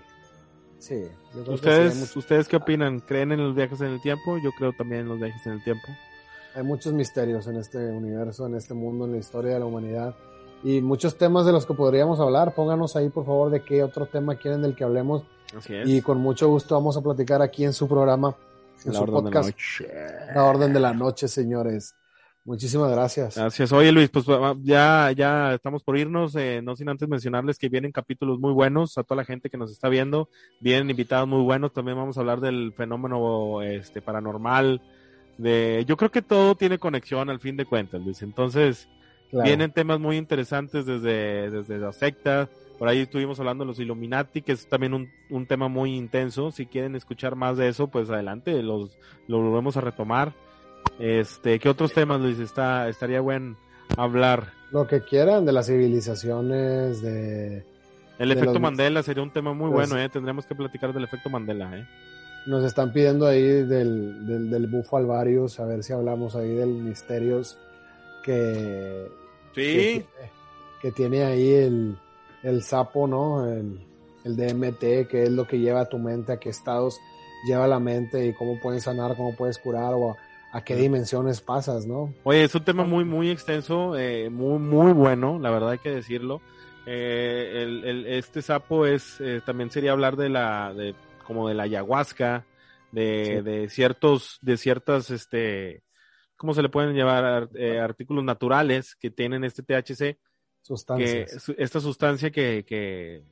[0.82, 1.08] sí.
[1.34, 3.00] yo creo que sí, ¿Ustedes, ¿Ustedes qué opinan?
[3.00, 4.38] ¿Creen en los viajes en el tiempo?
[4.38, 5.88] Yo creo también en los viajes en el tiempo.
[6.56, 10.16] hay muchos misterios en este universo, en este mundo, en la historia de la humanidad.
[10.64, 12.54] Y muchos temas de los que podríamos hablar.
[12.54, 15.24] Pónganos ahí, por favor, de qué otro tema quieren del que hablemos.
[15.58, 15.90] Así es.
[15.90, 18.36] Y con mucho gusto vamos a platicar aquí en su programa,
[18.86, 19.88] en La su orden de la podcast, noche.
[20.36, 21.96] La Orden de la Noche, señores.
[22.44, 23.38] Muchísimas gracias.
[23.38, 23.72] Gracias.
[23.72, 24.26] Oye Luis, pues
[24.64, 28.98] ya, ya estamos por irnos, eh, no sin antes mencionarles que vienen capítulos muy buenos
[28.98, 30.28] a toda la gente que nos está viendo,
[30.60, 34.82] vienen invitados muy buenos, también vamos a hablar del fenómeno este paranormal,
[35.38, 38.22] de yo creo que todo tiene conexión al fin de cuentas, Luis.
[38.24, 38.88] Entonces,
[39.30, 39.46] Claro.
[39.46, 44.42] vienen temas muy interesantes desde, desde la secta, por ahí estuvimos hablando de los Illuminati,
[44.42, 48.10] que es también un, un tema muy intenso, si quieren escuchar más de eso, pues
[48.10, 48.98] adelante, los,
[49.28, 50.34] lo volvemos a retomar.
[51.02, 52.40] Este, ¿qué otros temas, Luis?
[52.40, 53.58] Está, estaría buen
[53.98, 54.54] hablar.
[54.72, 57.64] Lo que quieran de las civilizaciones, de...
[58.20, 60.10] El de efecto los- Mandela sería un tema muy Pues- bueno, ¿eh?
[60.10, 61.88] Tendremos que platicar del efecto Mandela, ¿eh?
[62.46, 66.70] Nos están pidiendo ahí del, del, del bufo Alvarius, a ver si hablamos ahí del
[66.70, 67.58] misterios
[68.24, 69.08] que,
[69.54, 70.06] que,
[70.82, 71.98] que tiene ahí el,
[72.44, 73.48] el sapo, ¿no?
[73.48, 73.80] El,
[74.24, 76.98] el DMT, que es lo que lleva a tu mente, a qué estados
[77.48, 80.16] lleva la mente y cómo puedes sanar, cómo puedes curar o a,
[80.52, 82.14] a qué dimensiones pasas, ¿no?
[82.24, 85.92] Oye, es un tema muy, muy extenso, eh, muy, muy bueno, la verdad hay que
[85.92, 86.42] decirlo.
[86.86, 90.96] Eh, el, el- este sapo es, eh, también sería hablar de la, de,
[91.26, 92.46] como de la ayahuasca,
[92.92, 93.50] de, Sí.
[93.50, 95.84] de ciertos, de ciertas, este,
[96.36, 97.24] ¿cómo se le pueden llevar?
[97.24, 100.18] Ar- eh, artículos naturales que tienen este THC,
[100.62, 101.42] Sustancias.
[101.44, 103.24] su- esta sustancia que, que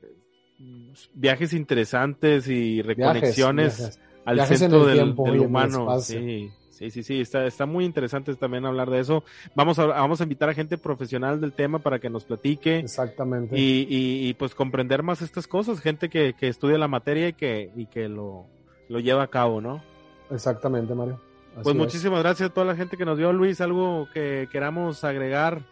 [1.14, 4.00] viajes interesantes y reconexiones viajes.
[4.24, 6.00] al Viajes centro el del, tiempo del humano.
[6.00, 6.50] Sí,
[6.80, 9.22] sí, sí, sí, está, está muy interesante también hablar de eso.
[9.54, 13.56] Vamos a, vamos a invitar a gente profesional del tema para que nos platique Exactamente.
[13.56, 17.32] y, y, y, pues comprender más estas cosas, gente que, que estudia la materia y
[17.34, 18.46] que, y que lo,
[18.88, 19.82] lo lleva a cabo, ¿no?
[20.30, 21.20] Exactamente, Mario.
[21.52, 21.80] Así Pues es.
[21.80, 25.62] muchísimas gracias a toda la gente que nos vio, Luis, algo que queramos agregar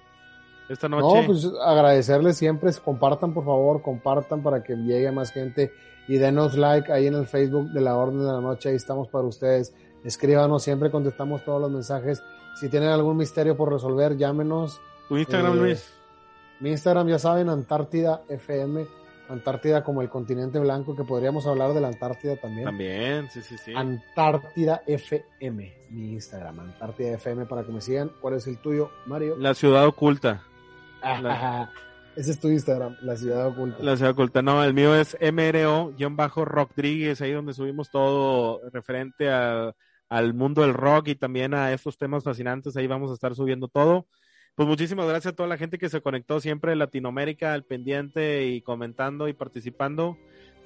[0.68, 1.20] esta noche.
[1.22, 5.72] No, pues agradecerles siempre, compartan por favor, compartan para que llegue más gente
[6.08, 9.08] y denos like ahí en el Facebook de la Orden de la Noche, ahí estamos
[9.08, 9.74] para ustedes.
[10.04, 12.22] Escríbanos, siempre contestamos todos los mensajes.
[12.60, 14.80] Si tienen algún misterio por resolver, llámenos.
[15.08, 15.92] tu Instagram, eh, Luis.
[16.60, 18.86] Mi Instagram, ya saben, Antártida FM,
[19.28, 22.64] Antártida como el continente blanco, que podríamos hablar de la Antártida también.
[22.64, 23.72] También, sí, sí, sí.
[23.76, 28.10] Antártida FM, mi Instagram, Antártida FM, para que me sigan.
[28.20, 29.36] ¿Cuál es el tuyo, Mario?
[29.38, 30.42] La ciudad oculta.
[31.02, 31.70] Ajá.
[32.16, 33.80] Ese es tu Instagram, la ciudad oculta.
[33.82, 34.42] La ciudad oculta.
[34.42, 39.72] No, el mío es MRO-Rodríguez, ahí donde subimos todo referente a-
[40.08, 42.76] al mundo del rock y también a estos temas fascinantes.
[42.76, 44.06] Ahí vamos a estar subiendo todo.
[44.54, 48.46] Pues muchísimas gracias a toda la gente que se conectó siempre de Latinoamérica al pendiente
[48.46, 50.16] y comentando y participando.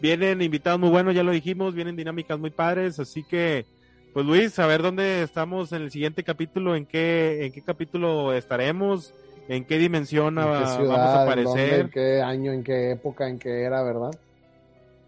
[0.00, 3.66] Vienen invitados muy buenos, ya lo dijimos, vienen dinámicas muy padres, así que,
[4.14, 8.32] pues Luis, a ver dónde estamos en el siguiente capítulo, en qué, en qué capítulo
[8.32, 9.14] estaremos,
[9.48, 11.80] en qué dimensión ¿En qué vamos a aparecer.
[11.80, 14.10] en qué año, en qué época, en qué era, ¿verdad?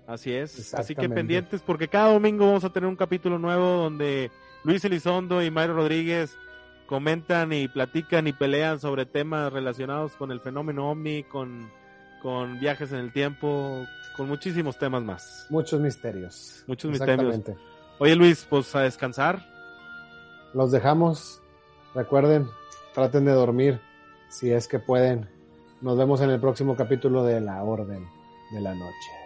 [0.07, 0.75] Así es.
[0.75, 4.31] Así que pendientes porque cada domingo vamos a tener un capítulo nuevo donde
[4.63, 6.37] Luis Elizondo y Mario Rodríguez
[6.87, 11.71] comentan y platican y pelean sobre temas relacionados con el fenómeno OVNI, con,
[12.23, 13.85] con viajes en el tiempo,
[14.17, 15.47] con muchísimos temas más.
[15.49, 16.65] Muchos misterios.
[16.67, 17.41] Muchos misterios.
[17.99, 19.43] Oye Luis, pues a descansar.
[20.53, 21.41] Los dejamos.
[21.95, 22.49] Recuerden,
[22.93, 23.81] traten de dormir
[24.29, 25.29] si es que pueden.
[25.81, 28.07] Nos vemos en el próximo capítulo de La Orden
[28.53, 29.24] de la Noche.